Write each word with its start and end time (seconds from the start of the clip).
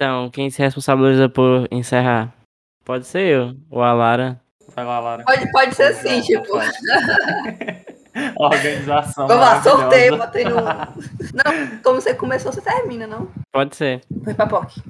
Então, 0.00 0.30
quem 0.30 0.48
se 0.48 0.62
responsabiliza 0.62 1.28
por 1.28 1.68
encerrar? 1.70 2.32
Pode 2.86 3.06
ser 3.06 3.20
eu, 3.20 3.54
ou 3.70 3.82
a 3.82 3.92
Lara. 3.92 4.40
Vai 4.74 4.82
lá, 4.82 4.98
Lara. 4.98 5.24
Pode, 5.24 5.52
pode 5.52 5.74
ser 5.74 5.82
assim, 5.82 6.22
tipo. 6.22 6.46
Organização. 8.36 9.28
Vamos 9.28 9.44
lá, 9.44 9.62
sorteio, 9.62 10.16
botei 10.16 10.44
no. 10.44 10.54
Não, 10.54 11.78
como 11.84 12.00
você 12.00 12.14
começou, 12.14 12.50
você 12.50 12.62
termina, 12.62 13.06
não? 13.06 13.28
Pode 13.52 13.76
ser. 13.76 14.00
Foi 14.24 14.32
pra 14.32 14.46
POC. 14.46 14.80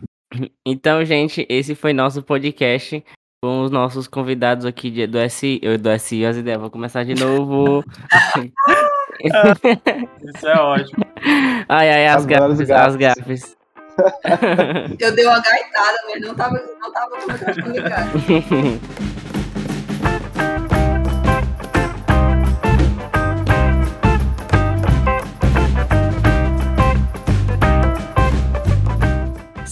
Então, 0.65 1.05
gente, 1.05 1.45
esse 1.51 1.75
foi 1.75 1.93
nosso 1.93 2.23
podcast 2.23 3.05
com 3.43 3.63
os 3.63 3.71
nossos 3.73 4.07
convidados 4.07 4.65
aqui 4.65 4.93
de- 4.93 5.09
do 5.09 5.19
SI. 5.29 5.59
eu- 5.61 5.77
Do 5.77 5.91
SI, 5.91 6.25
as 6.25 6.37
ideias. 6.37 6.61
Vou 6.61 6.71
começar 6.71 7.03
de 7.03 7.17
novo. 7.17 7.83
Isso 9.21 10.47
é 10.47 10.55
ótimo. 10.57 11.05
ai, 11.69 11.91
ai, 11.91 12.07
as 12.07 12.19
As 12.19 12.27
gafes, 12.27 12.71
as 12.71 12.95
gafes. 12.97 13.57
Eu 14.99 15.13
dei 15.13 15.27
uma 15.27 15.41
gaitada, 15.41 15.99
mas 16.09 16.21
não 16.21 16.35
tava, 16.35 16.63
não 16.81 16.93
tava 16.93 17.11
com 17.11 17.33
microfone 17.33 17.79
ligado. 17.79 18.11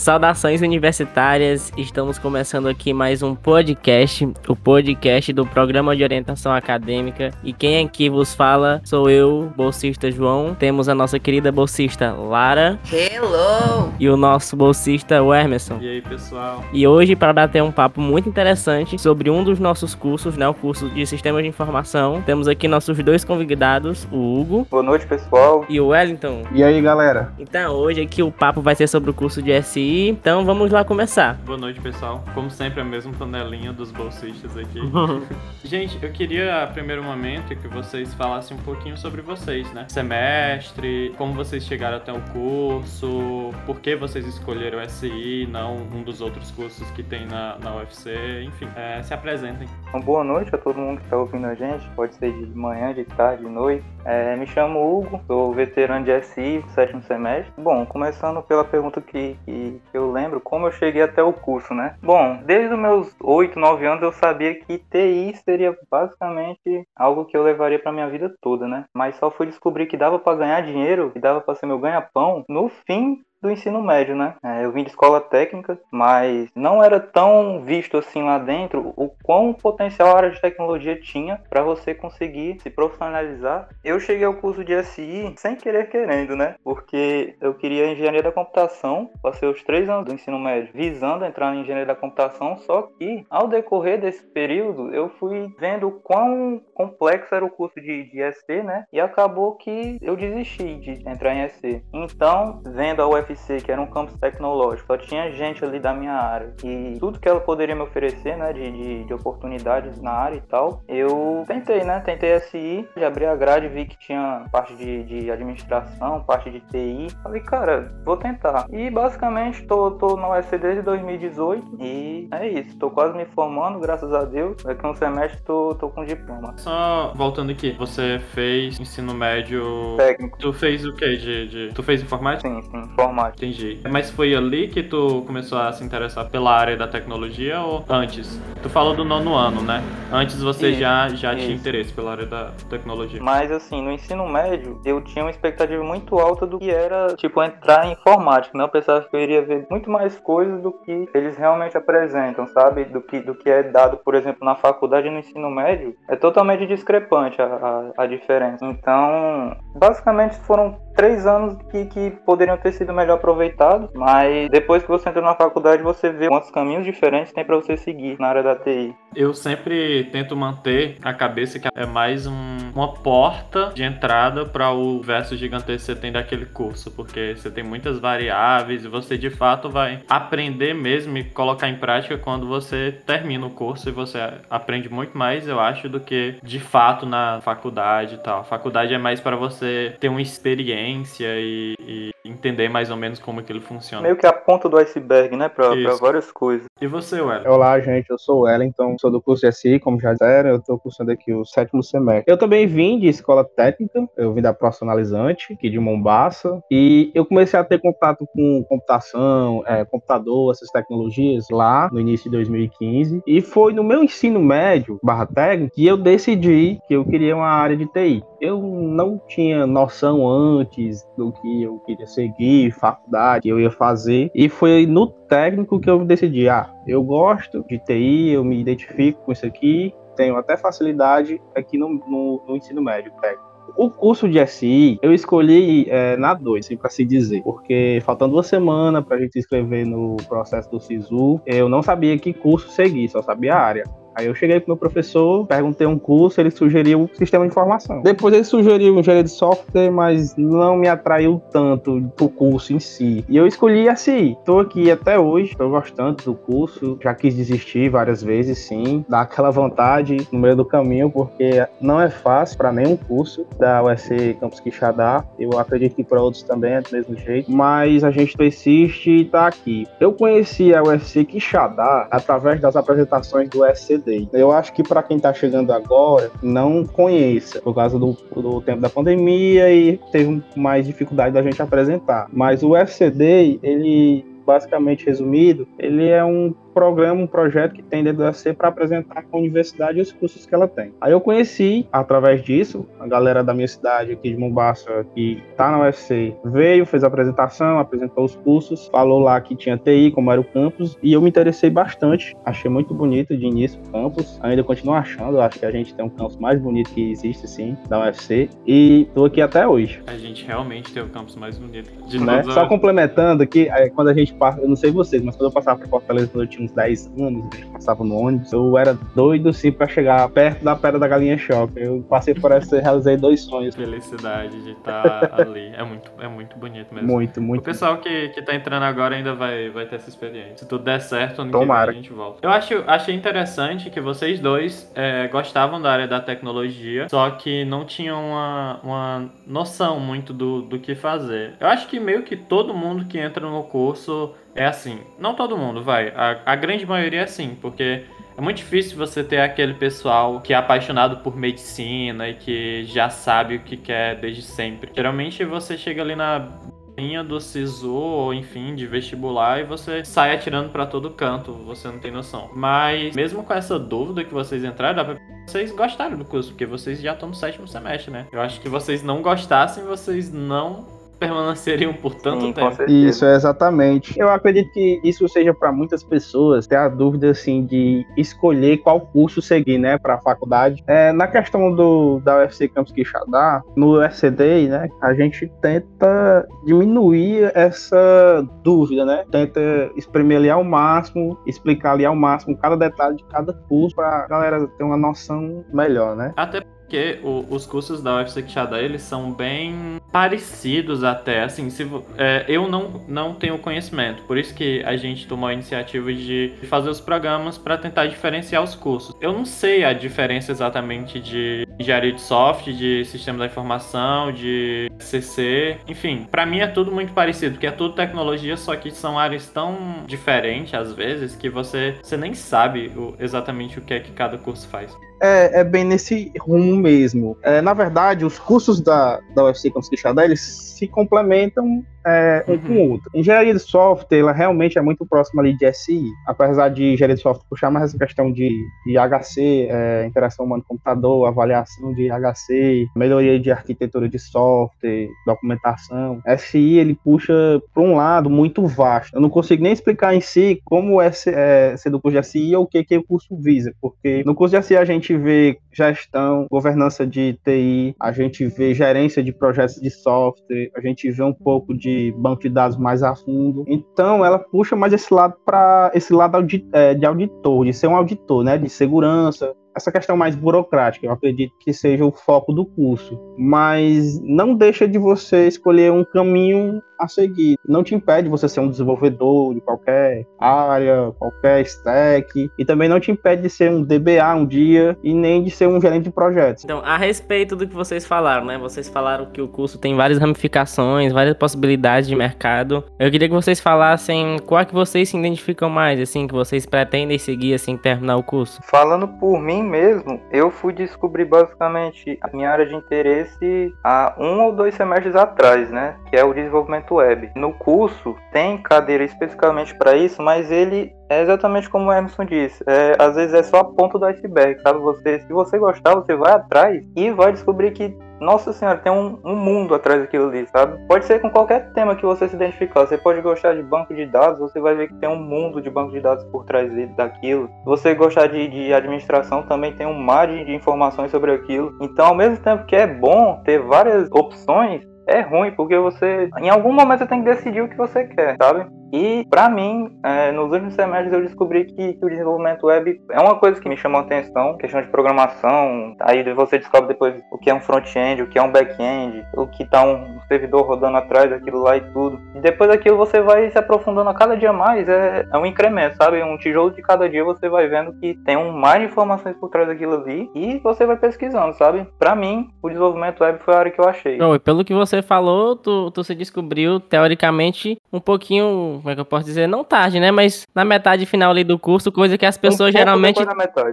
Saudações 0.09 0.63
universitárias, 0.63 1.71
estamos 1.77 2.19
começando 2.19 2.67
aqui 2.67 2.95
mais 2.95 3.23
um 3.23 3.35
podcast, 3.35 4.27
o 4.49 4.57
podcast 4.57 5.31
do 5.35 5.45
Programa 5.45 5.95
de 5.95 6.03
Orientação 6.03 6.51
Acadêmica. 6.51 7.31
E 7.45 7.53
quem 7.53 7.85
aqui 7.85 8.09
vos 8.09 8.35
fala 8.35 8.81
sou 8.87 9.11
eu, 9.11 9.53
bolsista 9.55 10.11
João. 10.11 10.55
Temos 10.55 10.89
a 10.89 10.95
nossa 10.95 11.19
querida 11.19 11.53
bolsista 11.53 12.11
Lara 12.11 12.79
Hello! 12.91 13.93
e 14.01 14.09
o 14.09 14.17
nosso 14.17 14.57
bolsista 14.57 15.23
o 15.23 15.35
Emerson. 15.35 15.77
E 15.79 15.87
aí, 15.87 16.01
pessoal? 16.01 16.65
E 16.73 16.87
hoje, 16.87 17.15
para 17.15 17.35
bater 17.35 17.63
um 17.63 17.71
papo 17.71 18.01
muito 18.01 18.31
interessante 18.31 18.99
sobre 18.99 19.29
um 19.29 19.45
dos 19.45 19.59
nossos 19.61 19.95
cursos, 19.95 20.39
né, 20.39 20.49
o 20.49 20.55
curso 20.55 20.89
de 20.89 21.05
Sistemas 21.05 21.43
de 21.43 21.51
Informação, 21.51 22.23
temos 22.23 22.49
aqui 22.49 22.67
nossos 22.67 22.97
dois 23.05 23.27
convidados, 23.27 24.09
o 24.11 24.41
Hugo 24.41 24.67
Boa 24.71 24.83
noite, 24.83 25.07
pessoal. 25.07 25.67
e 25.69 25.79
o 25.79 25.89
Wellington. 25.89 26.45
E 26.51 26.65
aí, 26.65 26.81
galera? 26.81 27.31
Então, 27.39 27.75
hoje 27.75 28.01
aqui 28.01 28.23
o 28.23 28.33
papo 28.33 28.63
vai 28.63 28.75
ser 28.75 28.87
sobre 28.87 29.11
o 29.11 29.13
curso 29.13 29.43
de 29.43 29.53
SI, 29.63 29.98
então 30.07 30.45
vamos 30.45 30.71
lá 30.71 30.85
começar. 30.85 31.35
Boa 31.45 31.57
noite, 31.57 31.81
pessoal. 31.81 32.23
Como 32.35 32.51
sempre, 32.51 32.81
a 32.81 32.85
mesma 32.85 33.13
panelinha 33.13 33.73
dos 33.73 33.91
bolsistas 33.91 34.57
aqui. 34.57 34.81
Gente, 35.65 35.99
eu 36.03 36.13
queria, 36.13 36.63
a 36.63 36.67
primeiro 36.67 37.03
momento, 37.03 37.57
que 37.57 37.67
vocês 37.67 38.13
falassem 38.15 38.57
um 38.57 38.61
pouquinho 38.61 38.97
sobre 38.97 39.23
vocês, 39.23 39.73
né? 39.73 39.87
Semestre, 39.89 41.15
como 41.17 41.33
vocês 41.33 41.65
chegaram 41.65 41.97
até 41.97 42.13
o 42.13 42.21
curso, 42.33 43.51
por 43.65 43.81
que 43.81 43.97
vocês 43.97 44.27
escolheram 44.27 44.87
SI, 44.89 45.49
não 45.51 45.77
um 45.77 46.03
dos 46.03 46.21
outros 46.21 46.51
cursos 46.51 46.89
que 46.91 47.03
tem 47.03 47.27
na, 47.27 47.57
na 47.59 47.75
UFC, 47.77 48.43
enfim, 48.45 48.69
é, 48.77 49.03
se 49.03 49.15
apresentem. 49.15 49.67
Boa 50.05 50.23
noite 50.23 50.55
a 50.55 50.59
todo 50.59 50.79
mundo 50.79 50.99
que 50.99 51.05
está 51.05 51.17
ouvindo 51.17 51.47
a 51.47 51.55
gente, 51.55 51.89
pode 51.97 52.15
ser 52.15 52.31
de 52.33 52.47
manhã, 52.55 52.93
de 52.93 53.05
tarde, 53.05 53.43
de 53.43 53.49
noite. 53.49 53.85
É, 54.09 54.35
me 54.37 54.47
chamo 54.47 54.81
Hugo, 54.81 55.21
sou 55.27 55.53
veterano 55.53 56.03
de 56.03 56.23
SI, 56.23 56.65
sétimo 56.69 57.03
semestre. 57.03 57.53
Bom, 57.59 57.85
começando 57.85 58.43
pela 58.43 58.65
pergunta 58.65 59.03
que, 59.03 59.37
que 59.45 59.83
eu 59.93 60.11
lembro, 60.11 60.41
como 60.41 60.67
eu 60.67 60.73
cheguei 60.73 61.03
até 61.03 61.23
o 61.23 61.31
curso, 61.31 61.75
né? 61.75 61.95
Bom, 62.03 62.41
desde 62.43 62.73
os 62.73 62.81
meus 62.81 63.15
8, 63.21 63.61
9 63.61 63.87
anos 63.87 64.03
eu 64.03 64.11
sabia 64.11 64.55
que 64.55 64.79
TI 64.79 65.37
seria 65.45 65.77
basicamente 65.91 66.89
algo 66.97 67.27
que 67.27 67.37
eu 67.37 67.43
levaria 67.43 67.79
para 67.79 67.93
minha 67.93 68.09
vida 68.09 68.35
toda, 68.41 68.67
né? 68.67 68.87
Mas 68.95 69.17
só 69.17 69.31
fui 69.31 69.45
descobrir 69.45 69.85
que 69.85 69.97
dava 69.99 70.19
para 70.19 70.39
ganhar 70.39 70.63
dinheiro, 70.63 71.11
que 71.11 71.21
dava 71.21 71.43
para 71.43 71.55
ser 71.55 71.67
meu 71.67 71.79
ganha-pão 71.79 72.47
no 72.49 72.71
fim 72.87 73.23
do 73.41 73.51
ensino 73.51 73.83
médio, 73.83 74.17
né? 74.17 74.35
É, 74.43 74.65
eu 74.65 74.73
vim 74.73 74.83
de 74.83 74.91
escola 74.91 75.21
técnica, 75.21 75.79
mas 75.91 76.49
não 76.55 76.83
era 76.83 76.99
tão 76.99 77.63
visto 77.65 77.97
assim 77.97 78.23
lá 78.23 78.39
dentro 78.39 78.93
o 78.97 79.11
quão 79.23 79.53
potencial 79.53 80.09
a 80.09 80.17
área 80.17 80.31
de 80.31 80.41
tecnologia 80.41 81.01
tinha 81.01 81.41
para 81.49 81.63
você 81.63 81.95
conseguir 81.95 82.61
se 82.61 82.71
profissionalizar. 82.71 83.69
Eu 83.85 84.01
cheguei 84.01 84.25
ao 84.25 84.35
curso 84.35 84.65
de 84.65 84.83
SI 84.83 85.35
sem 85.37 85.57
querer 85.57 85.89
querendo, 85.89 86.35
né? 86.37 86.57
Porque 86.65 87.37
eu 87.41 87.55
queria 87.55 87.93
engenharia 87.93 88.23
da 88.23 88.33
computação, 88.33 89.11
passei 89.23 89.49
os 89.49 89.63
três 89.63 89.89
anos 89.89 90.07
do 90.07 90.15
ensino 90.15 90.39
médio 90.39 90.71
visando 90.75 91.25
entrar 91.25 91.55
em 91.55 91.61
engenharia 91.61 91.87
da 91.87 91.95
computação, 91.95 92.57
só 92.59 92.83
que 92.83 93.25
ao 93.31 93.49
decorrer 93.49 94.01
desse 94.01 94.25
período 94.27 94.93
eu 94.93 95.09
fui 95.11 95.49
vendo 95.59 95.91
quão 96.03 96.61
complexo 96.75 97.35
era 97.35 97.45
o 97.45 97.51
curso 97.51 97.81
de, 97.81 98.05
de 98.05 98.33
SC, 98.33 98.63
né? 98.63 98.85
E 98.93 99.01
acabou 99.01 99.57
que 99.57 99.99
eu 100.01 100.17
desisti 100.17 100.77
de 100.77 101.09
entrar 101.09 101.35
em 101.35 101.49
SC. 101.49 101.83
Então, 101.93 102.63
vendo 102.65 103.03
a 103.03 103.07
UFC, 103.29 103.61
que 103.61 103.71
era 103.71 103.81
um 103.81 103.87
campus 103.87 104.17
tecnológico, 104.19 104.87
só 104.87 104.97
tinha 104.97 105.31
gente 105.33 105.65
ali 105.65 105.79
da 105.79 105.93
minha 105.93 106.13
área 106.13 106.53
e 106.63 106.97
tudo 106.99 107.19
que 107.19 107.29
ela 107.29 107.41
poderia 107.41 107.75
me 107.75 107.83
oferecer, 107.83 108.37
né, 108.37 108.53
de, 108.53 108.71
de, 108.71 109.05
de 109.05 109.15
oportunidades 109.15 110.01
na 110.01 110.13
área 110.13 110.37
e 110.37 110.41
tal, 110.41 110.83
eu 110.89 111.45
tentei, 111.47 111.85
né? 111.85 112.01
Tentei 112.01 112.39
SI, 112.41 112.89
já 112.97 113.09
abri 113.09 113.27
a 113.27 113.35
grade, 113.35 113.69
vi 113.69 113.85
que 113.87 113.99
tinha 113.99 114.45
parte 114.51 114.75
de, 114.77 115.05
de 115.05 115.31
administração, 115.31 116.21
parte 116.21 116.51
de 116.51 116.61
TI. 116.61 117.09
Falei, 117.23 117.41
cara, 117.41 117.93
vou 118.05 118.17
tentar. 118.17 118.67
E 118.71 118.91
basicamente 118.91 119.67
tô, 119.67 119.91
tô 119.93 120.17
na 120.17 120.31
UFC 120.31 120.59
desde 120.59 120.83
2018 120.83 121.77
e 121.81 122.29
é 122.33 122.49
isso. 122.49 122.77
Tô 122.79 122.91
quase 122.91 123.17
me 123.17 123.25
formando, 123.27 123.79
graças 123.79 124.13
a 124.13 124.25
Deus. 124.25 124.63
Daqui 124.63 124.85
a 124.85 124.91
um 124.91 124.95
semestre 124.95 125.41
tô, 125.43 125.75
tô 125.75 125.89
com 125.91 126.05
diploma. 126.05 126.55
Só 126.59 127.13
voltando 127.15 127.53
aqui, 127.53 127.73
você 127.73 128.19
fez 128.33 128.79
ensino 128.79 129.15
médio. 129.15 129.97
Técnico. 129.97 130.39
Tu 130.39 130.53
fez 130.53 130.85
o 130.85 130.95
que 130.95 131.17
de, 131.17 131.49
de. 131.49 131.75
Tu 131.75 131.83
fez 131.83 132.03
informática? 132.03 132.49
Sim, 132.49 132.63
sim, 132.63 132.79
informática. 132.79 133.18
Entendi. 133.37 133.81
Mas 133.91 134.11
foi 134.11 134.35
ali 134.35 134.69
que 134.69 134.83
tu 134.83 135.23
começou 135.27 135.59
a 135.59 135.73
se 135.73 135.85
interessar 135.85 136.29
pela 136.31 136.53
área 136.53 136.77
da 136.77 136.87
tecnologia 136.87 137.61
ou 137.61 137.85
antes? 137.89 138.41
Tu 138.63 138.69
falou 138.69 138.95
do 138.95 139.05
nono 139.05 139.35
ano, 139.35 139.63
né? 139.63 139.83
Antes 140.13 140.43
você 140.43 140.71
Isso, 140.71 140.81
já, 140.81 141.09
já 141.11 141.35
tinha 141.37 141.55
interesse 141.55 141.93
pela 141.93 142.13
área 142.13 142.27
da 142.27 142.51
tecnologia. 142.69 143.21
Mas 143.23 143.53
assim, 143.53 143.83
no 143.83 143.93
ensino 143.93 144.27
médio, 144.27 144.81
eu 144.85 145.01
tinha 145.01 145.25
uma 145.25 145.31
expectativa 145.31 145.83
muito 145.85 146.19
alta 146.19 146.47
do 146.47 146.59
que 146.59 146.71
era, 146.71 147.15
tipo, 147.17 147.43
entrar 147.43 147.87
em 147.87 147.93
informática, 147.93 148.57
né? 148.57 148.65
Eu 148.65 148.69
pensava 148.69 149.03
que 149.03 149.15
eu 149.15 149.21
iria 149.21 149.43
ver 149.43 149.67
muito 149.71 149.91
mais 149.91 150.19
coisas 150.19 150.63
do 150.63 150.73
que 150.73 151.09
eles 151.15 151.37
realmente 151.37 151.77
apresentam, 151.77 152.47
sabe? 152.47 152.85
Do 152.85 153.01
que, 153.01 153.21
do 153.21 153.35
que 153.35 153.51
é 153.51 153.63
dado, 153.63 153.99
por 153.99 154.15
exemplo, 154.15 154.45
na 154.45 154.55
faculdade 154.55 155.09
e 155.09 155.11
no 155.11 155.19
ensino 155.19 155.51
médio. 155.51 155.95
É 156.09 156.17
totalmente 156.17 156.67
discrepante 156.67 157.41
a, 157.41 157.93
a, 157.97 158.05
a 158.05 158.07
diferença. 158.07 158.65
Então, 158.65 159.57
basicamente 159.75 160.37
foram 160.41 160.77
três 160.95 161.27
anos 161.27 161.57
que, 161.71 161.87
que 161.87 162.11
poderiam 162.27 162.57
ter 162.57 162.73
sido 162.73 162.93
melhor 163.09 163.15
aproveitados, 163.15 163.89
mas 163.95 164.49
depois 164.51 164.83
que 164.83 164.89
você 164.89 165.09
entra 165.09 165.23
na 165.23 165.35
faculdade, 165.35 165.83
você 165.83 166.11
vê 166.11 166.29
quantos 166.29 166.51
caminhos 166.51 166.85
diferentes 166.85 167.33
tem 167.33 167.45
para 167.45 167.57
você 167.57 167.77
seguir 167.77 168.19
na 168.21 168.29
área 168.29 168.43
da 168.43 168.55
TI. 168.55 168.95
Eu 169.19 169.35
sempre 169.35 170.05
tento 170.13 170.37
manter 170.37 170.97
a 171.03 171.13
cabeça 171.13 171.59
que 171.59 171.67
é 171.75 171.85
mais 171.85 172.25
um- 172.25 172.71
uma 172.73 172.93
porta 172.93 173.73
de 173.75 173.83
entrada 173.83 174.47
para 174.47 174.71
o 174.71 175.03
verso 175.03 175.37
gigantesco 175.37 175.79
que 175.89 175.93
você 175.93 175.97
tem 175.97 176.13
daquele 176.13 176.47
curso, 176.47 176.89
porque 176.93 177.35
você 177.37 177.51
tem 177.51 177.65
muitas 177.65 177.99
variáveis 177.99 178.85
e 178.85 178.89
você 178.89 179.19
de 179.19 179.29
fato 179.29 179.69
vai 179.69 179.99
aprender 180.09 180.73
mesmo 180.73 181.19
e 181.19 181.25
colocar 181.25 181.69
em 181.69 181.75
prática 181.75 182.17
quando 182.17 182.47
você 182.47 182.95
termina 183.05 183.45
o 183.45 183.51
curso 183.51 183.89
e 183.89 183.93
você 183.93 184.21
aprende 184.49 184.89
muito 184.89 185.19
mais, 185.19 185.49
eu 185.49 185.59
acho, 185.59 185.89
do 185.89 185.99
que 185.99 186.37
de 186.41 186.61
fato 186.61 187.05
na 187.05 187.41
faculdade 187.41 188.15
e 188.15 188.19
tal. 188.19 188.43
A 188.43 188.45
faculdade 188.45 188.95
é 188.95 188.99
mais 188.99 189.19
para 189.21 189.35
você 189.35 189.97
ter 189.99 190.09
uma 190.09 190.23
experiência 190.23 191.27
e, 191.41 191.75
e 191.81 192.11
entender 192.25 192.69
mais 192.69 192.89
ou 192.89 192.97
menos 192.97 193.19
como 193.19 193.41
aquilo 193.41 193.61
funciona. 193.61 194.03
Meio 194.03 194.17
que 194.17 194.27
a 194.27 194.33
ponta 194.33 194.69
do 194.69 194.77
iceberg, 194.77 195.37
né? 195.37 195.51
Isso. 195.77 196.01
várias 196.01 196.31
coisas. 196.31 196.69
E 196.81 196.87
você, 196.87 197.21
Well? 197.21 197.43
Olá, 197.47 197.81
gente. 197.81 198.09
Eu 198.11 198.19
sou 198.19 198.41
o 198.41 198.41
Wellington, 198.43 198.97
sou 199.01 199.08
do 199.11 199.21
curso 199.21 199.47
de 199.47 199.53
SI, 199.53 199.79
como 199.79 200.01
já 200.01 200.13
disseram. 200.13 200.51
Eu 200.51 200.61
tô 200.61 200.79
cursando 200.79 201.13
aqui 201.13 201.33
o 201.33 201.45
sétimo 201.45 201.83
semestre. 201.83 202.25
Eu 202.27 202.37
também 202.37 202.67
vim 202.67 202.99
de 202.99 203.09
escola 203.09 203.45
técnica, 203.45 204.09
eu 204.17 204.33
vim 204.33 204.43
da 204.43 204.53
profissionalizante, 204.53 205.53
aqui 205.53 205.71
de 205.71 205.79
Mombaça. 205.79 206.63
E 206.71 207.11
eu 207.15 207.25
comecei 207.25 207.59
a 207.59 207.65
ter 207.65 207.81
contato 207.81 208.27
com 208.35 208.65
computação, 208.69 209.63
é, 209.67 209.85
computador, 209.85 210.53
essas 210.53 210.71
tecnologias 210.71 211.47
lá 211.51 211.89
no 211.93 212.01
início 212.01 212.31
de 212.31 212.37
2015. 212.37 213.23
E 213.27 213.41
foi 213.41 213.73
no 213.73 213.85
meu 213.85 214.03
ensino 214.03 214.41
médio, 214.41 214.99
barra 215.03 215.27
técnico, 215.27 215.75
que 215.75 215.87
eu 215.87 215.97
decidi 215.97 216.79
que 216.87 216.95
eu 216.95 217.05
queria 217.05 217.37
uma 217.37 217.49
área 217.49 217.77
de 217.77 217.87
TI. 217.87 218.23
Eu 218.41 218.61
não 218.63 219.21
tinha 219.27 219.67
noção 219.67 220.29
antes 220.29 221.07
do 221.17 221.33
que 221.33 221.63
eu 221.63 221.79
queria 221.81 222.07
seguir, 222.07 222.71
faculdade, 222.73 223.43
que 223.43 223.49
eu 223.49 223.61
ia 223.61 223.71
fazer. 223.71 224.31
E 224.35 224.49
foi 224.49 224.87
no 224.87 225.18
técnico 225.29 225.79
que 225.81 225.89
eu 225.91 226.05
decidi, 226.05 226.49
ah, 226.49 226.71
eu 226.87 227.03
gosto 227.03 227.65
de 227.69 227.79
TI, 227.79 228.31
eu 228.31 228.45
me 228.45 228.61
identifico 228.61 229.21
com 229.25 229.33
isso 229.33 229.47
aqui, 229.47 229.95
tenho 230.17 230.37
até 230.37 230.57
facilidade 230.57 231.41
aqui 231.55 231.79
no, 231.79 231.89
no- 231.91 232.43
no 232.49 232.57
ensino 232.57 232.83
médio 232.83 233.13
técnico. 233.21 233.47
O 233.77 233.91
curso 233.91 234.27
de 234.29 234.39
SI 234.47 234.99
eu 235.03 235.13
escolhi 235.13 235.87
é, 235.91 236.17
na 236.17 236.33
2, 236.35 236.65
assim, 236.65 236.77
para 236.77 236.89
se 236.91 237.05
dizer, 237.05 237.43
porque 237.43 238.01
faltando 238.05 238.35
uma 238.35 238.43
semana 238.43 239.03
para 239.03 239.17
a 239.17 239.21
gente 239.21 239.35
se 239.35 239.39
inscrever 239.41 239.87
no 239.87 240.17
processo 240.27 240.71
do 240.71 240.81
SISU, 240.81 241.41
eu 241.47 241.69
não 241.69 241.83
sabia 241.83 242.19
que 242.19 242.33
curso 242.33 242.69
seguir, 242.71 243.09
só 243.09 243.21
sabia 243.23 243.55
a 243.55 243.61
área. 243.61 243.85
Aí 244.19 244.27
eu 244.27 244.35
cheguei 244.35 244.59
pro 244.59 244.71
meu 244.71 244.77
professor, 244.77 245.47
perguntei 245.47 245.87
um 245.87 245.97
curso, 245.97 246.41
ele 246.41 246.51
sugeriu 246.51 247.09
sistema 247.15 247.45
de 247.45 247.53
informação. 247.53 248.03
Depois 248.03 248.35
ele 248.35 248.43
sugeriu 248.43 248.99
engenharia 248.99 249.23
de 249.23 249.31
software, 249.31 249.93
mas 249.93 250.35
não 250.37 250.77
me 250.77 250.89
atraiu 250.89 251.41
tanto 251.53 252.03
pro 252.17 252.29
curso 252.29 252.73
em 252.73 252.81
si. 252.81 253.25
E 253.29 253.37
eu 253.37 253.47
escolhi 253.47 253.89
assim. 253.89 254.37
Tô 254.45 254.59
aqui 254.59 254.91
até 254.91 255.17
hoje, 255.17 255.57
tô 255.57 255.69
gostando 255.69 256.25
do 256.25 256.35
curso, 256.35 256.99
já 257.01 257.15
quis 257.15 257.37
desistir 257.37 257.91
várias 257.91 258.21
vezes, 258.21 258.59
sim. 258.59 259.05
Dá 259.09 259.21
aquela 259.21 259.53
vontade 259.53 260.27
no 260.33 260.41
meio 260.41 260.57
do 260.57 260.65
caminho, 260.65 261.09
porque 261.09 261.65
não 261.81 262.01
é 262.01 262.11
fácil 262.11 262.59
para 262.59 262.73
nenhum 262.73 262.97
curso 262.97 263.47
da 263.57 263.85
USC 263.85 264.37
Campus 264.41 264.59
Quixadá. 264.59 265.25
Eu 265.39 265.57
acredito 265.57 265.95
que 265.95 266.03
para 266.03 266.21
outros 266.21 266.43
também 266.43 266.73
é 266.73 266.81
do 266.81 266.91
mesmo 266.91 267.17
jeito, 267.17 267.53
mas 267.53 268.03
a 268.03 268.11
gente 268.11 268.37
persiste 268.37 269.11
e 269.11 269.25
tá 269.25 269.47
aqui. 269.47 269.87
Eu 270.01 270.13
conheci 270.13 270.75
a 270.75 270.83
USC 270.83 271.25
Quixadá 271.25 272.09
através 272.11 272.61
das 272.61 272.75
apresentações 272.75 273.49
do 273.49 273.65
SCD. 273.65 274.08
Eu 274.33 274.53
acho 274.53 274.73
que 274.73 274.83
para 274.83 275.03
quem 275.03 275.19
tá 275.19 275.33
chegando 275.33 275.73
agora, 275.73 276.31
não 276.43 276.85
conheça, 276.85 277.61
por 277.61 277.75
causa 277.75 277.99
do, 277.99 278.17
do 278.35 278.61
tempo 278.61 278.81
da 278.81 278.89
pandemia 278.89 279.73
e 279.73 279.99
teve 280.11 280.43
mais 280.57 280.87
dificuldade 280.87 281.35
da 281.35 281.43
gente 281.43 281.61
apresentar. 281.61 282.29
Mas 282.33 282.63
o 282.63 282.77
FCD, 282.77 283.59
ele 283.63 284.25
basicamente 284.47 285.05
resumido, 285.05 285.69
ele 285.79 286.09
é 286.09 286.25
um 286.25 286.55
programa, 286.79 287.21
um 287.21 287.27
projeto 287.27 287.75
que 287.75 287.83
tem 287.83 288.05
dentro 288.05 288.21
da 288.21 288.27
UFC 288.27 288.53
para 288.53 288.69
apresentar 288.69 289.25
a 289.31 289.37
universidade 289.37 290.01
os 290.01 290.13
cursos 290.13 290.47
que 290.47 290.55
ela 290.55 290.69
tem. 290.69 290.93
Aí 291.01 291.11
eu 291.11 291.21
conheci, 291.21 291.89
através 291.93 292.41
disso, 292.41 292.87
a 293.01 293.07
galera 293.07 293.43
da 293.43 293.53
minha 293.53 293.67
cidade 293.67 294.13
aqui 294.13 294.31
de 294.31 294.37
Mombasa, 294.37 295.05
que 295.13 295.43
está 295.51 295.73
na 295.73 295.81
UFC, 295.81 296.37
veio, 296.45 296.87
fez 296.87 297.03
a 297.03 297.09
apresentação, 297.09 297.81
apresentou 297.81 298.25
os 298.25 298.37
cursos, 298.37 298.87
falou 298.93 299.19
lá 299.19 299.41
que 299.41 299.57
tinha 299.57 299.77
TI, 299.77 300.13
como 300.13 300.31
era 300.31 300.41
o 300.41 300.45
campus, 300.45 300.97
e 301.03 301.13
eu 301.13 301.21
me 301.21 301.29
interessei 301.29 301.69
bastante. 301.69 302.37
Achei 302.45 302.71
muito 302.71 302.95
bonito 302.95 303.37
de 303.37 303.45
início 303.45 303.81
o 303.81 303.91
campus, 303.91 304.39
ainda 304.41 304.63
continuo 304.63 304.95
achando, 304.95 305.41
acho 305.41 305.59
que 305.59 305.67
a 305.67 305.73
gente 305.73 305.93
tem 305.95 306.05
um 306.05 306.09
campus 306.09 306.37
mais 306.37 306.61
bonito 306.61 306.91
que 306.91 307.11
existe, 307.11 307.49
sim, 307.49 307.77
da 307.89 308.01
UFC, 308.01 308.49
e 308.65 309.03
estou 309.03 309.25
aqui 309.25 309.41
até 309.41 309.67
hoje. 309.67 310.01
A 310.07 310.17
gente 310.17 310.47
realmente 310.47 310.93
tem 310.93 311.03
o 311.03 311.09
campus 311.09 311.35
mais 311.35 311.59
bonito 311.59 311.91
de 312.07 312.23
né? 312.23 312.45
Só 312.45 312.67
complementando 312.69 313.43
aqui, 313.43 313.69
quando 313.97 314.09
a 314.09 314.15
gente 314.15 314.33
passa, 314.35 314.61
eu 314.61 314.69
não 314.69 314.77
sei 314.77 314.93
vocês, 314.93 315.21
mas 315.23 315.35
quando 315.35 315.49
eu 315.49 315.53
passava 315.53 315.81
por 315.81 315.89
Fortaleza, 315.89 316.29
quando 316.29 316.45
eu 316.45 316.49
tinha 316.49 316.68
uns 316.69 316.73
10 316.73 317.13
anos, 317.19 317.45
gente 317.55 317.67
passava 317.67 318.05
no 318.05 318.17
ônibus, 318.17 318.53
eu 318.53 318.77
era 318.77 318.95
doido 319.15 319.53
sim 319.53 319.73
pra 319.73 319.89
chegar 319.89 320.29
perto 320.29 320.63
da 320.63 320.77
Pedra 320.77 320.99
da 320.99 321.09
Galinha 321.09 321.39
Shopping. 321.39 321.81
Eu 321.81 322.05
passei 322.09 322.35
por 322.35 322.53
essa 322.53 322.77
e 322.77 322.81
realizei 322.81 323.17
dois 323.17 323.41
sonhos. 323.41 323.75
Felicidade 323.75 324.63
de 324.63 324.73
estar 324.73 325.41
ali. 325.41 325.73
É 325.75 325.83
muito, 325.83 326.11
é 326.19 326.29
muito 326.29 326.57
bonito 326.59 326.95
mesmo. 326.95 327.09
Muito, 327.09 327.41
muito. 327.41 327.61
O 327.61 327.65
pessoal 327.65 327.99
que, 327.99 328.29
que 328.31 328.43
tá 328.43 328.55
entrando 328.55 328.83
agora 328.83 329.17
ainda 329.17 329.35
vai, 329.35 329.71
vai 329.71 329.87
ter 329.87 329.97
essa 329.97 330.09
experiência. 330.09 330.59
Se 330.59 330.69
tudo 330.69 330.85
der 330.85 331.01
certo, 331.01 331.43
ano 331.43 331.51
Tomara. 331.51 331.87
que 331.87 331.93
vem 331.93 332.01
a 332.01 332.03
gente 332.03 332.13
volta. 332.13 332.39
Eu 332.43 332.51
acho, 332.51 332.85
achei 332.87 333.15
interessante 333.15 333.91
que 333.91 334.01
vocês 334.01 334.41
dois 334.41 334.91
é, 334.95 335.29
gostavam 335.29 335.81
da 335.81 335.91
área 335.91 336.09
da 336.09 336.21
tecnologia, 336.21 337.09
só 337.09 337.31
que 337.31 337.65
não 337.65 337.85
tinham 337.85 338.21
uma, 338.21 338.81
uma 338.83 339.31
noção 339.47 340.01
muito 340.01 340.33
do, 340.33 340.63
do 340.63 340.79
que 340.79 340.95
fazer. 340.95 341.55
Eu 341.61 341.69
acho 341.69 341.89
que 341.89 341.99
meio 341.99 342.23
que 342.23 342.37
todo 342.37 342.75
mundo 342.75 343.07
que 343.07 343.19
entra 343.19 343.49
no 343.49 343.63
curso 343.65 344.35
é 344.55 344.67
assim. 344.67 345.01
Não 345.19 345.35
todo 345.35 345.57
mundo, 345.57 345.83
vai. 345.83 346.09
A, 346.09 346.41
a 346.45 346.57
grande 346.57 346.85
maioria 346.87 347.21
é 347.21 347.25
assim, 347.25 347.57
porque 347.61 348.05
é 348.37 348.41
muito 348.41 348.59
difícil 348.59 348.97
você 348.97 349.25
ter 349.25 349.41
aquele 349.41 349.75
pessoal 349.75 350.41
que 350.41 350.53
é 350.53 350.57
apaixonado 350.57 351.19
por 351.19 351.37
medicina 351.37 352.29
e 352.29 352.35
que 352.35 352.85
já 352.85 353.11
sabe 353.11 353.57
o 353.57 353.61
que 353.61 353.77
quer 353.77 354.17
desde 354.17 354.43
sempre. 354.43 354.91
Geralmente 354.95 355.45
você 355.45 355.77
chega 355.77 356.03
ali 356.03 356.15
na 356.15 356.49
linha 356.97 357.23
do 357.23 357.41
SISU 357.41 357.95
ou 357.95 358.35
enfim 358.35 358.75
de 358.75 358.87
vestibular 358.87 359.61
e 359.61 359.65
você 359.65 360.05
sai 360.05 360.35
atirando 360.35 360.71
para 360.71 360.85
todo 360.85 361.11
canto, 361.11 361.53
você 361.53 361.89
não 361.89 361.99
tem 361.99 362.11
noção. 362.11 362.51
Mas 362.55 363.15
mesmo 363.15 363.45
com 363.45 363.55
essa 363.55 363.79
dúvida 363.79 364.25
que 364.25 364.35
vocês 364.35 364.65
entraram, 364.65 364.97
dá 364.97 365.05
pra 365.05 365.17
vocês 365.47 365.73
gostaram 365.73 366.19
do 366.19 366.25
curso, 366.25 366.51
porque 366.51 366.67
vocês 366.67 367.01
já 367.01 367.15
estão 367.15 367.31
no 367.31 367.35
sétimo 367.35 367.67
semestre, 367.67 368.11
né? 368.11 368.27
Eu 368.31 368.41
acho 368.41 368.61
que 368.61 368.69
vocês 368.69 369.03
não 369.03 369.23
gostassem, 369.23 369.83
vocês 369.85 370.33
não 370.33 370.98
permaneceriam 371.19 371.93
por 371.93 372.15
tanto 372.15 372.43
Sim, 372.43 372.53
tempo. 372.53 372.83
Isso, 372.89 373.25
é 373.25 373.35
exatamente. 373.35 374.19
Eu 374.19 374.29
acredito 374.29 374.73
que 374.73 375.01
isso 375.03 375.29
seja 375.29 375.53
para 375.53 375.73
muitas 375.73 376.03
pessoas 376.03 376.67
ter 376.67 376.77
a 376.77 376.89
dúvida 376.89 377.31
assim 377.31 377.65
de 377.67 378.07
escolher 378.17 378.79
qual 378.79 379.01
curso 379.01 379.43
seguir, 379.43 379.79
né, 379.79 379.99
para 379.99 380.15
a 380.15 380.21
faculdade. 380.21 380.83
É, 380.87 381.13
na 381.13 381.27
questão 381.27 381.75
do 381.75 382.21
da 382.21 382.39
UFC 382.39 382.69
Campus 382.69 382.93
Quixadá, 382.93 383.63
no 383.77 384.01
FCD, 384.03 384.69
né, 384.69 384.89
a 385.01 385.15
gente 385.15 385.51
tenta 385.61 386.47
diminuir 386.65 387.51
essa 387.55 388.47
dúvida, 388.63 389.05
né? 389.05 389.25
Tenta 389.31 389.61
espremer 389.97 390.39
ali 390.39 390.51
ao 390.51 390.65
máximo, 390.65 391.39
explicar 391.47 391.93
ali 391.93 392.05
ao 392.05 392.15
máximo 392.15 392.57
cada 392.57 392.77
detalhe 392.77 393.17
de 393.17 393.25
cada 393.25 393.53
curso 393.53 393.95
para 393.95 394.25
a 394.25 394.29
galera 394.29 394.67
ter 394.67 394.85
uma 394.85 394.97
noção 394.97 395.65
melhor, 395.73 396.17
né? 396.17 396.33
Até 396.37 396.63
porque 396.89 397.19
o- 397.23 397.45
os 397.51 397.67
cursos 397.67 398.01
da 398.03 398.17
UFC 398.17 398.43
Quixadá, 398.43 398.81
eles 398.81 399.03
são 399.03 399.31
bem 399.31 400.01
parecidos 400.11 401.05
até, 401.05 401.43
assim, 401.43 401.69
se, 401.69 401.87
é, 402.17 402.47
eu 402.49 402.67
não, 402.67 403.05
não 403.07 403.35
tenho 403.35 403.59
conhecimento, 403.59 404.23
por 404.23 404.39
isso 404.39 404.55
que 404.55 404.83
a 404.87 404.97
gente 404.97 405.27
tomou 405.27 405.51
a 405.51 405.53
iniciativa 405.53 406.11
de 406.15 406.55
fazer 406.63 406.89
os 406.89 406.99
programas 406.99 407.59
para 407.59 407.77
tentar 407.77 408.07
diferenciar 408.07 408.63
os 408.63 408.75
cursos. 408.75 409.15
Eu 409.21 409.35
não 409.35 409.45
sei 409.45 409.85
a 409.85 409.93
diferença 409.93 410.51
exatamente 410.51 411.21
de 411.21 411.67
engenharia 411.79 412.13
de 412.13 412.23
software, 412.23 412.73
de 412.73 413.05
sistema 413.05 413.39
da 413.41 413.47
informação, 413.47 414.33
de 414.33 414.91
CC, 414.99 415.77
enfim, 415.87 416.27
para 416.31 416.47
mim 416.47 416.61
é 416.61 416.67
tudo 416.67 416.91
muito 416.91 417.13
parecido, 417.13 417.53
porque 417.53 417.67
é 417.67 417.71
tudo 417.71 417.95
tecnologia, 417.95 418.57
só 418.57 418.75
que 418.77 418.91
são 418.91 419.19
áreas 419.19 419.47
tão 419.51 420.05
diferentes 420.07 420.73
às 420.73 420.93
vezes 420.95 421.37
que 421.37 421.51
você, 421.51 421.97
você 422.03 422.17
nem 422.17 422.33
sabe 422.33 422.91
o- 422.97 423.15
exatamente 423.21 423.79
o 423.79 423.83
que 423.83 423.93
é 423.93 424.01
que 424.01 424.13
cada 424.13 424.39
curso 424.39 424.67
faz. 424.69 424.97
É, 425.21 425.61
é 425.61 425.65
bem 425.65 425.85
nesse 425.85 426.33
rumo 426.39 426.77
mesmo. 426.77 427.37
É, 427.43 427.61
na 427.61 427.75
verdade, 427.75 428.25
os 428.25 428.39
cursos 428.39 428.81
da, 428.81 429.21
da 429.35 429.45
UFC 429.45 429.71
Campus 429.71 429.89
Quixadá, 429.89 430.25
eles 430.25 430.69
se 430.79 430.87
complementam 430.87 431.85
é, 432.07 432.45
um 432.49 432.59
com 432.59 432.73
o 432.73 432.91
outro. 432.93 433.11
Engenharia 433.15 433.53
de 433.53 433.61
software, 433.61 434.19
ela 434.19 434.33
realmente 434.33 434.79
é 434.79 434.81
muito 434.81 435.05
próxima 435.05 435.43
ali 435.43 435.57
de 435.57 435.71
SI, 435.73 436.11
apesar 436.27 436.69
de 436.69 436.93
engenharia 436.93 437.17
de 437.17 437.23
software 437.23 437.47
puxar 437.49 437.71
mais 437.71 437.87
essa 437.87 437.99
questão 437.99 438.33
de, 438.33 438.49
de 438.87 438.97
HC, 438.97 439.69
é, 439.71 440.07
interação 440.07 440.47
humano-computador, 440.47 441.27
avaliação 441.27 441.93
de 441.93 442.09
HC, 442.09 442.87
melhoria 442.97 443.39
de 443.39 443.51
arquitetura 443.51 444.09
de 444.09 444.19
software, 444.19 445.09
documentação. 445.27 446.21
SI, 446.39 446.79
ele 446.79 446.95
puxa 446.95 447.61
para 447.75 447.83
um 447.83 447.97
lado 447.97 448.31
muito 448.31 448.67
vasto. 448.67 449.15
Eu 449.15 449.21
não 449.21 449.29
consigo 449.29 449.63
nem 449.63 449.73
explicar 449.73 450.15
em 450.15 450.21
si 450.21 450.61
como 450.65 451.01
é 451.01 451.11
ser, 451.11 451.35
é, 451.37 451.77
ser 451.77 451.91
do 451.91 452.01
curso 452.01 452.19
de 452.21 452.27
SI 452.27 452.57
ou 452.57 452.65
o 452.65 452.67
que, 452.67 452.85
que 452.85 452.97
o 452.97 453.05
curso 453.05 453.37
visa, 453.37 453.75
porque 453.81 454.23
no 454.25 454.35
curso 454.35 454.57
de 454.57 454.63
SI 454.65 454.77
a 454.77 454.85
gente 454.85 455.08
vê 455.17 455.59
gestão, 455.73 456.47
governança 456.51 457.07
de 457.07 457.39
TI, 457.45 457.95
a 458.01 458.11
gente 458.13 458.47
vê 458.47 458.75
gerência 458.75 459.23
de 459.23 459.33
projetos 459.33 459.77
de 459.77 459.91
software, 459.91 460.71
a 460.77 460.81
gente 460.81 461.11
vê 461.11 461.23
um 461.23 461.33
pouco 461.33 461.77
de 461.77 462.13
banco 462.19 462.43
de 462.43 462.49
dados 462.49 462.77
mais 462.77 463.03
a 463.03 463.15
fundo. 463.15 463.65
Então, 463.69 464.25
ela 464.25 464.39
puxa 464.39 464.75
mais 464.75 464.93
esse 464.93 465.13
lado 465.13 465.35
para 465.45 465.91
esse 465.95 466.13
lado 466.13 466.37
é, 466.73 466.95
de 466.95 467.07
auditor, 467.07 467.65
de 467.65 467.73
ser 467.73 467.87
um 467.87 467.97
auditor, 467.97 468.45
né, 468.45 468.59
de 468.59 468.69
segurança. 468.69 469.55
Essa 469.79 469.93
questão 469.93 470.17
mais 470.17 470.35
burocrática, 470.35 471.07
eu 471.07 471.13
acredito 471.13 471.53
que 471.61 471.73
seja 471.73 472.05
o 472.05 472.11
foco 472.11 472.53
do 472.53 472.67
curso, 472.67 473.17
mas 473.39 474.21
não 474.21 474.53
deixa 474.53 474.89
de 474.89 474.99
você 474.99 475.47
escolher 475.47 475.93
um 475.93 476.05
caminho 476.05 476.83
a 476.99 477.07
seguir. 477.07 477.57
Não 477.65 477.85
te 477.85 477.95
impede 477.95 478.25
de 478.25 478.29
você 478.29 478.49
ser 478.49 478.59
um 478.59 478.69
desenvolvedor 478.69 479.55
de 479.55 479.61
qualquer 479.61 480.27
área, 480.39 481.13
qualquer 481.17 481.61
stack, 481.61 482.51
e 482.59 482.65
também 482.65 482.89
não 482.89 482.99
te 482.99 483.13
impede 483.13 483.43
de 483.43 483.51
ser 483.51 483.71
um 483.71 483.85
DBA 483.85 484.35
um 484.35 484.45
dia 484.45 484.99
e 485.03 485.15
nem 485.15 485.45
de 485.45 485.51
ser 485.51 485.69
um 485.69 485.81
gerente 485.81 486.05
de 486.05 486.11
projetos. 486.11 486.65
Então, 486.65 486.81
a 486.85 486.97
respeito 486.97 487.55
do 487.55 487.69
que 487.69 487.75
vocês 487.75 488.05
falaram, 488.05 488.45
né? 488.47 488.59
Vocês 488.59 488.89
falaram 488.89 489.27
que 489.27 489.41
o 489.41 489.47
curso 489.47 489.79
tem 489.79 489.95
várias 489.95 490.19
ramificações, 490.19 491.13
várias 491.13 491.37
possibilidades 491.37 492.09
de 492.09 492.17
mercado. 492.17 492.83
Eu 492.99 493.11
queria 493.13 493.29
que 493.29 493.35
vocês 493.35 493.61
falassem 493.61 494.39
qual 494.45 494.61
é 494.61 494.65
que 494.65 494.75
vocês 494.75 495.09
se 495.09 495.17
identificam 495.17 495.71
mais, 495.71 496.01
assim, 496.01 496.27
que 496.27 496.35
vocês 496.35 496.67
pretendem 496.67 497.17
seguir, 497.17 497.55
assim, 497.55 497.77
que 497.77 497.83
terminar 497.85 498.17
o 498.17 498.25
curso. 498.25 498.61
Falando 498.65 499.07
por 499.07 499.41
mim 499.41 499.63
mesmo, 499.69 500.21
eu 500.33 500.51
fui 500.51 500.73
descobrir 500.73 501.25
basicamente 501.27 502.19
a 502.23 502.29
minha 502.35 502.51
área 502.51 502.67
de 502.67 502.75
interesse 502.75 503.73
há 503.85 504.15
um 504.19 504.43
ou 504.45 504.53
dois 504.53 504.75
semestres 504.75 505.15
atrás, 505.15 505.71
né? 505.71 505.97
Que 506.11 506.17
é 506.17 506.25
o 506.25 506.33
desenvolvimento 506.33 506.95
web. 506.95 507.31
No 507.37 507.53
curso 507.53 508.17
tem 508.33 508.59
cadeira 508.59 509.05
especificamente 509.05 509.75
para 509.77 509.97
isso, 509.97 510.23
mas 510.23 510.51
ele 510.51 510.93
é 511.09 511.23
exatamente 511.23 511.69
como 511.69 511.91
o 511.91 511.93
Emerson 511.93 512.25
disse. 512.25 512.63
É, 512.67 512.97
às 512.99 513.15
vezes 513.15 513.35
é 513.35 513.43
só 513.43 513.59
a 513.59 513.65
ponta 513.65 513.99
do 513.99 514.07
iceberg, 514.07 514.61
sabe? 514.63 514.79
Você, 514.81 515.21
se 515.21 515.33
você 515.33 515.59
gostar, 515.59 515.95
você 515.95 516.15
vai 516.15 516.33
atrás 516.33 516.85
e 516.97 517.11
vai 517.11 517.33
descobrir 517.33 517.73
que 517.73 517.97
nossa 518.21 518.53
senhora, 518.53 518.79
tem 518.79 518.91
um, 518.91 519.19
um 519.25 519.37
mundo 519.37 519.75
atrás 519.75 520.01
daquilo 520.01 520.29
ali, 520.29 520.47
sabe? 520.49 520.79
Pode 520.87 521.05
ser 521.05 521.21
com 521.21 521.31
qualquer 521.31 521.73
tema 521.73 521.95
que 521.95 522.05
você 522.05 522.29
se 522.29 522.35
identificar. 522.35 522.87
Você 522.87 522.99
pode 522.99 523.21
gostar 523.21 523.55
de 523.55 523.63
banco 523.63 523.95
de 523.95 524.07
dados, 524.07 524.39
você 524.39 524.61
vai 524.61 524.75
ver 524.75 524.89
que 524.89 524.95
tem 524.95 525.09
um 525.09 525.17
mundo 525.17 525.61
de 525.61 525.71
banco 525.71 525.93
de 525.93 526.01
dados 526.01 526.25
por 526.27 526.45
trás 526.45 526.71
daquilo. 526.97 527.49
Você 527.65 527.95
gostar 527.95 528.27
de, 528.27 528.49
de 528.49 528.73
administração, 528.73 529.43
também 529.43 529.75
tem 529.75 529.87
um 529.87 529.99
mar 529.99 530.27
de, 530.27 530.45
de 530.45 530.55
informações 530.55 531.11
sobre 531.11 531.33
aquilo. 531.33 531.77
Então, 531.81 532.07
ao 532.07 532.15
mesmo 532.15 532.39
tempo 532.39 532.65
que 532.67 532.77
é 532.77 532.87
bom 532.87 533.41
ter 533.45 533.61
várias 533.61 534.09
opções, 534.11 534.83
é 535.07 535.21
ruim, 535.21 535.51
porque 535.53 535.77
você, 535.79 536.29
em 536.39 536.51
algum 536.51 536.73
momento, 536.73 537.01
você 537.01 537.07
tem 537.07 537.23
que 537.23 537.31
decidir 537.31 537.63
o 537.63 537.69
que 537.69 537.77
você 537.77 538.05
quer, 538.05 538.37
sabe? 538.37 538.67
E, 538.93 539.27
para 539.29 539.49
mim, 539.49 539.99
é, 540.03 540.33
nos 540.33 540.51
últimos 540.51 540.75
semestres 540.75 541.13
eu 541.13 541.23
descobri 541.23 541.65
que, 541.65 541.95
que, 541.95 542.05
o 542.05 542.09
desenvolvimento 542.09 542.67
web 542.67 543.01
é 543.11 543.21
uma 543.21 543.37
coisa 543.37 543.61
que 543.61 543.69
me 543.69 543.77
chamou 543.77 544.01
a 544.01 544.05
atenção, 544.05 544.57
questão 544.57 544.81
de 544.81 544.89
programação. 544.89 545.95
Aí 546.01 546.23
você 546.33 546.59
descobre 546.59 546.89
depois 546.89 547.23
o 547.31 547.39
que 547.39 547.51
é 547.51 547.55
um 547.55 547.61
front-end, 547.61 548.23
o 548.23 548.27
que 548.29 548.39
é 548.39 548.43
um 548.43 548.51
back-end, 548.51 549.25
o 549.37 549.47
que 549.47 549.63
está 549.63 549.85
um 549.85 550.19
servidor 550.29 550.67
rodando 550.67 550.97
atrás 550.97 551.31
daquilo 551.31 551.63
lá 551.63 551.77
e 551.77 551.81
tudo. 551.93 552.21
E 552.35 552.41
depois 552.41 552.71
daquilo 552.71 552.97
você 552.97 553.21
vai 553.21 553.51
se 553.51 553.59
aprofundando 553.59 554.11
a 554.11 554.15
cada 554.15 554.37
dia 554.37 554.53
mais, 554.53 554.89
é, 554.89 555.27
é 555.31 555.39
um 555.39 555.47
incremento, 555.47 555.97
sabe? 555.97 556.23
Um 556.23 556.39
tijolo 556.39 556.71
de 556.71 556.83
cada 556.83 557.09
dia 557.09 557.25
você 557.25 557.49
vai 557.49 557.69
vendo 557.69 557.93
que 558.01 558.15
tem 558.25 558.37
um 558.37 558.53
mais 558.53 558.83
informações 558.83 559.37
por 559.37 559.51
trás 559.51 559.69
daquilo 559.69 559.95
ali 559.95 560.31
e 560.35 560.59
você 560.59 560.87
vai 560.87 560.97
pesquisando, 560.97 561.55
sabe? 561.55 561.87
Para 561.99 562.15
mim, 562.15 562.51
o 562.63 562.69
desenvolvimento 562.69 563.23
web 563.23 563.39
foi 563.45 563.55
a 563.55 563.59
área 563.59 563.73
que 563.73 563.81
eu 563.81 563.89
achei. 563.89 564.17
Não, 564.17 564.35
e 564.35 564.39
pelo 564.39 564.65
que 564.65 564.75
você 564.75 565.03
falou, 565.03 565.57
tu, 565.57 565.91
tu 565.91 566.03
se 566.05 566.15
descobriu, 566.15 566.81
teoricamente, 566.81 567.79
um 567.93 568.01
pouquinho, 568.01 568.78
como 568.79 568.91
é 568.91 568.95
que 568.95 569.01
eu 569.01 569.05
posso 569.05 569.27
dizer, 569.27 569.47
não 569.47 569.65
tarde, 569.65 570.01
né? 570.01 570.11
Mas 570.11 570.47
na 570.55 570.65
metade 570.65 571.07
final 571.07 571.31
ali 571.31 571.45
do 571.45 571.59
curso, 571.59 571.93
coisa 571.93 572.17
que 572.17 572.27
as 572.27 572.39
pessoas 572.39 572.75
um 572.75 572.79
geralmente. 572.79 573.21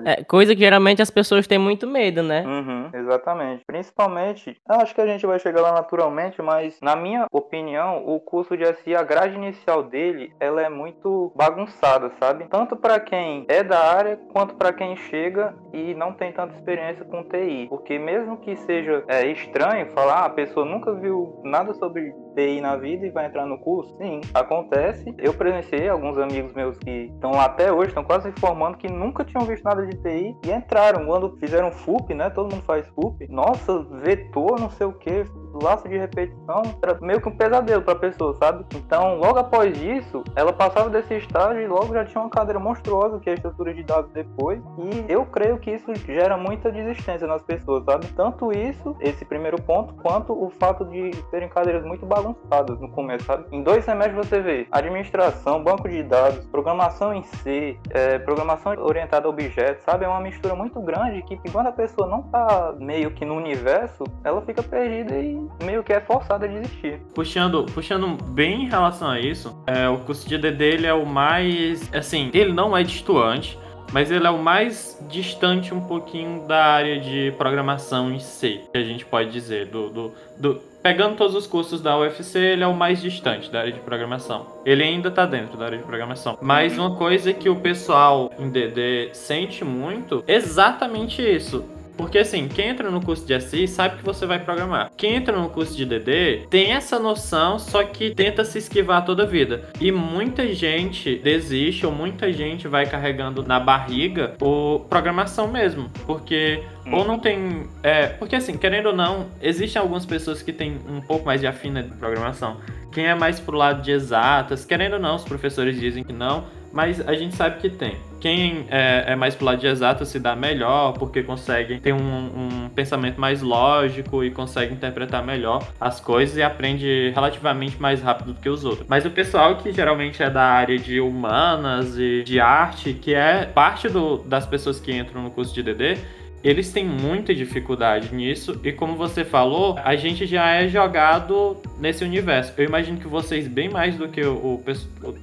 É, 0.05 0.23
coisa 0.23 0.53
que 0.53 0.61
geralmente 0.61 1.01
as 1.01 1.09
pessoas 1.09 1.47
têm 1.47 1.57
muito 1.57 1.87
medo, 1.87 2.21
né? 2.23 2.43
Uhum, 2.45 2.89
exatamente. 2.93 3.63
Principalmente, 3.65 4.57
eu 4.67 4.75
acho 4.75 4.93
que 4.93 5.01
a 5.01 5.07
gente 5.07 5.25
vai 5.25 5.39
chegar 5.39 5.61
lá 5.61 5.73
naturalmente, 5.73 6.41
mas 6.41 6.77
na 6.81 6.95
minha 6.95 7.25
opinião, 7.31 8.03
o 8.05 8.19
curso 8.19 8.57
de 8.57 8.65
SI, 8.65 8.95
a 8.95 9.03
grade 9.03 9.35
inicial 9.35 9.83
dele, 9.83 10.33
ela 10.39 10.61
é 10.61 10.69
muito 10.69 11.31
bagunçada, 11.35 12.11
sabe? 12.19 12.45
Tanto 12.49 12.75
para 12.75 12.99
quem 12.99 13.45
é 13.47 13.63
da 13.63 13.79
área, 13.79 14.19
quanto 14.31 14.55
para 14.55 14.73
quem 14.73 14.95
chega 14.95 15.53
e 15.73 15.93
não 15.93 16.13
tem 16.13 16.31
tanta 16.31 16.55
experiência 16.55 17.05
com 17.05 17.23
TI. 17.23 17.67
Porque 17.69 17.97
mesmo 17.97 18.37
que 18.37 18.55
seja 18.55 19.03
é, 19.07 19.27
estranho 19.27 19.91
falar, 19.91 20.15
ah, 20.15 20.25
a 20.25 20.29
pessoa 20.29 20.65
nunca 20.65 20.93
viu 20.93 21.41
nada 21.43 21.73
sobre 21.73 22.13
TI 22.35 22.61
na 22.61 22.75
vida 22.75 23.05
e 23.05 23.09
vai 23.09 23.25
entrar 23.25 23.45
no 23.45 23.57
curso? 23.57 23.95
Sim, 23.97 24.21
acontece. 24.33 25.13
Eu 25.17 25.33
presenciei 25.33 25.87
alguns 25.89 26.17
amigos 26.17 26.53
meus 26.53 26.77
que 26.77 27.11
estão 27.13 27.31
lá 27.31 27.45
até 27.45 27.71
hoje, 27.71 27.89
estão 27.89 28.03
quase 28.03 28.29
informando 28.29 28.77
que 28.77 28.87
nunca 28.87 29.23
tinham 29.23 29.45
visto 29.45 29.63
nada 29.63 29.85
de 29.85 29.97
TI 29.97 30.37
e 30.45 30.51
entraram. 30.51 31.05
Quando 31.05 31.37
fizeram 31.37 31.71
FUP, 31.71 32.13
né? 32.13 32.29
Todo 32.29 32.53
mundo 32.53 32.63
faz 32.63 32.87
FUP. 32.89 33.27
Nossa, 33.29 33.83
vetor, 34.01 34.59
não 34.59 34.69
sei 34.69 34.85
o 34.85 34.93
que, 34.93 35.25
laço 35.63 35.87
de 35.87 35.97
repetição, 35.97 36.63
era 36.81 36.97
meio 37.01 37.21
que 37.21 37.29
um 37.29 37.35
pesadelo 37.35 37.81
para 37.81 37.93
a 37.93 37.97
pessoa, 37.97 38.33
sabe? 38.35 38.65
Então, 38.75 39.17
logo 39.17 39.39
após 39.39 39.81
isso, 39.81 40.23
ela 40.35 40.53
passava 40.53 40.89
desse 40.89 41.15
estágio 41.15 41.61
e 41.61 41.67
logo 41.67 41.93
já 41.93 42.05
tinha 42.05 42.21
uma 42.21 42.29
cadeira 42.29 42.59
monstruosa 42.59 43.19
que 43.19 43.29
é 43.29 43.33
a 43.33 43.35
estrutura 43.35 43.73
de 43.73 43.83
dados 43.83 44.11
depois. 44.11 44.61
E 44.77 45.11
eu 45.11 45.25
creio 45.25 45.57
que 45.57 45.71
isso 45.71 45.93
gera 45.95 46.37
muita 46.37 46.71
desistência 46.71 47.27
nas 47.27 47.41
pessoas, 47.41 47.83
sabe? 47.85 48.07
Tanto 48.07 48.51
isso, 48.51 48.95
esse 48.99 49.25
primeiro 49.25 49.61
ponto, 49.61 49.93
quanto 49.95 50.33
o 50.33 50.49
fato 50.49 50.85
de 50.85 51.11
serem 51.29 51.49
cadeiras 51.49 51.85
muito 51.85 52.05
bagunçadas 52.05 52.79
no 52.79 52.89
começo, 52.89 53.25
sabe? 53.25 53.45
Em 53.51 53.63
dois 53.63 53.83
semestres 53.85 54.27
você 54.27 54.41
vê 54.41 54.67
administração, 54.71 55.63
banco 55.63 55.87
de 55.87 56.03
dados, 56.03 56.45
programação 56.47 57.13
em 57.13 57.23
C, 57.23 57.77
é, 57.89 58.19
programação 58.19 58.73
orientada 58.79 59.27
a 59.27 59.29
objetos, 59.29 59.83
sabe? 59.83 60.05
É 60.05 60.07
uma 60.07 60.19
mistura 60.19 60.55
muito 60.55 60.79
grande 60.81 61.21
que 61.23 61.37
quando 61.51 61.67
a 61.67 61.71
pessoa 61.71 62.07
não 62.07 62.23
tá 62.23 62.73
meio 62.79 63.11
que 63.11 63.25
no 63.25 63.35
universo, 63.35 64.03
ela 64.23 64.41
fica 64.41 64.61
perdida 64.61 65.15
e 65.15 65.44
meio 65.63 65.83
que 65.83 65.93
é 65.93 65.99
forçada 65.99 66.45
a 66.45 66.47
desistir. 66.47 66.99
Puxando, 67.13 67.65
puxando 67.65 68.21
bem 68.31 68.63
em 68.63 68.69
relação 68.69 69.09
a 69.09 69.19
isso, 69.19 69.61
é, 69.67 69.87
o 69.89 69.99
curso 69.99 70.27
de 70.27 70.37
DD 70.37 70.63
ele 70.65 70.87
é 70.87 70.93
o 70.93 71.05
mais, 71.05 71.89
assim, 71.93 72.29
ele 72.33 72.53
não 72.53 72.75
é 72.75 72.83
destoante, 72.83 73.57
mas 73.91 74.11
ele 74.11 74.25
é 74.25 74.29
o 74.29 74.37
mais 74.37 74.99
distante 75.09 75.73
um 75.73 75.81
pouquinho 75.81 76.47
da 76.47 76.65
área 76.65 76.99
de 76.99 77.33
programação 77.37 78.11
em 78.11 78.19
C, 78.19 78.61
que 78.71 78.77
a 78.77 78.83
gente 78.83 79.05
pode 79.05 79.31
dizer, 79.31 79.67
do, 79.67 79.89
do, 79.89 80.11
do 80.37 80.61
Pegando 80.85 81.15
todos 81.15 81.33
os 81.33 81.47
cursos 81.47 81.81
da 81.81 81.97
UFC, 81.97 82.37
ele 82.37 82.63
é 82.63 82.67
o 82.67 82.75
mais 82.75 83.01
distante 83.01 83.49
da 83.49 83.61
área 83.61 83.71
de 83.71 83.79
programação. 83.79 84.45
Ele 84.63 84.83
ainda 84.83 85.09
está 85.09 85.25
dentro 85.25 85.57
da 85.57 85.65
área 85.65 85.79
de 85.79 85.83
programação. 85.83 86.37
Mas 86.39 86.77
uma 86.77 86.95
coisa 86.95 87.33
que 87.33 87.49
o 87.49 87.55
pessoal 87.55 88.31
em 88.37 88.51
DD 88.51 89.09
sente 89.11 89.65
muito, 89.65 90.23
exatamente 90.27 91.23
isso. 91.23 91.65
Porque 91.97 92.19
assim, 92.19 92.47
quem 92.47 92.69
entra 92.69 92.89
no 92.91 93.01
curso 93.01 93.25
de 93.25 93.39
SI 93.39 93.67
sabe 93.67 93.97
que 93.97 94.03
você 94.03 94.25
vai 94.25 94.39
programar. 94.39 94.91
Quem 94.97 95.15
entra 95.15 95.37
no 95.37 95.49
curso 95.49 95.75
de 95.75 95.85
DD 95.85 96.47
tem 96.49 96.71
essa 96.71 96.99
noção, 96.99 97.57
só 97.59 97.83
que 97.83 98.13
tenta 98.13 98.43
se 98.43 98.57
esquivar 98.57 99.05
toda 99.05 99.23
a 99.23 99.25
vida. 99.25 99.69
E 99.79 99.91
muita 99.91 100.53
gente 100.53 101.15
desiste 101.17 101.85
ou 101.85 101.91
muita 101.91 102.31
gente 102.31 102.67
vai 102.67 102.85
carregando 102.85 103.43
na 103.43 103.59
barriga 103.59 104.35
o 104.41 104.79
programação 104.89 105.47
mesmo, 105.47 105.89
porque 106.05 106.63
ou 106.91 107.03
não 107.03 107.17
tem. 107.19 107.67
É, 107.81 108.07
porque 108.07 108.35
assim, 108.35 108.57
querendo 108.57 108.87
ou 108.87 108.95
não, 108.95 109.27
existem 109.41 109.81
algumas 109.81 110.05
pessoas 110.05 110.41
que 110.41 110.53
têm 110.53 110.77
um 110.87 111.01
pouco 111.01 111.25
mais 111.25 111.41
de 111.41 111.47
afina 111.47 111.81
de 111.81 111.89
programação. 111.91 112.57
Quem 112.91 113.07
é 113.07 113.15
mais 113.15 113.39
pro 113.39 113.57
lado 113.57 113.81
de 113.81 113.91
exatas, 113.91 114.63
querendo 114.63 114.93
ou 114.93 114.99
não, 114.99 115.15
os 115.15 115.23
professores 115.23 115.77
dizem 115.79 116.03
que 116.03 116.13
não, 116.13 116.45
mas 116.75 116.99
a 117.07 117.13
gente 117.13 117.33
sabe 117.33 117.61
que 117.61 117.69
tem. 117.69 117.95
Quem 118.19 118.65
é, 118.69 119.05
é 119.07 119.15
mais 119.15 119.33
pro 119.33 119.45
lado 119.45 119.59
de 119.59 119.67
exatas 119.67 120.09
se 120.09 120.19
dá 120.19 120.35
melhor, 120.35 120.91
porque 120.93 121.23
consegue 121.23 121.79
ter 121.79 121.93
um, 121.93 121.97
um, 121.97 122.69
pensamento 122.69 123.19
mais 123.19 123.41
lógico 123.41 124.23
e 124.23 124.29
consegue 124.29 124.73
interpretar 124.73 125.23
melhor 125.23 125.65
as 125.79 126.01
coisas 126.01 126.35
e 126.35 126.43
aprende 126.43 127.11
relativamente 127.15 127.81
mais 127.81 128.01
rápido 128.01 128.33
do 128.33 128.41
que 128.41 128.49
os 128.49 128.65
outros. 128.65 128.85
Mas 128.89 129.05
o 129.05 129.09
pessoal 129.09 129.55
que 129.55 129.71
geralmente 129.71 130.21
é 130.21 130.29
da 130.29 130.43
área 130.43 130.77
de 130.77 130.99
humanas 130.99 131.97
e 131.97 132.23
de 132.23 132.41
arte, 132.41 132.93
que 132.93 133.13
é 133.13 133.45
parte 133.45 133.87
do, 133.87 134.17
das 134.17 134.45
pessoas 134.45 134.77
que 134.77 134.91
entram 134.91 135.23
no 135.23 135.31
curso 135.31 135.53
de 135.53 135.63
DD, 135.63 135.97
eles 136.45 136.71
têm 136.71 136.85
muita 136.85 137.33
dificuldade 137.33 138.13
nisso 138.13 138.61
e 138.63 138.71
como 138.71 138.95
você 138.95 139.25
falou, 139.25 139.79
a 139.83 139.95
gente 139.95 140.27
já 140.27 140.47
é 140.51 140.67
jogado 140.67 141.57
nesse 141.79 142.03
universo. 142.03 142.53
Eu 142.55 142.65
imagino 142.65 142.99
que 142.99 143.07
vocês 143.07 143.47
bem 143.47 143.67
mais 143.67 143.97
do 143.97 144.07
que 144.07 144.21
o, 144.21 144.61
o, 144.63 144.63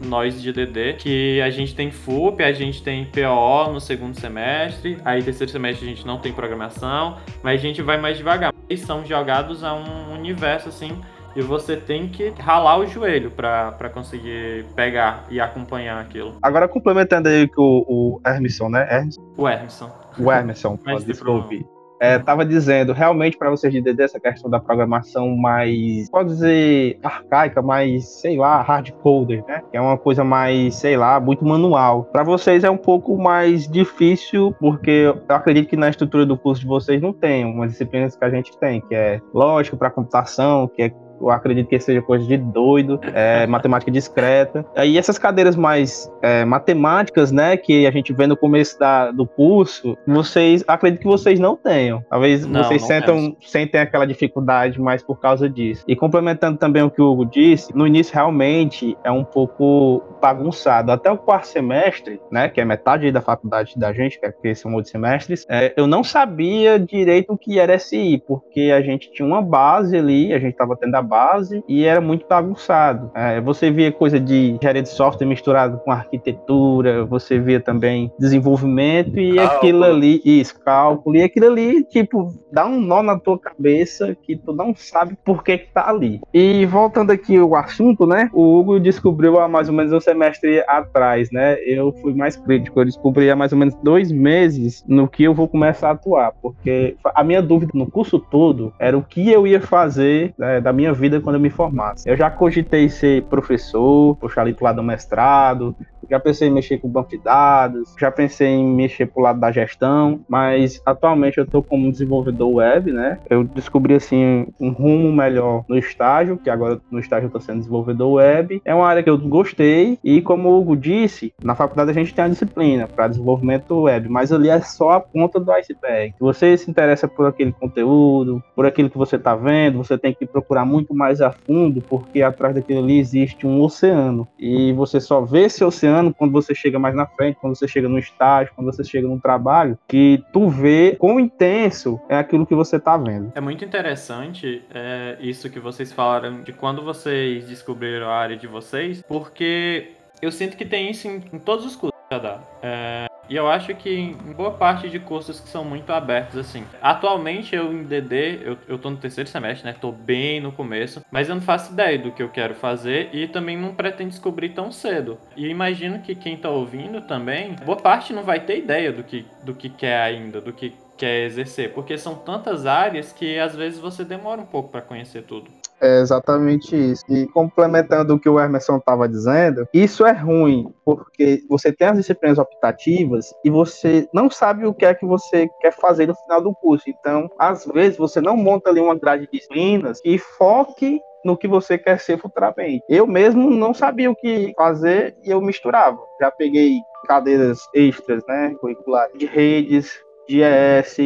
nós 0.04 0.42
de 0.42 0.52
DD, 0.52 0.94
que 0.94 1.40
a 1.40 1.48
gente 1.48 1.76
tem 1.76 1.92
FUP, 1.92 2.42
a 2.42 2.52
gente 2.52 2.82
tem 2.82 3.04
PO 3.04 3.72
no 3.72 3.80
segundo 3.80 4.18
semestre, 4.18 4.98
aí 5.04 5.22
terceiro 5.22 5.52
semestre 5.52 5.86
a 5.86 5.88
gente 5.90 6.04
não 6.04 6.18
tem 6.18 6.32
programação, 6.32 7.18
mas 7.40 7.60
a 7.60 7.62
gente 7.62 7.80
vai 7.82 7.98
mais 7.98 8.16
devagar. 8.16 8.52
Eles 8.68 8.82
são 8.82 9.06
jogados 9.06 9.62
a 9.62 9.72
um 9.74 10.14
universo 10.14 10.70
assim 10.70 11.00
e 11.36 11.40
você 11.40 11.76
tem 11.76 12.08
que 12.08 12.30
ralar 12.38 12.78
o 12.78 12.86
joelho 12.86 13.30
para 13.30 13.88
conseguir 13.94 14.66
pegar 14.74 15.24
e 15.30 15.40
acompanhar 15.40 16.00
aquilo. 16.00 16.36
Agora 16.42 16.66
complementando 16.66 17.28
aí 17.28 17.46
com 17.46 17.62
o, 17.62 18.16
o 18.16 18.20
Hermisson, 18.26 18.68
né? 18.68 18.88
Hermisson? 18.90 19.22
O 19.36 19.48
Hermisson. 19.48 20.01
O 20.18 20.30
Hermisson, 20.30 20.76
pode 20.76 21.04
desculpe. 21.04 21.66
É, 22.02 22.18
tava 22.18 22.44
dizendo, 22.44 22.92
realmente 22.92 23.38
para 23.38 23.48
vocês 23.48 23.72
de 23.72 23.80
DD, 23.80 24.02
essa 24.02 24.18
questão 24.18 24.50
da 24.50 24.58
programação 24.58 25.36
mais, 25.36 26.10
pode 26.10 26.30
dizer, 26.30 26.98
arcaica, 27.00 27.62
mais, 27.62 28.20
sei 28.20 28.36
lá, 28.36 28.60
hardcoder, 28.60 29.44
né? 29.46 29.62
Que 29.70 29.76
é 29.76 29.80
uma 29.80 29.96
coisa 29.96 30.24
mais, 30.24 30.74
sei 30.74 30.96
lá, 30.96 31.20
muito 31.20 31.44
manual. 31.44 32.02
Para 32.02 32.24
vocês 32.24 32.64
é 32.64 32.70
um 32.70 32.76
pouco 32.76 33.16
mais 33.16 33.68
difícil, 33.68 34.52
porque 34.58 34.90
eu 34.90 35.22
acredito 35.28 35.68
que 35.68 35.76
na 35.76 35.90
estrutura 35.90 36.26
do 36.26 36.36
curso 36.36 36.62
de 36.62 36.66
vocês 36.66 37.00
não 37.00 37.12
tem 37.12 37.44
umas 37.44 37.70
disciplinas 37.70 38.16
que 38.16 38.24
a 38.24 38.30
gente 38.30 38.58
tem, 38.58 38.80
que 38.80 38.96
é 38.96 39.20
lógico 39.32 39.76
para 39.76 39.88
computação, 39.88 40.66
que 40.66 40.82
é 40.82 40.92
eu 41.22 41.30
acredito 41.30 41.68
que 41.68 41.78
seja 41.78 42.02
coisa 42.02 42.26
de 42.26 42.36
doido, 42.36 43.00
é, 43.14 43.46
matemática 43.48 43.90
discreta. 43.90 44.64
E 44.84 44.98
essas 44.98 45.18
cadeiras 45.18 45.56
mais 45.56 46.10
é, 46.22 46.44
matemáticas, 46.44 47.30
né, 47.30 47.56
que 47.56 47.86
a 47.86 47.90
gente 47.90 48.12
vê 48.12 48.26
no 48.26 48.36
começo 48.36 48.78
da, 48.78 49.10
do 49.10 49.26
curso, 49.26 49.96
vocês, 50.06 50.64
acredito 50.66 51.00
que 51.00 51.06
vocês 51.06 51.38
não 51.38 51.56
tenham. 51.56 52.04
Talvez 52.08 52.46
não, 52.46 52.62
vocês 52.64 52.82
não 52.82 52.88
sentam, 52.88 53.36
sentem 53.40 53.80
aquela 53.80 54.06
dificuldade 54.06 54.80
mais 54.80 55.02
por 55.02 55.18
causa 55.20 55.48
disso. 55.48 55.84
E 55.86 55.94
complementando 55.94 56.58
também 56.58 56.82
o 56.82 56.90
que 56.90 57.00
o 57.00 57.10
Hugo 57.10 57.26
disse, 57.26 57.74
no 57.76 57.86
início 57.86 58.14
realmente 58.14 58.96
é 59.04 59.10
um 59.10 59.24
pouco 59.24 60.02
bagunçado. 60.20 60.92
Até 60.92 61.10
o 61.10 61.18
quarto 61.18 61.46
semestre, 61.46 62.20
né, 62.30 62.48
que 62.48 62.60
é 62.60 62.64
metade 62.64 63.10
da 63.10 63.20
faculdade 63.20 63.74
da 63.76 63.92
gente, 63.92 64.18
que, 64.18 64.26
é, 64.26 64.32
que 64.32 64.54
são 64.54 64.74
oito 64.74 64.88
semestres, 64.88 65.46
é, 65.48 65.72
eu 65.76 65.86
não 65.86 66.02
sabia 66.02 66.78
direito 66.78 67.32
o 67.32 67.38
que 67.38 67.58
era 67.58 67.78
SI, 67.78 68.22
porque 68.26 68.72
a 68.74 68.80
gente 68.80 69.10
tinha 69.12 69.26
uma 69.26 69.42
base 69.42 69.96
ali, 69.96 70.32
a 70.32 70.38
gente 70.38 70.52
estava 70.52 70.76
tendo 70.76 70.94
a 70.94 71.02
base 71.12 71.62
e 71.68 71.84
era 71.84 72.00
muito 72.00 72.26
bagunçado. 72.26 73.10
É, 73.14 73.38
você 73.38 73.70
via 73.70 73.92
coisa 73.92 74.18
de 74.18 74.52
engenharia 74.52 74.82
de 74.82 74.88
software 74.88 75.26
misturado 75.26 75.78
com 75.84 75.92
arquitetura, 75.92 77.04
você 77.04 77.38
via 77.38 77.60
também 77.60 78.10
desenvolvimento 78.18 79.20
e 79.20 79.36
cálculo. 79.36 79.56
aquilo 79.58 79.84
ali, 79.84 80.22
isso, 80.24 80.58
cálculo, 80.60 81.16
e 81.16 81.22
aquilo 81.22 81.48
ali, 81.48 81.84
tipo, 81.84 82.32
dá 82.50 82.64
um 82.64 82.80
nó 82.80 83.02
na 83.02 83.18
tua 83.18 83.38
cabeça 83.38 84.16
que 84.22 84.36
tu 84.36 84.54
não 84.54 84.74
sabe 84.74 85.14
por 85.22 85.44
que 85.44 85.58
que 85.58 85.70
tá 85.70 85.90
ali. 85.90 86.18
E 86.32 86.64
voltando 86.64 87.10
aqui 87.10 87.36
ao 87.36 87.54
assunto, 87.56 88.06
né, 88.06 88.30
o 88.32 88.58
Hugo 88.58 88.80
descobriu 88.80 89.38
há 89.38 89.46
mais 89.46 89.68
ou 89.68 89.74
menos 89.74 89.92
um 89.92 90.00
semestre 90.00 90.64
atrás, 90.66 91.30
né, 91.30 91.58
eu 91.66 91.92
fui 91.92 92.14
mais 92.14 92.36
crítico, 92.36 92.80
eu 92.80 92.86
descobri 92.86 93.30
há 93.30 93.36
mais 93.36 93.52
ou 93.52 93.58
menos 93.58 93.74
dois 93.82 94.10
meses 94.10 94.82
no 94.88 95.06
que 95.06 95.24
eu 95.24 95.34
vou 95.34 95.46
começar 95.46 95.88
a 95.88 95.92
atuar, 95.92 96.32
porque 96.40 96.96
a 97.14 97.22
minha 97.22 97.42
dúvida 97.42 97.72
no 97.74 97.90
curso 97.90 98.18
todo 98.18 98.72
era 98.78 98.96
o 98.96 99.02
que 99.02 99.30
eu 99.30 99.46
ia 99.46 99.60
fazer 99.60 100.32
né, 100.38 100.58
da 100.58 100.72
minha 100.72 100.92
vida 100.92 101.01
vida 101.02 101.20
quando 101.20 101.34
eu 101.34 101.40
me 101.40 101.50
formasse. 101.50 102.08
Eu 102.08 102.16
já 102.16 102.30
cogitei 102.30 102.88
ser 102.88 103.24
professor, 103.24 104.16
puxar 104.16 104.42
ali 104.42 104.54
pro 104.54 104.64
lado 104.64 104.76
do 104.76 104.82
mestrado, 104.84 105.74
já 106.08 106.20
pensei 106.20 106.48
em 106.48 106.52
mexer 106.52 106.78
com 106.78 106.88
banco 106.88 107.10
de 107.10 107.18
dados, 107.18 107.94
já 107.98 108.10
pensei 108.10 108.48
em 108.48 108.66
mexer 108.66 109.06
pro 109.06 109.22
lado 109.22 109.40
da 109.40 109.50
gestão, 109.50 110.20
mas 110.28 110.80
atualmente 110.84 111.38
eu 111.38 111.46
tô 111.46 111.62
como 111.62 111.90
desenvolvedor 111.90 112.54
web, 112.54 112.92
né? 112.92 113.18
Eu 113.30 113.44
descobri 113.44 113.94
assim 113.94 114.46
um 114.60 114.70
rumo 114.70 115.10
melhor 115.12 115.64
no 115.68 115.76
estágio, 115.76 116.36
que 116.36 116.50
agora 116.50 116.80
no 116.90 116.98
estágio 116.98 117.26
eu 117.26 117.30
tô 117.30 117.40
sendo 117.40 117.58
desenvolvedor 117.58 118.12
web. 118.12 118.60
É 118.64 118.74
uma 118.74 118.86
área 118.86 119.02
que 119.02 119.10
eu 119.10 119.18
gostei 119.18 119.98
e 120.04 120.20
como 120.20 120.50
o 120.50 120.60
Hugo 120.60 120.76
disse, 120.76 121.32
na 121.42 121.54
faculdade 121.54 121.90
a 121.90 121.94
gente 121.94 122.14
tem 122.14 122.24
a 122.24 122.28
disciplina 122.28 122.86
para 122.86 123.08
desenvolvimento 123.08 123.82
web, 123.82 124.08
mas 124.08 124.32
ali 124.32 124.48
é 124.50 124.60
só 124.60 124.92
a 124.92 125.00
ponta 125.00 125.40
do 125.40 125.50
iceberg. 125.52 126.12
Se 126.12 126.20
você 126.20 126.56
se 126.56 126.70
interessa 126.70 127.08
por 127.08 127.26
aquele 127.26 127.52
conteúdo, 127.52 128.42
por 128.54 128.66
aquilo 128.66 128.90
que 128.90 128.98
você 128.98 129.16
está 129.16 129.34
vendo, 129.34 129.78
você 129.78 129.96
tem 129.96 130.12
que 130.12 130.26
procurar 130.26 130.64
muito 130.64 130.81
mais 130.90 131.20
a 131.20 131.30
fundo, 131.30 131.80
porque 131.82 132.22
atrás 132.22 132.54
daquilo 132.54 132.80
ali 132.80 132.98
existe 132.98 133.46
um 133.46 133.60
oceano. 133.62 134.26
E 134.38 134.72
você 134.72 135.00
só 135.00 135.20
vê 135.20 135.44
esse 135.44 135.64
oceano 135.64 136.14
quando 136.14 136.32
você 136.32 136.54
chega 136.54 136.78
mais 136.78 136.94
na 136.94 137.06
frente, 137.06 137.38
quando 137.40 137.56
você 137.56 137.68
chega 137.68 137.88
no 137.88 137.98
estágio, 137.98 138.52
quando 138.54 138.72
você 138.72 138.84
chega 138.84 139.06
no 139.06 139.20
trabalho, 139.20 139.78
que 139.88 140.22
tu 140.32 140.48
vê 140.48 140.96
quão 140.98 141.18
intenso 141.20 142.00
é 142.08 142.16
aquilo 142.16 142.46
que 142.46 142.54
você 142.54 142.76
está 142.76 142.96
vendo. 142.96 143.32
É 143.34 143.40
muito 143.40 143.64
interessante 143.64 144.62
é, 144.74 145.16
isso 145.20 145.50
que 145.50 145.60
vocês 145.60 145.92
falaram 145.92 146.42
de 146.42 146.52
quando 146.52 146.82
vocês 146.82 147.46
descobriram 147.46 148.08
a 148.08 148.14
área 148.14 148.36
de 148.36 148.46
vocês, 148.46 149.02
porque 149.06 149.92
eu 150.20 150.30
sinto 150.30 150.56
que 150.56 150.64
tem 150.64 150.90
isso 150.90 151.08
em, 151.08 151.22
em 151.32 151.38
todos 151.38 151.64
os 151.66 151.76
cursos 151.76 151.92
que. 152.08 152.40
É, 152.62 153.06
e 153.28 153.36
eu 153.36 153.48
acho 153.48 153.74
que 153.74 153.90
em 153.90 154.14
boa 154.32 154.52
parte 154.52 154.88
de 154.88 154.98
cursos 154.98 155.40
que 155.40 155.48
são 155.48 155.64
muito 155.64 155.92
abertos, 155.92 156.36
assim. 156.38 156.64
Atualmente 156.80 157.54
eu 157.54 157.72
em 157.72 157.84
DD, 157.84 158.40
eu, 158.42 158.58
eu 158.68 158.78
tô 158.78 158.90
no 158.90 158.96
terceiro 158.96 159.28
semestre, 159.28 159.66
né? 159.66 159.76
Tô 159.80 159.92
bem 159.92 160.40
no 160.40 160.52
começo, 160.52 161.04
mas 161.10 161.28
eu 161.28 161.34
não 161.34 161.42
faço 161.42 161.72
ideia 161.72 161.98
do 161.98 162.12
que 162.12 162.22
eu 162.22 162.28
quero 162.28 162.54
fazer 162.54 163.10
e 163.12 163.26
também 163.26 163.56
não 163.56 163.74
pretendo 163.74 164.10
descobrir 164.10 164.50
tão 164.50 164.70
cedo. 164.70 165.18
E 165.36 165.46
imagino 165.46 166.00
que 166.00 166.14
quem 166.14 166.36
tá 166.36 166.50
ouvindo 166.50 167.00
também, 167.02 167.54
boa 167.64 167.78
parte 167.78 168.12
não 168.12 168.22
vai 168.22 168.40
ter 168.40 168.58
ideia 168.58 168.92
do 168.92 169.02
que, 169.02 169.26
do 169.42 169.54
que 169.54 169.68
quer 169.68 170.00
ainda, 170.00 170.40
do 170.40 170.52
que 170.52 170.74
quer 170.96 171.24
exercer, 171.24 171.72
porque 171.72 171.98
são 171.98 172.14
tantas 172.14 172.66
áreas 172.66 173.12
que 173.12 173.38
às 173.38 173.56
vezes 173.56 173.78
você 173.78 174.04
demora 174.04 174.40
um 174.40 174.46
pouco 174.46 174.68
para 174.68 174.80
conhecer 174.80 175.22
tudo. 175.22 175.50
É 175.82 175.98
exatamente 176.00 176.76
isso. 176.76 177.02
E 177.08 177.26
complementando 177.26 178.14
o 178.14 178.20
que 178.20 178.28
o 178.28 178.38
Emerson 178.38 178.76
estava 178.76 179.08
dizendo, 179.08 179.66
isso 179.74 180.06
é 180.06 180.12
ruim, 180.12 180.72
porque 180.84 181.42
você 181.48 181.72
tem 181.72 181.88
as 181.88 181.96
disciplinas 181.96 182.38
optativas 182.38 183.34
e 183.44 183.50
você 183.50 184.08
não 184.14 184.30
sabe 184.30 184.64
o 184.64 184.72
que 184.72 184.86
é 184.86 184.94
que 184.94 185.04
você 185.04 185.48
quer 185.60 185.72
fazer 185.72 186.06
no 186.06 186.14
final 186.14 186.40
do 186.40 186.54
curso. 186.54 186.88
Então, 186.88 187.28
às 187.36 187.66
vezes, 187.66 187.98
você 187.98 188.20
não 188.20 188.36
monta 188.36 188.70
ali 188.70 188.80
uma 188.80 188.94
grade 188.94 189.26
de 189.26 189.32
disciplinas 189.32 190.00
e 190.04 190.18
foque 190.18 191.00
no 191.24 191.36
que 191.36 191.48
você 191.48 191.76
quer 191.76 191.98
ser 191.98 192.16
futuramente. 192.18 192.84
Eu 192.88 193.06
mesmo 193.06 193.50
não 193.50 193.74
sabia 193.74 194.10
o 194.10 194.14
que 194.14 194.52
fazer 194.56 195.16
e 195.24 195.30
eu 195.30 195.40
misturava. 195.40 195.98
Já 196.20 196.30
peguei 196.30 196.78
cadeiras 197.06 197.58
extras, 197.74 198.22
né, 198.28 198.54
curriculares, 198.60 199.18
de 199.18 199.26
redes, 199.26 200.00
de 200.28 200.42
ES, 200.42 200.96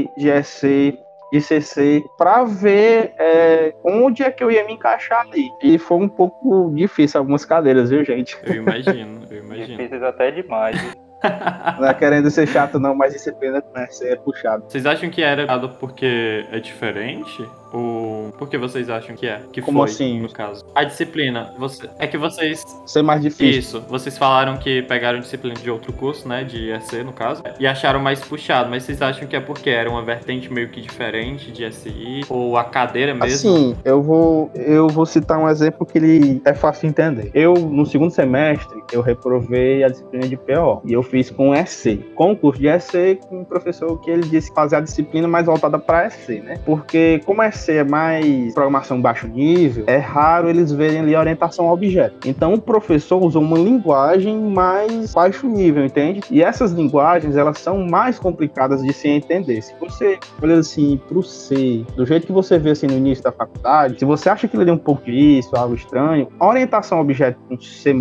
de 1.33 1.41
CC 1.41 2.05
para 2.17 2.45
ver 2.45 3.13
é, 3.19 3.75
onde 3.85 4.23
é 4.23 4.31
que 4.31 4.43
eu 4.43 4.51
ia 4.51 4.65
me 4.65 4.75
encaixar 4.75 5.23
ali. 5.23 5.51
E 5.63 5.79
foi 5.79 5.99
um 5.99 6.09
pouco 6.09 6.73
difícil 6.75 7.19
algumas 7.19 7.45
cadeiras, 7.45 7.91
viu, 7.91 8.05
gente? 8.05 8.39
Eu 8.45 8.55
imagino, 8.55 9.23
eu 9.31 9.45
imagino. 9.45 9.77
Difíceis 9.77 10.03
até 10.03 10.31
demais. 10.31 10.77
Não 11.79 11.89
é 11.89 11.95
querendo 11.95 12.31
ser 12.31 12.47
chato, 12.47 12.79
não, 12.79 12.95
mas 12.95 13.13
disciplina 13.13 13.61
com 13.61 13.79
essa 13.79 14.05
é 14.05 14.17
puxado. 14.17 14.65
Vocês 14.69 14.87
acham 14.87 15.11
que 15.11 15.23
era 15.23 15.43
errado 15.43 15.71
porque 15.81 16.47
é 16.51 16.59
diferente? 16.59 17.45
Ou 17.73 18.33
por 18.39 18.49
que 18.49 18.57
vocês 18.57 18.89
acham 18.89 19.15
que 19.17 19.27
é? 19.27 19.41
Que 19.53 19.61
Como 19.61 19.79
foi, 19.81 19.91
assim? 19.91 20.21
no 20.21 20.31
caso? 20.31 20.65
A 20.75 20.85
disciplina. 20.85 21.53
Você... 21.59 21.89
É 21.99 22.07
que 22.07 22.17
vocês. 22.17 22.65
Ser 22.87 23.03
mais 23.03 23.21
difícil. 23.21 23.59
Isso. 23.59 23.85
Vocês 23.89 24.17
falaram 24.17 24.57
que 24.57 24.83
pegaram 24.83 25.19
disciplina 25.19 25.57
de 25.57 25.71
outro 25.71 25.93
curso, 25.93 26.29
né? 26.29 26.45
De 26.45 26.71
EC, 26.71 27.05
no 27.05 27.13
caso. 27.13 27.43
E 27.59 27.67
acharam 27.67 28.01
mais 28.01 28.21
puxado. 28.21 28.71
Mas 28.71 28.85
vocês 28.85 29.03
acham 29.03 29.27
que 29.27 29.37
é 29.37 29.41
porque 29.41 29.69
era 29.69 29.91
uma 29.91 30.03
vertente 30.03 30.51
meio 30.51 30.69
que 30.69 30.81
diferente 30.81 31.51
de 31.51 31.71
SI? 31.71 32.23
Ou 32.29 32.57
a 32.57 32.65
cadeira 32.65 33.13
mesmo? 33.13 33.51
Assim, 33.51 33.77
eu 33.85 34.01
vou, 34.01 34.51
eu 34.55 34.89
vou 34.89 35.05
citar 35.05 35.39
um 35.39 35.49
exemplo 35.49 35.85
que 35.85 35.99
ele 35.99 36.41
é 36.45 36.55
fácil 36.55 36.83
de 36.83 36.89
entender. 36.89 37.31
Eu, 37.35 37.55
no 37.55 37.85
segundo 37.85 38.11
semestre, 38.11 38.83
eu 38.93 39.03
reprovei 39.03 39.83
a 39.83 39.89
disciplina 39.89 40.27
de 40.29 40.37
PO. 40.37 40.81
E 40.85 40.93
eu 40.93 41.03
fiz 41.07 41.31
com 41.31 41.55
EC. 41.55 41.99
Com 42.15 42.33
o 42.33 42.37
curso 42.37 42.61
de 42.61 42.69
EC, 42.69 43.21
com 43.29 43.41
um 43.41 43.45
professor 43.45 43.99
que 44.01 44.11
ele 44.11 44.29
disse 44.29 44.53
fazer 44.55 44.77
a 44.77 44.81
disciplina 44.81 45.27
mais 45.27 45.47
voltada 45.47 45.79
para 45.79 46.07
EC, 46.07 46.43
né? 46.43 46.59
Porque 46.65 47.21
como 47.25 47.43
EC 47.43 47.69
é 47.69 47.85
mais 47.85 48.53
programação 48.55 49.01
baixo 49.01 49.27
nível, 49.27 49.85
é 49.87 49.97
raro 49.97 50.49
eles 50.49 50.73
verem 50.73 51.01
ali 51.01 51.17
orientação 51.17 51.69
a 51.69 51.73
objeto. 51.73 52.29
Então 52.29 52.55
o 52.55 52.61
professor 52.61 53.23
usou 53.23 53.43
uma 53.43 53.59
linguagem 53.59 54.39
mais 54.39 55.15
baixo 55.15 55.47
nível, 55.47 55.85
entende? 55.85 56.21
E 56.31 56.43
essas 56.43 56.73
linguagens, 56.73 57.37
elas 57.37 57.59
são 57.59 57.87
mais 57.87 58.19
complicadas 58.19 58.83
de 58.83 58.93
se 58.93 59.09
entender. 59.09 59.63
Se 59.63 59.75
você 59.79 60.19
olha 60.43 60.59
assim 60.59 61.01
pro 61.09 61.23
C, 61.23 61.85
do 61.97 62.05
jeito 62.05 62.27
que 62.27 62.33
você 62.33 62.59
vê 62.59 62.71
assim 62.71 62.87
no 62.87 62.95
início 62.95 63.25
da 63.25 63.33
faculdade, 63.33 63.99
se 63.99 64.05
você 64.05 64.29
acha 64.29 64.49
que 64.49 64.57
ele 64.57 64.71
é 64.71 64.73
um 64.73 64.79
pouco 64.79 65.09
isso, 65.09 65.57
algo 65.57 65.75
estranho, 65.75 66.29
a 66.39 66.47
orientação 66.47 66.99
a 66.99 67.01
objeto 67.01 67.39
com 67.49 67.61
C++, 67.61 67.95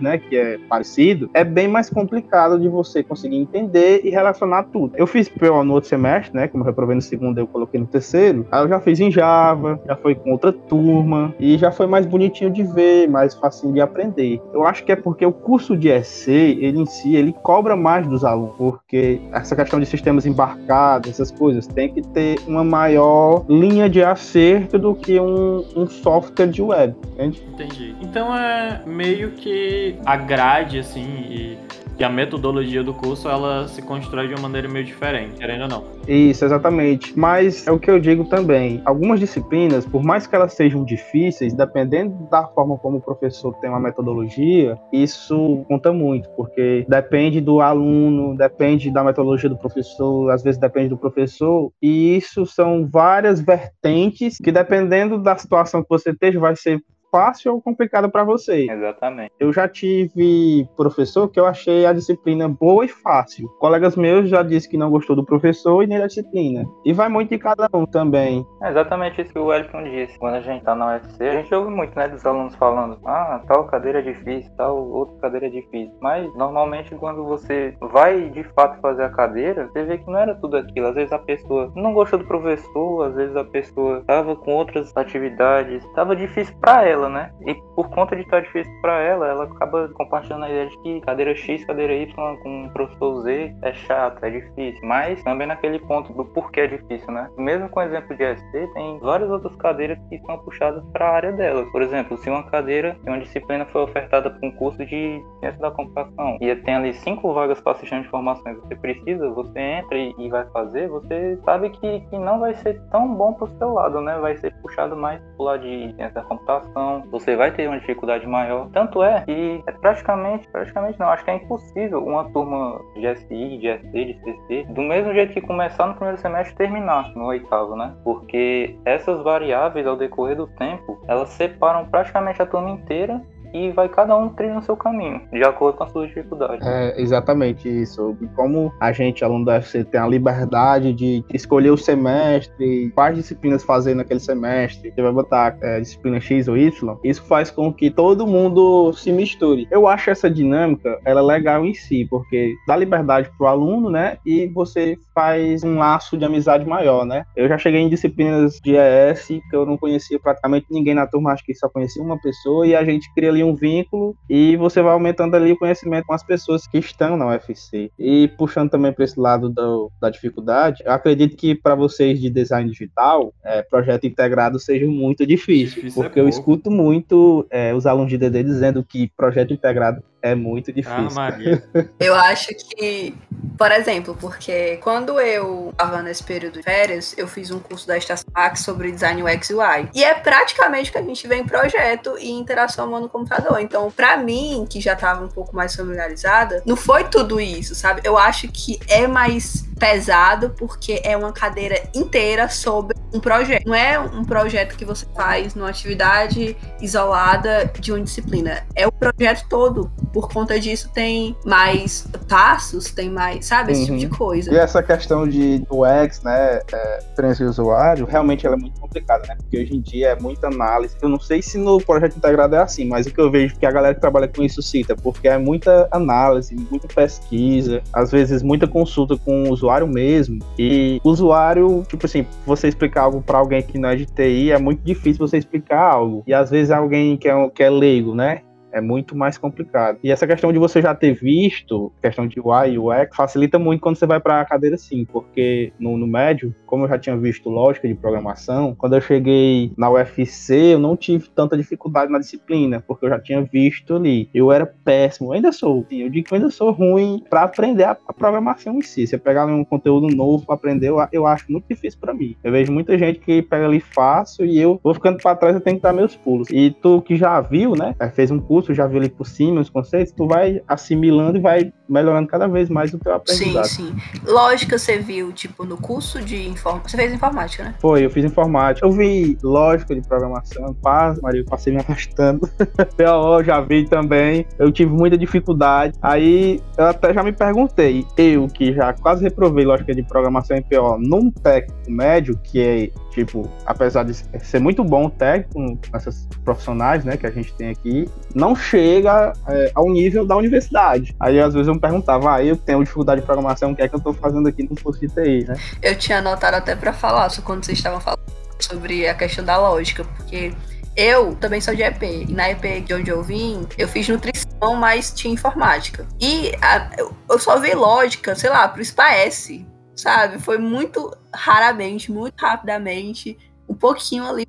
né, 0.00 0.18
que 0.18 0.36
é 0.36 0.58
parecido, 0.68 1.30
é 1.34 1.44
bem 1.44 1.68
mais 1.68 1.90
complicado 1.90 2.43
de 2.58 2.68
você 2.68 3.02
conseguir 3.02 3.36
entender 3.36 4.00
e 4.04 4.10
relacionar 4.10 4.64
tudo. 4.64 4.92
Eu 4.96 5.06
fiz 5.06 5.28
PO 5.28 5.64
no 5.64 5.74
outro 5.74 5.88
semestre, 5.88 6.34
né, 6.34 6.48
como 6.48 6.62
eu 6.62 6.66
reprovei 6.66 6.94
no 6.94 7.02
segundo, 7.02 7.38
eu 7.38 7.46
coloquei 7.46 7.80
no 7.80 7.86
terceiro, 7.86 8.46
aí 8.50 8.62
eu 8.62 8.68
já 8.68 8.80
fiz 8.80 9.00
em 9.00 9.10
Java, 9.10 9.80
já 9.86 9.96
foi 9.96 10.14
com 10.14 10.32
outra 10.32 10.52
turma 10.52 11.34
e 11.38 11.56
já 11.56 11.70
foi 11.72 11.86
mais 11.86 12.06
bonitinho 12.06 12.50
de 12.50 12.62
ver, 12.62 13.08
mais 13.08 13.34
facinho 13.34 13.72
de 13.72 13.80
aprender. 13.80 14.40
Eu 14.52 14.66
acho 14.66 14.84
que 14.84 14.92
é 14.92 14.96
porque 14.96 15.24
o 15.24 15.32
curso 15.32 15.76
de 15.76 15.88
EC, 15.88 16.28
ele 16.28 16.80
em 16.80 16.86
si, 16.86 17.16
ele 17.16 17.32
cobra 17.42 17.76
mais 17.76 18.06
dos 18.06 18.24
alunos, 18.24 18.54
porque 18.56 19.20
essa 19.32 19.56
questão 19.56 19.80
de 19.80 19.86
sistemas 19.86 20.26
embarcados, 20.26 21.10
essas 21.10 21.30
coisas, 21.30 21.66
tem 21.66 21.92
que 21.92 22.02
ter 22.02 22.38
uma 22.46 22.64
maior 22.64 23.44
linha 23.48 23.88
de 23.88 24.02
acerto 24.02 24.78
do 24.78 24.94
que 24.94 25.18
um, 25.18 25.64
um 25.76 25.86
software 25.86 26.46
de 26.46 26.62
web, 26.62 26.94
entende? 27.12 27.42
Entendi. 27.52 27.94
Então 28.00 28.34
é 28.34 28.82
meio 28.86 29.30
que 29.32 29.96
a 30.04 30.16
grade, 30.16 30.78
assim, 30.78 31.04
e, 31.28 31.58
e 31.98 32.04
a 32.04 32.08
metodologia 32.08 32.82
do 32.82 32.92
curso, 32.92 33.28
ela 33.28 33.68
se 33.68 33.82
constrói 33.82 34.28
de 34.28 34.34
uma 34.34 34.42
maneira 34.42 34.68
meio 34.68 34.84
diferente, 34.84 35.34
querendo 35.38 35.62
ou 35.62 35.68
não. 35.68 35.84
Isso, 36.08 36.44
exatamente. 36.44 37.16
Mas 37.18 37.66
é 37.66 37.72
o 37.72 37.78
que 37.78 37.90
eu 37.90 37.98
digo 37.98 38.24
também. 38.24 38.82
Algumas 38.84 39.20
disciplinas, 39.20 39.86
por 39.86 40.02
mais 40.02 40.26
que 40.26 40.34
elas 40.34 40.54
sejam 40.54 40.84
difíceis, 40.84 41.54
dependendo 41.54 42.28
da 42.30 42.46
forma 42.48 42.76
como 42.78 42.98
o 42.98 43.00
professor 43.00 43.54
tem 43.54 43.70
uma 43.70 43.80
metodologia, 43.80 44.76
isso 44.92 45.64
conta 45.68 45.92
muito, 45.92 46.28
porque 46.30 46.84
depende 46.88 47.40
do 47.40 47.60
aluno, 47.60 48.36
depende 48.36 48.90
da 48.90 49.04
metodologia 49.04 49.48
do 49.48 49.56
professor, 49.56 50.30
às 50.30 50.42
vezes 50.42 50.60
depende 50.60 50.88
do 50.88 50.98
professor, 50.98 51.70
e 51.80 52.16
isso 52.16 52.44
são 52.44 52.86
várias 52.90 53.40
vertentes 53.40 54.38
que, 54.38 54.50
dependendo 54.50 55.18
da 55.18 55.36
situação 55.36 55.82
que 55.82 55.88
você 55.88 56.10
esteja, 56.10 56.40
vai 56.40 56.56
ser 56.56 56.80
fácil 57.14 57.52
ou 57.52 57.62
complicado 57.62 58.10
para 58.10 58.24
você. 58.24 58.66
Exatamente. 58.68 59.32
Eu 59.38 59.52
já 59.52 59.68
tive 59.68 60.68
professor 60.76 61.28
que 61.28 61.38
eu 61.38 61.46
achei 61.46 61.86
a 61.86 61.92
disciplina 61.92 62.48
boa 62.48 62.84
e 62.84 62.88
fácil. 62.88 63.48
Colegas 63.60 63.94
meus 63.94 64.28
já 64.28 64.42
disse 64.42 64.68
que 64.68 64.76
não 64.76 64.90
gostou 64.90 65.14
do 65.14 65.24
professor 65.24 65.84
e 65.84 65.86
nem 65.86 66.00
da 66.00 66.08
disciplina. 66.08 66.64
E 66.84 66.92
vai 66.92 67.08
muito 67.08 67.30
de 67.30 67.38
cada 67.38 67.68
um 67.72 67.86
também. 67.86 68.44
É 68.60 68.70
exatamente 68.70 69.20
isso 69.20 69.32
que 69.32 69.38
o 69.38 69.46
Wellington 69.46 69.84
disse. 69.84 70.18
Quando 70.18 70.34
a 70.34 70.40
gente 70.40 70.64
tá 70.64 70.74
na 70.74 70.94
UFC, 70.94 71.22
a 71.22 71.32
gente 71.34 71.54
ouve 71.54 71.70
muito, 71.70 71.96
né, 71.96 72.08
dos 72.08 72.26
alunos 72.26 72.56
falando, 72.56 72.98
ah, 73.06 73.40
tal 73.46 73.64
cadeira 73.68 74.00
é 74.00 74.02
difícil, 74.02 74.50
tal 74.56 74.76
outra 74.76 75.16
cadeira 75.20 75.46
é 75.46 75.50
difícil. 75.50 75.94
Mas 76.00 76.34
normalmente 76.34 76.96
quando 76.96 77.24
você 77.24 77.76
vai 77.92 78.28
de 78.30 78.42
fato 78.54 78.80
fazer 78.80 79.04
a 79.04 79.10
cadeira, 79.10 79.68
você 79.68 79.84
vê 79.84 79.98
que 79.98 80.10
não 80.10 80.18
era 80.18 80.34
tudo 80.34 80.56
aquilo. 80.56 80.88
Às 80.88 80.94
vezes 80.96 81.12
a 81.12 81.18
pessoa 81.20 81.72
não 81.76 81.94
gostou 81.94 82.18
do 82.18 82.24
professor, 82.24 83.06
às 83.06 83.14
vezes 83.14 83.36
a 83.36 83.44
pessoa 83.44 84.02
tava 84.04 84.34
com 84.34 84.52
outras 84.52 84.92
atividades, 84.96 85.84
tava 85.94 86.16
difícil 86.16 86.56
para 86.60 86.84
ela, 86.84 87.03
né? 87.08 87.30
E 87.46 87.54
por 87.74 87.88
conta 87.90 88.16
de 88.16 88.22
estar 88.22 88.40
difícil 88.40 88.72
para 88.80 89.00
ela, 89.00 89.26
ela 89.26 89.44
acaba 89.44 89.88
compartilhando 89.88 90.44
a 90.44 90.48
ideia 90.48 90.68
de 90.68 90.78
que 90.82 91.00
cadeira 91.00 91.34
X, 91.34 91.64
cadeira 91.64 91.94
Y 91.94 92.36
com 92.42 92.64
o 92.66 92.70
professor 92.70 93.22
Z 93.22 93.54
é 93.62 93.72
chato, 93.72 94.24
é 94.24 94.30
difícil. 94.30 94.80
Mas 94.84 95.22
também 95.22 95.46
naquele 95.46 95.78
ponto 95.80 96.12
do 96.12 96.24
porquê 96.24 96.60
é 96.60 96.66
difícil, 96.66 97.12
né? 97.12 97.28
Mesmo 97.36 97.68
com 97.68 97.80
o 97.80 97.82
exemplo 97.82 98.16
de 98.16 98.36
SC, 98.36 98.72
tem 98.74 98.98
várias 99.00 99.30
outras 99.30 99.54
cadeiras 99.56 99.98
que 100.08 100.18
são 100.20 100.38
puxadas 100.38 100.84
para 100.92 101.08
a 101.08 101.14
área 101.14 101.32
delas. 101.32 101.70
Por 101.70 101.82
exemplo, 101.82 102.16
se 102.18 102.30
uma 102.30 102.42
cadeira, 102.44 102.96
se 103.02 103.08
uma 103.08 103.18
disciplina 103.18 103.66
foi 103.66 103.82
ofertada 103.82 104.30
para 104.30 104.48
um 104.48 104.52
curso 104.52 104.78
de 104.78 105.22
ciência 105.40 105.60
da 105.60 105.70
computação 105.70 106.38
e 106.40 106.54
tem 106.56 106.74
ali 106.74 106.94
cinco 106.94 107.32
vagas 107.32 107.60
para 107.60 107.74
sistema 107.74 108.02
de 108.02 108.08
informações, 108.08 108.56
você 108.58 108.76
precisa, 108.76 109.30
você 109.30 109.58
entra 109.58 109.98
e, 109.98 110.14
e 110.18 110.28
vai 110.28 110.44
fazer, 110.50 110.88
você 110.88 111.38
sabe 111.44 111.70
que, 111.70 112.00
que 112.00 112.18
não 112.18 112.40
vai 112.40 112.54
ser 112.54 112.80
tão 112.90 113.14
bom 113.14 113.32
para 113.34 113.44
o 113.44 113.58
seu 113.58 113.72
lado, 113.72 114.00
né? 114.00 114.18
Vai 114.18 114.36
ser 114.36 114.54
puxado 114.60 114.96
mais 114.96 115.20
pro 115.36 115.46
lado 115.46 115.62
de 115.62 115.94
ciência 115.94 116.14
da 116.14 116.22
computação, 116.22 116.93
você 117.10 117.36
vai 117.36 117.50
ter 117.52 117.68
uma 117.68 117.78
dificuldade 117.78 118.26
maior. 118.26 118.68
Tanto 118.72 119.02
é 119.02 119.22
que 119.22 119.62
é 119.66 119.72
praticamente, 119.72 120.48
praticamente 120.48 120.98
não, 120.98 121.08
acho 121.08 121.24
que 121.24 121.30
é 121.30 121.36
impossível 121.36 122.04
uma 122.04 122.24
turma 122.30 122.80
de 122.94 123.14
SI, 123.16 123.58
de 123.58 123.78
SC, 123.78 124.04
de 124.04 124.20
CC, 124.22 124.66
do 124.70 124.82
mesmo 124.82 125.12
jeito 125.12 125.32
que 125.32 125.40
começar 125.40 125.86
no 125.86 125.94
primeiro 125.94 126.20
semestre 126.20 126.56
terminar 126.56 127.14
no 127.14 127.26
oitavo, 127.26 127.76
né? 127.76 127.94
Porque 128.04 128.76
essas 128.84 129.22
variáveis 129.22 129.86
ao 129.86 129.96
decorrer 129.96 130.36
do 130.36 130.46
tempo, 130.46 131.00
elas 131.06 131.28
separam 131.30 131.86
praticamente 131.86 132.40
a 132.40 132.46
turma 132.46 132.70
inteira 132.70 133.20
e 133.54 133.70
vai 133.70 133.88
cada 133.88 134.16
um 134.16 134.28
trilhando 134.28 134.58
o 134.58 134.62
seu 134.62 134.76
caminho, 134.76 135.22
de 135.32 135.44
acordo 135.44 135.78
com 135.78 135.84
as 135.84 135.92
suas 135.92 136.08
dificuldades. 136.08 136.66
É 136.66 137.00
exatamente 137.00 137.68
isso. 137.68 138.16
Como 138.34 138.72
a 138.80 138.92
gente, 138.92 139.24
aluno 139.24 139.44
da 139.44 139.54
UFC, 139.54 139.84
tem 139.84 140.00
a 140.00 140.06
liberdade 140.06 140.92
de 140.92 141.24
escolher 141.32 141.70
o 141.70 141.76
semestre, 141.76 142.90
quais 142.94 143.16
disciplinas 143.16 143.62
fazer 143.62 143.94
naquele 143.94 144.20
semestre, 144.20 144.90
você 144.90 145.00
vai 145.00 145.12
botar 145.12 145.56
é, 145.62 145.80
disciplina 145.80 146.20
X 146.20 146.48
ou 146.48 146.56
Y, 146.56 146.96
isso 147.04 147.22
faz 147.24 147.50
com 147.50 147.72
que 147.72 147.90
todo 147.90 148.26
mundo 148.26 148.92
se 148.92 149.12
misture. 149.12 149.68
Eu 149.70 149.86
acho 149.86 150.10
essa 150.10 150.28
dinâmica, 150.28 150.98
ela 151.04 151.20
é 151.20 151.22
legal 151.22 151.64
em 151.64 151.74
si, 151.74 152.06
porque 152.10 152.54
dá 152.66 152.76
liberdade 152.76 153.30
pro 153.38 153.46
aluno, 153.46 153.88
né? 153.88 154.18
E 154.26 154.46
você 154.48 154.96
faz 155.14 155.62
um 155.62 155.78
laço 155.78 156.16
de 156.16 156.24
amizade 156.24 156.66
maior, 156.66 157.06
né? 157.06 157.24
Eu 157.36 157.48
já 157.48 157.56
cheguei 157.56 157.80
em 157.80 157.88
disciplinas 157.88 158.58
de 158.60 158.74
ES 158.74 159.26
que 159.48 159.56
eu 159.56 159.64
não 159.64 159.76
conhecia 159.76 160.18
praticamente 160.18 160.66
ninguém 160.70 160.94
na 160.94 161.06
turma, 161.06 161.32
acho 161.32 161.44
que 161.44 161.54
só 161.54 161.68
conhecia 161.68 162.02
uma 162.02 162.20
pessoa, 162.20 162.66
e 162.66 162.74
a 162.74 162.84
gente 162.84 163.12
cria 163.14 163.30
ali 163.30 163.43
um 163.44 163.54
vínculo 163.54 164.16
e 164.28 164.56
você 164.56 164.82
vai 164.82 164.92
aumentando 164.92 165.34
ali 165.36 165.52
o 165.52 165.58
conhecimento 165.58 166.06
com 166.06 166.14
as 166.14 166.22
pessoas 166.22 166.66
que 166.66 166.78
estão 166.78 167.16
na 167.16 167.28
UFC. 167.28 167.90
E 167.98 168.28
puxando 168.36 168.70
também 168.70 168.92
para 168.92 169.04
esse 169.04 169.18
lado 169.18 169.48
do, 169.48 169.90
da 170.00 170.10
dificuldade, 170.10 170.82
eu 170.84 170.92
acredito 170.92 171.36
que 171.36 171.54
para 171.54 171.74
vocês 171.74 172.20
de 172.20 172.30
design 172.30 172.70
digital, 172.70 173.32
é, 173.44 173.62
projeto 173.62 174.06
integrado 174.06 174.58
seja 174.58 174.86
muito 174.86 175.26
difícil, 175.26 175.76
Difícil 175.76 176.02
é 176.02 176.06
porque 176.06 176.20
eu 176.20 176.24
pouco. 176.24 176.38
escuto 176.38 176.70
muito 176.70 177.46
é, 177.50 177.74
os 177.74 177.86
alunos 177.86 178.10
de 178.10 178.18
DD 178.18 178.42
dizendo 178.42 178.84
que 178.84 179.10
projeto 179.16 179.52
integrado 179.52 180.02
é 180.24 180.34
muito 180.34 180.70
Ah, 180.70 180.74
difícil. 180.74 181.10
Maria. 181.12 181.62
Eu 182.00 182.14
acho 182.14 182.48
que, 182.48 183.14
por 183.58 183.70
exemplo, 183.70 184.16
porque 184.18 184.78
quando 184.78 185.20
eu 185.20 185.68
estava 185.70 186.02
nesse 186.02 186.24
período 186.24 186.54
de 186.54 186.62
férias, 186.62 187.14
eu 187.18 187.28
fiz 187.28 187.50
um 187.50 187.60
curso 187.60 187.86
da 187.86 187.98
Estação 187.98 188.24
sobre 188.56 188.90
design 188.90 189.22
UX 189.22 189.50
e 189.50 189.54
UI. 189.54 189.90
E 189.94 190.02
é 190.02 190.14
praticamente 190.14 190.88
o 190.88 190.92
que 190.92 190.98
a 190.98 191.02
gente 191.02 191.28
vê 191.28 191.36
em 191.36 191.44
projeto 191.46 192.16
e 192.18 192.30
interação 192.30 192.88
humano-computador. 192.88 193.60
Então, 193.60 193.90
pra 193.90 194.16
mim, 194.16 194.66
que 194.68 194.80
já 194.80 194.94
estava 194.94 195.22
um 195.22 195.28
pouco 195.28 195.54
mais 195.54 195.76
familiarizada, 195.76 196.62
não 196.64 196.74
foi 196.74 197.04
tudo 197.04 197.38
isso, 197.38 197.74
sabe? 197.74 198.00
Eu 198.02 198.16
acho 198.16 198.48
que 198.48 198.80
é 198.88 199.06
mais 199.06 199.66
pesado 199.78 200.54
porque 200.56 201.02
é 201.04 201.14
uma 201.16 201.32
cadeira 201.32 201.82
inteira 201.94 202.48
sobre 202.48 202.96
um 203.14 203.20
projeto. 203.20 203.64
Não 203.66 203.74
é 203.74 203.98
um 203.98 204.24
projeto 204.24 204.76
que 204.76 204.84
você 204.84 205.06
faz 205.14 205.54
numa 205.54 205.68
atividade 205.70 206.56
isolada 206.80 207.70
de 207.78 207.92
uma 207.92 208.00
disciplina. 208.00 208.62
É 208.74 208.86
o 208.86 208.92
projeto 208.92 209.46
todo. 209.48 209.90
Por 210.12 210.28
conta 210.30 210.58
disso, 210.58 210.90
tem 210.92 211.36
mais 211.44 212.06
passos, 212.28 212.86
tem 212.92 213.08
mais, 213.10 213.46
sabe? 213.46 213.72
Esse 213.72 213.82
tipo 213.82 213.92
Uhum. 213.94 213.98
de 213.98 214.08
coisa. 214.08 214.52
E 214.52 214.56
essa 214.56 214.82
questão 214.82 215.26
de 215.28 215.62
UX, 215.70 216.22
né, 216.22 216.60
é, 216.72 216.98
experiência 216.98 217.44
de 217.44 217.50
usuário, 217.50 218.04
realmente 218.06 218.46
ela 218.46 218.56
é 218.56 218.58
muito 218.58 218.80
complicada, 218.80 219.24
né? 219.28 219.36
Porque 219.36 219.58
hoje 219.58 219.74
em 219.76 219.80
dia 219.80 220.08
é 220.08 220.20
muita 220.20 220.48
análise. 220.48 220.96
Eu 221.00 221.08
não 221.08 221.20
sei 221.20 221.40
se 221.42 221.56
no 221.58 221.80
projeto 221.80 222.16
integrado 222.16 222.54
é 222.56 222.58
assim, 222.58 222.86
mas 222.86 223.06
o 223.06 223.12
que 223.12 223.20
eu 223.20 223.30
vejo 223.30 223.56
que 223.56 223.66
a 223.66 223.70
galera 223.70 223.94
que 223.94 224.00
trabalha 224.00 224.28
com 224.28 224.42
isso 224.42 224.60
cita, 224.62 224.94
porque 224.96 225.28
é 225.28 225.38
muita 225.38 225.88
análise, 225.90 226.54
muita 226.70 226.88
pesquisa, 226.88 227.82
às 227.92 228.10
vezes 228.10 228.42
muita 228.42 228.66
consulta 228.66 229.16
com 229.16 229.44
o 229.44 229.52
usuário 229.52 229.86
mesmo. 229.86 230.38
E 230.58 231.00
o 231.04 231.10
usuário, 231.10 231.84
tipo 231.88 232.06
assim, 232.06 232.26
você 232.46 232.68
explicar 232.68 233.03
algo 233.04 233.22
para 233.22 233.38
alguém 233.38 233.62
que 233.62 233.78
não 233.78 233.88
é 233.88 233.96
de 233.96 234.06
TI 234.06 234.50
é 234.50 234.58
muito 234.58 234.82
difícil 234.82 235.26
você 235.26 235.38
explicar 235.38 235.80
algo. 235.80 236.22
E 236.26 236.34
às 236.34 236.50
vezes 236.50 236.70
alguém 236.70 237.16
que 237.16 237.28
é, 237.28 237.48
que 237.50 237.62
é 237.62 237.70
leigo, 237.70 238.14
né? 238.14 238.42
É 238.74 238.80
muito 238.80 239.16
mais 239.16 239.38
complicado. 239.38 239.98
E 240.02 240.10
essa 240.10 240.26
questão 240.26 240.52
de 240.52 240.58
você 240.58 240.82
já 240.82 240.94
ter 240.94 241.14
visto, 241.14 241.92
questão 242.02 242.26
de 242.26 242.40
UI 242.40 242.72
e 242.72 242.78
UX, 242.78 243.16
facilita 243.16 243.58
muito 243.58 243.80
quando 243.80 243.96
você 243.96 244.06
vai 244.06 244.20
para 244.20 244.40
a 244.40 244.44
cadeira 244.44 244.76
sim, 244.76 245.04
porque 245.04 245.72
no, 245.78 245.96
no 245.96 246.06
médio, 246.06 246.54
como 246.66 246.84
eu 246.84 246.88
já 246.88 246.98
tinha 246.98 247.16
visto 247.16 247.48
lógica 247.48 247.86
de 247.86 247.94
programação, 247.94 248.74
quando 248.74 248.94
eu 248.94 249.00
cheguei 249.00 249.72
na 249.76 249.90
UFC, 249.90 250.74
eu 250.74 250.78
não 250.78 250.96
tive 250.96 251.28
tanta 251.28 251.56
dificuldade 251.56 252.10
na 252.10 252.18
disciplina, 252.18 252.82
porque 252.86 253.06
eu 253.06 253.10
já 253.10 253.20
tinha 253.20 253.42
visto 253.42 253.94
ali. 253.94 254.28
Eu 254.34 254.50
era 254.50 254.66
péssimo, 254.66 255.32
ainda 255.32 255.52
sou. 255.52 255.86
Eu 255.90 256.10
digo 256.10 256.26
que 256.26 256.34
eu 256.34 256.36
ainda 256.36 256.50
sou 256.50 256.70
ruim 256.72 257.22
para 257.30 257.42
aprender 257.42 257.84
a, 257.84 257.96
a 258.06 258.12
programação 258.12 258.78
em 258.78 258.82
si. 258.82 259.06
Se 259.06 259.14
eu 259.14 259.20
pegar 259.20 259.46
um 259.46 259.64
conteúdo 259.64 260.14
novo 260.14 260.44
para 260.44 260.54
aprender, 260.54 260.88
eu, 260.88 260.96
eu 261.12 261.26
acho 261.26 261.50
muito 261.50 261.66
difícil 261.68 262.00
para 262.00 262.12
mim. 262.12 262.36
Eu 262.42 262.50
vejo 262.50 262.72
muita 262.72 262.98
gente 262.98 263.20
que 263.20 263.42
pega 263.42 263.66
ali 263.66 263.80
fácil 263.80 264.44
e 264.44 264.58
eu 264.58 264.80
vou 264.82 264.94
ficando 264.94 265.18
para 265.22 265.36
trás, 265.36 265.54
eu 265.54 265.60
tenho 265.60 265.76
que 265.76 265.82
dar 265.82 265.92
meus 265.92 266.16
pulos. 266.16 266.48
E 266.50 266.70
tu 266.70 267.00
que 267.02 267.16
já 267.16 267.40
viu, 267.40 267.74
né? 267.74 267.94
Fez 268.14 268.30
um 268.30 268.40
curso, 268.40 268.63
já 268.72 268.86
viu 268.86 268.98
ali 268.98 269.08
por 269.08 269.26
cima 269.26 269.60
os 269.60 269.68
conceitos, 269.68 270.12
tu 270.12 270.26
vai 270.26 270.62
assimilando 270.68 271.38
e 271.38 271.40
vai 271.40 271.72
melhorando 271.88 272.28
cada 272.28 272.46
vez 272.46 272.68
mais 272.68 272.94
o 272.94 272.98
teu 272.98 273.12
Sim, 273.12 273.16
aprendizado. 273.16 273.64
sim. 273.66 273.94
Lógica 274.26 274.78
você 274.78 274.98
viu, 274.98 275.32
tipo, 275.32 275.64
no 275.64 275.76
curso 275.76 276.20
de 276.22 276.48
informática. 276.48 276.88
Você 276.88 276.96
fez 276.96 277.12
informática, 277.12 277.64
né? 277.64 277.74
Foi, 277.80 278.04
eu 278.04 278.10
fiz 278.10 278.24
informática. 278.24 278.86
Eu 278.86 278.92
vi 278.92 279.36
lógica 279.42 279.94
de 279.94 280.00
programação, 280.06 280.74
paz, 280.74 281.20
Maria, 281.20 281.40
eu 281.40 281.44
passei 281.44 281.72
me 281.72 281.80
arrastando. 281.80 282.48
PO 282.96 283.42
já 283.44 283.60
vi 283.60 283.86
também. 283.88 284.46
Eu 284.58 284.70
tive 284.72 284.92
muita 284.92 285.18
dificuldade. 285.18 285.94
Aí 286.00 286.60
eu 286.78 286.86
até 286.86 287.12
já 287.12 287.22
me 287.22 287.32
perguntei, 287.32 288.06
eu 288.16 288.46
que 288.46 288.72
já 288.72 288.92
quase 288.92 289.24
reprovei 289.24 289.64
lógica 289.64 289.94
de 289.94 290.02
programação 290.02 290.56
em 290.56 290.62
PO 290.62 290.98
num 290.98 291.30
técnico 291.30 291.90
médio, 291.90 292.38
que 292.42 292.60
é, 292.60 292.90
tipo, 293.14 293.48
apesar 293.64 294.02
de 294.04 294.14
ser 294.14 294.58
muito 294.60 294.82
bom 294.82 295.06
o 295.06 295.10
técnico, 295.10 295.78
essas 295.94 296.26
profissionais, 296.44 297.04
né, 297.04 297.16
que 297.16 297.26
a 297.26 297.30
gente 297.30 297.52
tem 297.54 297.70
aqui, 297.70 298.08
não 298.34 298.54
chega 298.56 299.32
é, 299.48 299.70
ao 299.74 299.88
nível 299.90 300.26
da 300.26 300.36
universidade. 300.36 301.14
Aí 301.20 301.40
às 301.40 301.54
vezes 301.54 301.68
eu 301.68 301.74
me 301.74 301.80
perguntava, 301.80 302.34
ah, 302.34 302.44
eu 302.44 302.56
tenho 302.56 302.82
dificuldade 302.82 303.20
de 303.20 303.26
programação, 303.26 303.70
o 303.72 303.76
que 303.76 303.82
é 303.82 303.88
que 303.88 303.94
eu 303.94 304.00
tô 304.00 304.12
fazendo 304.12 304.48
aqui 304.48 304.64
no 304.68 304.74
curso 304.80 305.00
de 305.00 305.08
TI, 305.08 305.44
né? 305.48 305.54
Eu 305.80 305.96
tinha 305.96 306.18
anotado 306.18 306.56
até 306.56 306.74
pra 306.74 306.92
falar 306.92 307.28
só 307.30 307.40
quando 307.42 307.64
vocês 307.64 307.78
estavam 307.78 308.00
falando 308.00 308.20
sobre 308.58 309.06
a 309.08 309.14
questão 309.14 309.44
da 309.44 309.56
lógica, 309.58 310.04
porque 310.04 310.52
eu 310.96 311.34
também 311.36 311.60
sou 311.60 311.74
de 311.74 311.82
EP, 311.82 312.02
e 312.28 312.32
na 312.32 312.50
EP 312.50 312.84
de 312.84 312.94
onde 312.94 313.10
eu 313.10 313.22
vim, 313.22 313.66
eu 313.76 313.88
fiz 313.88 314.08
nutrição, 314.08 314.76
mas 314.76 315.12
tinha 315.12 315.34
informática. 315.34 316.06
E 316.20 316.52
a- 316.62 316.90
eu, 316.96 317.12
eu 317.30 317.38
só 317.38 317.58
vi 317.58 317.74
lógica, 317.74 318.34
sei 318.34 318.50
lá, 318.50 318.66
pro 318.68 318.82
SPAS, 318.84 319.50
sabe? 319.96 320.38
Foi 320.38 320.58
muito 320.58 321.16
raramente, 321.34 322.10
muito 322.10 322.40
rapidamente, 322.40 323.36
um 323.68 323.74
pouquinho 323.74 324.24
ali. 324.24 324.46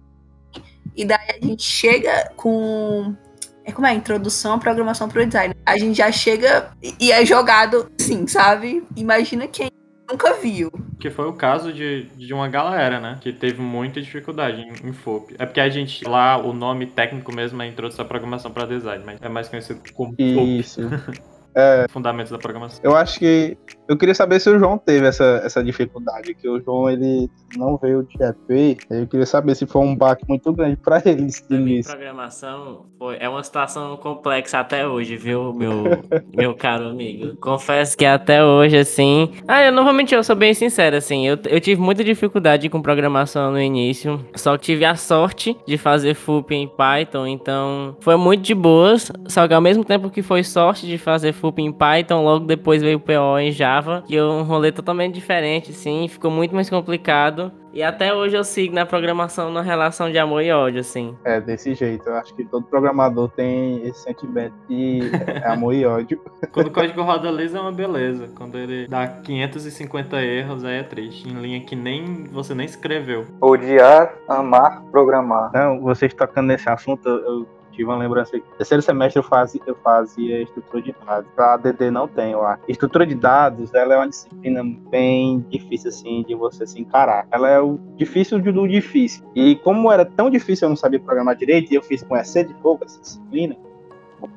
E 0.95 1.03
daí 1.05 1.39
a 1.41 1.45
gente 1.45 1.63
chega 1.63 2.31
com. 2.35 3.15
É 3.63 3.71
como 3.71 3.87
é? 3.87 3.93
Introdução 3.93 4.53
à 4.53 4.57
programação 4.57 5.09
pro 5.09 5.25
design. 5.25 5.53
A 5.65 5.77
gente 5.77 5.97
já 5.97 6.11
chega 6.11 6.71
e- 6.99 7.11
é 7.11 7.25
jogado 7.25 7.89
assim, 7.99 8.27
sabe? 8.27 8.83
Imagina 8.95 9.47
quem 9.47 9.69
nunca 10.09 10.33
viu. 10.35 10.71
Que 10.99 11.09
foi 11.09 11.25
o 11.25 11.33
caso 11.33 11.73
de, 11.73 12.03
de 12.15 12.31
uma 12.31 12.47
galera, 12.47 12.99
né? 12.99 13.17
Que 13.19 13.33
teve 13.33 13.59
muita 13.59 13.99
dificuldade 13.99 14.61
em, 14.61 14.89
em 14.89 14.93
FOP. 14.93 15.35
É 15.39 15.45
porque 15.47 15.59
a 15.59 15.67
gente, 15.67 16.05
lá, 16.07 16.37
o 16.37 16.53
nome 16.53 16.85
técnico 16.85 17.33
mesmo 17.33 17.59
é 17.61 17.67
Introdução 17.67 18.05
à 18.05 18.07
Programação 18.07 18.51
para 18.51 18.67
Design, 18.67 19.03
mas 19.03 19.19
é 19.19 19.27
mais 19.27 19.49
conhecido 19.49 19.81
como 19.93 20.11
FOP, 20.11 20.59
Isso. 20.59 20.81
Fundamentos 21.89 22.31
da 22.31 22.37
Programação. 22.37 22.79
Eu 22.83 22.95
acho 22.95 23.17
que. 23.19 23.57
Eu 23.87 23.97
queria 23.97 24.15
saber 24.15 24.39
se 24.39 24.49
o 24.49 24.57
João 24.57 24.77
teve 24.77 25.05
essa, 25.05 25.41
essa 25.43 25.63
dificuldade, 25.63 26.33
que 26.33 26.49
o 26.49 26.59
João 26.59 26.89
ele 26.89 27.29
não 27.55 27.77
veio 27.77 28.03
de 28.03 28.15
EP. 28.23 28.79
Eu 28.89 29.07
queria 29.07 29.25
saber 29.25 29.55
se 29.55 29.65
foi 29.65 29.81
um 29.81 29.95
baque 29.95 30.25
muito 30.27 30.51
grande 30.51 30.77
pra 30.77 31.01
ele 31.05 31.27
Pra 31.47 31.57
mim, 31.57 31.81
programação 31.83 32.85
foi, 32.97 33.17
é 33.19 33.29
uma 33.29 33.43
situação 33.43 33.97
complexa 33.97 34.59
até 34.59 34.87
hoje, 34.87 35.15
viu, 35.17 35.53
meu, 35.53 35.83
meu 36.35 36.55
caro 36.55 36.89
amigo? 36.89 37.35
Confesso 37.37 37.97
que 37.97 38.05
até 38.05 38.43
hoje, 38.43 38.77
assim. 38.77 39.31
Ah, 39.47 39.63
eu 39.63 39.71
normalmente 39.71 40.15
eu 40.15 40.23
sou 40.23 40.35
bem 40.35 40.53
sincero, 40.53 40.95
assim. 40.95 41.27
Eu, 41.27 41.37
eu 41.45 41.59
tive 41.59 41.79
muita 41.79 42.03
dificuldade 42.03 42.69
com 42.69 42.81
programação 42.81 43.51
no 43.51 43.61
início. 43.61 44.25
Só 44.35 44.57
que 44.57 44.63
tive 44.65 44.85
a 44.85 44.95
sorte 44.95 45.55
de 45.67 45.77
fazer 45.77 46.15
FUP 46.15 46.53
em 46.53 46.67
Python, 46.67 47.27
então 47.27 47.95
foi 47.99 48.15
muito 48.15 48.41
de 48.43 48.55
boas. 48.55 49.11
Só 49.27 49.47
que 49.47 49.53
ao 49.53 49.61
mesmo 49.61 49.83
tempo 49.83 50.09
que 50.09 50.21
foi 50.21 50.43
sorte 50.43 50.87
de 50.87 50.97
fazer 50.97 51.33
FUP 51.33 51.61
em 51.61 51.71
Python, 51.71 52.23
logo 52.23 52.45
depois 52.45 52.81
veio 52.81 52.97
o 52.97 52.99
PO 52.99 53.39
em 53.39 53.51
Java, 53.51 53.74
que 54.05 54.15
é 54.15 54.23
um 54.23 54.43
rolê 54.43 54.71
totalmente 54.71 55.13
diferente, 55.13 55.71
assim. 55.71 56.07
Ficou 56.07 56.31
muito 56.31 56.53
mais 56.53 56.69
complicado. 56.69 57.51
E 57.75 57.83
até 57.83 58.13
hoje 58.13 58.37
eu 58.37 58.43
sigo 58.45 58.73
na 58.73 58.85
programação 58.85 59.51
na 59.51 59.61
relação 59.61 60.09
de 60.09 60.17
amor 60.17 60.41
e 60.41 60.49
ódio, 60.49 60.79
assim. 60.79 61.13
É, 61.25 61.41
desse 61.41 61.75
jeito. 61.75 62.07
Eu 62.07 62.15
acho 62.15 62.33
que 62.33 62.45
todo 62.45 62.65
programador 62.65 63.29
tem 63.29 63.85
esse 63.85 64.03
sentimento 64.03 64.53
de 64.69 65.01
amor 65.43 65.73
e 65.73 65.85
ódio. 65.85 66.21
Quando 66.53 66.67
o 66.67 66.71
código 66.71 67.01
roda 67.01 67.29
liso 67.29 67.57
é 67.57 67.59
uma 67.59 67.73
beleza. 67.73 68.29
Quando 68.33 68.57
ele 68.57 68.87
dá 68.87 69.05
550 69.05 70.21
erros, 70.23 70.63
aí 70.63 70.77
é 70.77 70.83
triste. 70.83 71.27
Em 71.27 71.33
linha 71.33 71.59
que 71.59 71.75
nem 71.75 72.23
você 72.31 72.55
nem 72.55 72.65
escreveu. 72.65 73.25
Odiar, 73.41 74.13
amar, 74.29 74.81
programar. 74.89 75.51
Não, 75.53 75.81
vocês 75.81 76.13
tocando 76.13 76.47
nesse 76.47 76.69
assunto, 76.69 77.09
eu 77.09 77.45
tive 77.75 77.89
uma 77.89 77.97
lembrança 77.97 78.35
aqui. 78.35 78.45
Terceiro 78.57 78.81
semestre 78.81 79.19
eu 79.19 79.23
fazia, 79.23 79.61
eu 79.65 79.75
fazia 79.83 80.41
estrutura 80.41 80.81
de 80.81 80.95
dados. 81.05 81.29
Pra 81.35 81.57
DD 81.57 81.91
não 81.91 82.07
tem, 82.07 82.31
eu 82.31 82.45
acho. 82.45 82.61
Estrutura 82.67 83.05
de 83.05 83.15
dados, 83.15 83.73
ela 83.73 83.93
é 83.93 83.97
uma 83.97 84.09
disciplina 84.09 84.63
bem 84.89 85.45
difícil, 85.49 85.89
assim, 85.89 86.23
de 86.27 86.35
você 86.35 86.65
se 86.65 86.79
encarar. 86.79 87.27
Ela 87.31 87.49
é 87.49 87.59
o 87.59 87.77
difícil 87.95 88.39
do 88.39 88.67
difícil. 88.67 89.23
E 89.35 89.55
como 89.57 89.91
era 89.91 90.05
tão 90.05 90.29
difícil, 90.29 90.65
eu 90.65 90.69
não 90.69 90.75
sabia 90.75 90.99
programar 90.99 91.35
direito, 91.35 91.71
e 91.71 91.75
eu 91.75 91.83
fiz 91.83 92.03
com 92.03 92.15
EC 92.15 92.47
de 92.47 92.53
pouco 92.55 92.85
essa 92.85 92.99
disciplina, 93.01 93.55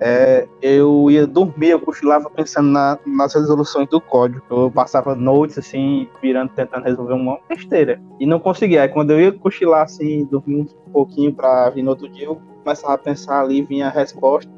é, 0.01 0.47
eu 0.61 1.11
ia 1.11 1.27
dormir, 1.27 1.71
eu 1.71 1.81
cochilava 1.81 2.29
pensando 2.31 2.69
na- 2.69 2.99
nas 3.07 3.35
resoluções 3.35 3.89
do 3.89 4.01
código. 4.01 4.43
Eu 4.51 4.71
passava 4.71 5.15
noites, 5.15 5.59
assim, 5.59 6.09
virando, 6.21 6.51
tentando 6.51 6.85
resolver 6.85 7.15
uma 7.15 7.39
besteira. 7.49 8.01
E 8.19 8.27
não 8.27 8.39
conseguia. 8.39 8.83
Aí 8.83 8.89
quando 8.89 9.13
eu 9.13 9.21
ia 9.21 9.33
cochilar, 9.33 9.83
assim, 9.83 10.25
dormir 10.25 10.67
um 10.87 10.91
pouquinho 10.93 11.33
pra 11.33 11.71
vir 11.71 11.83
no 11.83 11.91
outro 11.91 12.09
dia, 12.09 12.27
eu 12.27 12.41
começava 12.69 12.95
a 12.95 12.99
pensar 12.99 13.41
ali, 13.41 13.63
vinha 13.63 13.87
a 13.87 13.91
resposta. 13.91 14.51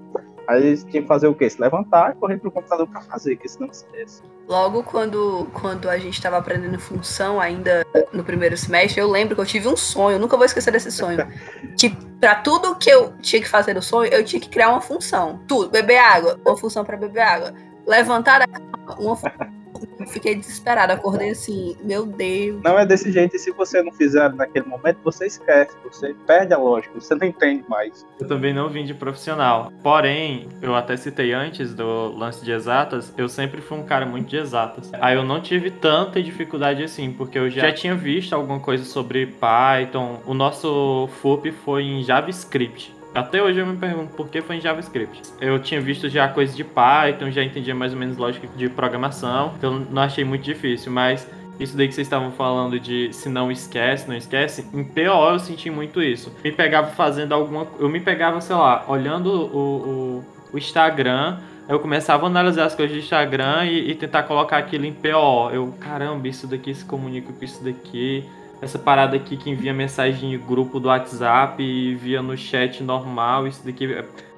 Aí 0.49 0.67
eles 0.67 0.83
tinham 0.83 1.03
que 1.03 1.09
fazer 1.09 1.29
o 1.29 1.35
quê? 1.35 1.49
Se 1.49 1.61
levantar 1.61 2.11
e 2.11 2.15
correr 2.17 2.39
pro 2.39 2.51
computador 2.51 2.89
para 2.89 3.01
fazer, 3.03 3.37
que 3.37 3.49
senão 3.49 3.71
esquece. 3.71 4.21
Logo 4.49 4.83
quando, 4.83 5.47
quando 5.53 5.89
a 5.89 5.97
gente 5.97 6.15
estava 6.15 6.39
aprendendo 6.39 6.77
função 6.77 7.41
ainda 7.41 7.87
no 8.13 8.25
primeiro 8.25 8.57
semestre, 8.57 9.01
eu 9.01 9.09
lembro 9.09 9.37
que 9.37 9.41
eu 9.41 9.47
tive 9.47 9.69
um 9.69 9.77
sonho, 9.77 10.19
nunca 10.19 10.37
vou 10.37 10.45
esquecer 10.45 10.73
desse 10.73 10.91
sonho. 10.91 11.25
que 11.79 11.91
para 12.19 12.35
tudo 12.35 12.75
que 12.75 12.91
eu 12.91 13.13
tinha 13.19 13.41
que 13.41 13.49
fazer 13.49 13.75
no 13.75 13.83
sonho, 13.83 14.13
eu 14.13 14.25
tinha 14.25 14.41
que 14.41 14.49
criar 14.49 14.71
uma 14.71 14.81
função. 14.81 15.41
Tudo, 15.47 15.71
beber 15.71 15.99
água, 15.99 16.41
uma 16.45 16.57
função 16.57 16.85
para 16.85 16.97
beber 16.97 17.21
água. 17.21 17.55
Levantar 17.87 18.41
da 18.41 18.49
cama, 18.49 18.97
uma 18.99 19.15
função 19.15 19.60
fiquei 20.07 20.35
desesperada, 20.35 20.95
acordei 20.95 21.31
assim, 21.31 21.77
meu 21.83 22.07
Deus. 22.07 22.63
Não 22.63 22.79
é 22.79 22.87
desse 22.87 23.11
jeito, 23.11 23.37
e 23.37 23.39
se 23.39 23.51
você 23.53 23.83
não 23.83 23.93
fizer 23.93 24.33
naquele 24.35 24.67
momento, 24.67 24.99
você 25.03 25.27
esquece, 25.27 25.77
você 25.85 26.15
perde 26.27 26.53
a 26.53 26.59
lógica, 26.59 26.99
você 26.99 27.15
não 27.15 27.27
entende 27.27 27.65
mais. 27.69 28.07
Eu 28.19 28.27
também 28.27 28.53
não 28.53 28.69
vim 28.69 28.85
de 28.85 28.95
profissional. 28.95 29.73
Porém, 29.83 30.49
eu 30.61 30.75
até 30.75 30.97
citei 30.97 31.33
antes 31.33 31.75
do 31.75 32.09
lance 32.17 32.45
de 32.45 32.53
exatas, 32.53 33.13
eu 33.17 33.29
sempre 33.29 33.61
fui 33.61 33.79
um 33.79 33.85
cara 33.85 34.07
muito 34.07 34.29
de 34.29 34.37
exatas. 34.37 34.91
Aí 35.01 35.17
eu 35.17 35.25
não 35.25 35.41
tive 35.41 35.71
tanta 35.71 36.23
dificuldade 36.23 36.83
assim, 36.83 37.13
porque 37.13 37.39
eu 37.39 37.49
já 37.51 37.73
tinha 37.73 37.95
visto 37.95 38.35
alguma 38.35 38.61
coisa 38.61 38.85
sobre 38.85 39.27
Python. 39.27 40.21
O 40.27 40.35
nosso 40.35 41.09
FUP 41.21 41.53
foi 41.53 41.85
em 41.85 42.03
JavaScript. 42.03 43.00
Até 43.15 43.43
hoje 43.43 43.59
eu 43.59 43.67
me 43.67 43.77
pergunto 43.77 44.15
por 44.15 44.29
que 44.29 44.41
foi 44.41 44.57
em 44.57 44.61
JavaScript. 44.61 45.23
Eu 45.41 45.59
tinha 45.59 45.81
visto 45.81 46.09
já 46.09 46.29
coisas 46.29 46.57
de 46.57 46.63
Python, 46.63 47.31
já 47.31 47.43
entendia 47.43 47.75
mais 47.75 47.93
ou 47.93 47.99
menos 47.99 48.17
lógica 48.17 48.47
de 48.57 48.69
programação, 48.69 49.53
então 49.59 49.81
não 49.91 50.03
achei 50.03 50.25
muito 50.25 50.43
difícil, 50.43 50.93
mas 50.93 51.29
isso 51.59 51.77
daí 51.77 51.89
que 51.89 51.95
vocês 51.95 52.07
estavam 52.07 52.31
falando 52.31 52.79
de 52.79 53.13
se 53.13 53.29
não 53.29 53.51
esquece, 53.51 54.09
não 54.09 54.17
esquece, 54.17 54.65
em 54.73 54.85
PO 54.85 55.31
eu 55.31 55.39
senti 55.39 55.69
muito 55.71 56.01
isso. 56.01 56.33
Me 56.43 56.53
pegava 56.53 56.89
fazendo 56.89 57.33
alguma. 57.33 57.67
Eu 57.79 57.89
me 57.89 58.01
pegava, 58.01 58.41
sei 58.41 58.57
lá, 58.57 58.85
olhando 58.89 59.27
o, 59.27 59.59
o, 59.59 60.25
o 60.55 60.59
Instagram, 60.59 61.39
eu 61.69 61.79
começava 61.79 62.25
a 62.25 62.29
analisar 62.29 62.65
as 62.65 62.75
coisas 62.75 62.97
do 62.97 63.03
Instagram 63.03 63.67
e, 63.67 63.91
e, 63.91 63.95
tentar 63.95 64.23
colocar 64.23 64.59
aquilo 64.59 64.87
em 64.87 64.93
PO. 64.93 65.51
Eu, 65.53 65.75
caramba, 65.79 66.27
isso 66.27 66.47
daqui 66.47 66.75
se 66.75 66.85
comunica 66.85 67.33
com 67.33 67.45
isso 67.45 67.63
daqui 67.63 68.25
essa 68.61 68.79
parada 68.79 69.17
aqui 69.17 69.37
que 69.37 69.51
envia 69.51 69.73
mensagem 69.73 70.35
em 70.35 70.39
grupo 70.39 70.79
do 70.79 70.89
WhatsApp 70.89 71.63
e 71.63 71.95
via 71.95 72.21
no 72.21 72.37
chat 72.37 72.83
normal, 72.83 73.47
isso 73.47 73.65
daqui 73.65 73.87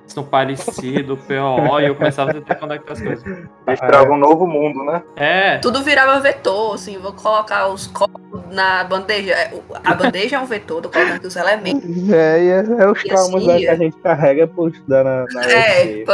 são 0.06 0.24
parecidos, 0.24 1.18
PO, 1.20 1.80
e 1.80 1.86
eu 1.86 1.94
começava 1.94 2.30
a 2.30 2.34
tentar 2.34 2.56
conectar 2.56 2.92
as 2.92 3.00
coisas. 3.00 3.24
Estrava 3.68 4.12
um 4.12 4.16
novo 4.16 4.46
mundo, 4.46 4.84
né? 4.84 5.02
É. 5.16 5.58
Tudo 5.58 5.82
virava 5.82 6.20
vetor, 6.20 6.74
assim, 6.74 6.98
vou 6.98 7.12
colocar 7.12 7.68
os 7.68 7.86
copos 7.86 8.22
na 8.52 8.84
bandeja. 8.84 9.32
É, 9.32 9.52
a 9.82 9.94
bandeja 9.94 10.36
é 10.36 10.38
um 10.38 10.44
vetor, 10.44 10.82
tô 10.82 10.90
colocando 10.90 11.16
aqui 11.16 11.26
os 11.26 11.36
elementos. 11.36 12.12
É, 12.12 12.46
é, 12.46 12.82
é 12.82 12.90
os 12.90 13.02
traumas 13.02 13.48
assim, 13.48 13.58
que 13.58 13.68
a 13.68 13.74
gente 13.76 13.96
carrega 13.98 14.46
por 14.46 14.70
estudar 14.70 15.04
na, 15.04 15.24
na 15.32 15.44
É, 15.50 16.04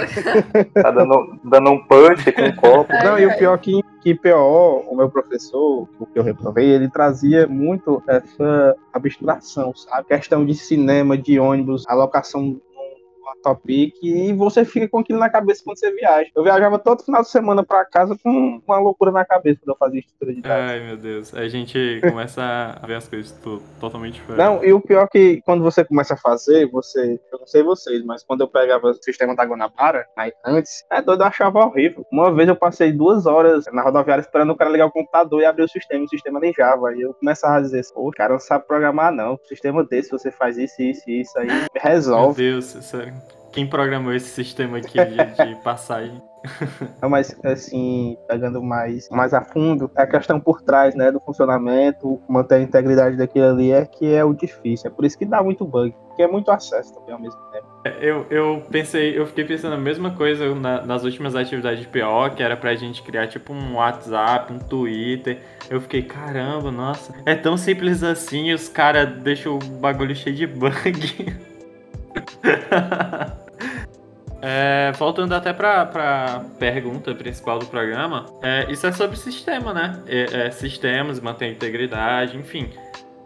tá 0.75 0.91
dando, 0.91 1.39
dando 1.45 1.71
um 1.71 1.79
punch 1.85 2.31
com 2.33 2.43
o 2.43 2.57
copo. 2.57 2.93
Não, 2.93 3.17
é, 3.17 3.23
e 3.23 3.27
o 3.27 3.37
pior 3.37 3.55
é 3.55 3.59
que, 3.59 3.85
que 4.01 4.15
PO, 4.15 4.85
o 4.89 4.97
meu 4.97 5.11
professor, 5.11 5.89
o 5.99 6.07
que 6.07 6.19
eu 6.19 6.23
reprovei, 6.23 6.67
ele 6.67 6.89
trazia 6.89 7.47
muito 7.47 8.03
essa 8.07 8.77
abstração, 8.93 9.75
sabe? 9.75 10.09
Questão 10.09 10.45
de 10.45 10.55
cinema, 10.55 11.17
de 11.17 11.39
ônibus, 11.39 11.85
alocação 11.89 12.61
topic 13.43 13.95
e 14.03 14.33
você 14.33 14.65
fica 14.65 14.89
com 14.89 14.99
aquilo 14.99 15.19
na 15.19 15.31
cabeça 15.31 15.63
quando 15.65 15.79
você 15.79 15.91
viaja. 15.93 16.31
Eu 16.35 16.43
viajava 16.43 16.79
todo 16.79 17.05
final 17.05 17.23
de 17.23 17.29
semana 17.29 17.65
para 17.65 17.85
casa 17.85 18.17
com 18.23 18.61
uma 18.67 18.79
loucura 18.79 19.11
na 19.11 19.25
cabeça 19.25 19.61
quando 19.61 19.71
eu 19.71 19.77
fazia 19.77 20.01
estrutura 20.01 20.35
de 20.35 20.41
dados. 20.43 20.71
Ai, 20.71 20.81
meu 20.81 20.97
Deus. 20.97 21.35
A 21.35 21.49
gente 21.49 22.01
começa 22.03 22.79
a 22.81 22.87
ver 22.87 22.97
as 22.97 23.09
coisas 23.09 23.33
totalmente 23.81 24.15
diferentes. 24.15 24.45
Não, 24.45 24.65
e 24.65 24.73
o 24.73 24.81
pior 24.81 25.05
é 25.05 25.09
que 25.09 25.43
quando 25.43 25.63
você 25.63 25.85
começa 25.85 26.15
a 26.15 26.17
fazer, 26.17 26.67
você, 26.71 27.21
eu 27.33 27.39
não 27.39 27.47
sei 27.47 27.63
vocês, 27.63 28.05
mas 28.05 28.23
quando 28.23 28.43
eu 28.43 28.49
pegava 28.49 28.89
o 28.89 28.95
sistema 28.95 29.35
da 29.35 29.45
Guanabara, 29.45 30.07
aí 30.17 30.33
antes, 30.45 30.85
é 30.91 31.03
doido, 31.03 31.23
eu 31.23 31.27
achava 31.27 31.65
horrível. 31.65 32.07
Uma 32.11 32.33
vez 32.33 32.49
eu 32.49 32.57
passei 32.57 32.93
duas 32.93 33.27
horas 33.27 33.65
na 33.73 33.83
rodoviária 33.83 34.21
esperando 34.23 34.51
o 34.51 34.57
cara 34.57 34.71
ligar 34.71 34.87
o 34.87 34.91
computador 34.91 35.41
e 35.41 35.45
abrir 35.45 35.65
o 35.65 35.69
sistema, 35.69 36.05
o 36.05 36.09
sistema 36.09 36.41
nem 36.41 36.53
Java. 36.53 36.95
E 36.95 37.03
eu 37.03 37.15
começava 37.15 37.57
a 37.57 37.61
dizer, 37.61 37.85
pô, 37.95 38.11
cara, 38.11 38.33
não 38.33 38.41
sabe 38.41 38.67
programar 38.67 39.13
não. 39.13 39.35
O 39.35 39.49
sistema 39.49 39.85
desse, 39.85 40.11
você 40.11 40.31
faz 40.31 40.59
isso, 40.59 40.81
isso, 40.83 41.11
isso, 41.11 41.39
aí 41.39 41.49
resolve. 41.77 42.43
Meu 42.43 42.53
Deus, 42.53 42.65
sério. 42.65 43.15
Quem 43.53 43.67
programou 43.67 44.13
esse 44.13 44.29
sistema 44.29 44.79
aqui 44.79 44.99
de, 45.05 45.17
de 45.47 45.63
passagem? 45.63 46.23
mas 47.09 47.37
assim, 47.45 48.17
pegando 48.29 48.63
mais, 48.63 49.09
mais 49.11 49.35
a 49.35 49.43
fundo, 49.43 49.91
a 49.97 50.07
questão 50.07 50.41
por 50.41 50.63
trás, 50.63 50.95
né, 50.95 51.11
do 51.11 51.21
funcionamento, 51.21 52.21
manter 52.29 52.57
a 52.57 52.61
integridade 52.61 53.17
daquilo 53.17 53.47
ali 53.47 53.73
é 53.73 53.85
que 53.85 54.13
é 54.13 54.25
o 54.25 54.33
difícil. 54.33 54.89
É 54.89 54.91
por 54.91 55.05
isso 55.05 55.19
que 55.19 55.25
dá 55.25 55.43
muito 55.43 55.65
bug, 55.65 55.95
porque 56.09 56.23
é 56.23 56.29
muito 56.29 56.51
acesso 56.51 56.95
também 56.95 57.15
ao 57.15 57.21
mesmo 57.21 57.41
tempo. 57.53 57.67
É, 57.85 57.97
eu, 58.01 58.27
eu 58.31 58.63
pensei, 58.71 59.19
eu 59.19 59.27
fiquei 59.27 59.45
pensando 59.45 59.75
a 59.75 59.79
mesma 59.79 60.11
coisa 60.11 60.55
na, 60.55 60.85
nas 60.85 61.05
últimas 61.05 61.35
atividades 61.35 61.81
de 61.81 61.89
PO, 61.89 62.35
que 62.37 62.43
era 62.43 62.57
pra 62.57 62.75
gente 62.75 63.03
criar 63.03 63.27
tipo 63.27 63.53
um 63.53 63.77
WhatsApp, 63.77 64.53
um 64.53 64.59
Twitter. 64.59 65.41
Eu 65.71 65.81
fiquei, 65.81 66.03
caramba, 66.03 66.71
nossa, 66.71 67.15
é 67.25 67.35
tão 67.35 67.57
simples 67.57 68.03
assim 68.03 68.49
e 68.49 68.55
os 68.55 68.69
caras 68.69 69.09
deixam 69.21 69.57
o 69.57 69.59
bagulho 69.59 70.15
cheio 70.15 70.35
de 70.35 70.47
bug. 70.47 71.37
É, 74.41 74.93
voltando 74.97 75.35
até 75.35 75.53
para 75.53 75.83
a 75.83 76.41
pergunta 76.61 77.13
principal 77.13 77.59
do 77.59 77.67
programa, 77.67 78.27
é, 78.41 78.71
isso 78.71 78.87
é 78.87 78.93
sobre 78.93 79.17
sistema, 79.17 79.75
né? 79.75 80.01
É, 80.07 80.51
sistemas, 80.53 81.19
manter 81.21 81.47
a 81.47 81.49
integridade, 81.49 82.37
enfim. 82.37 82.71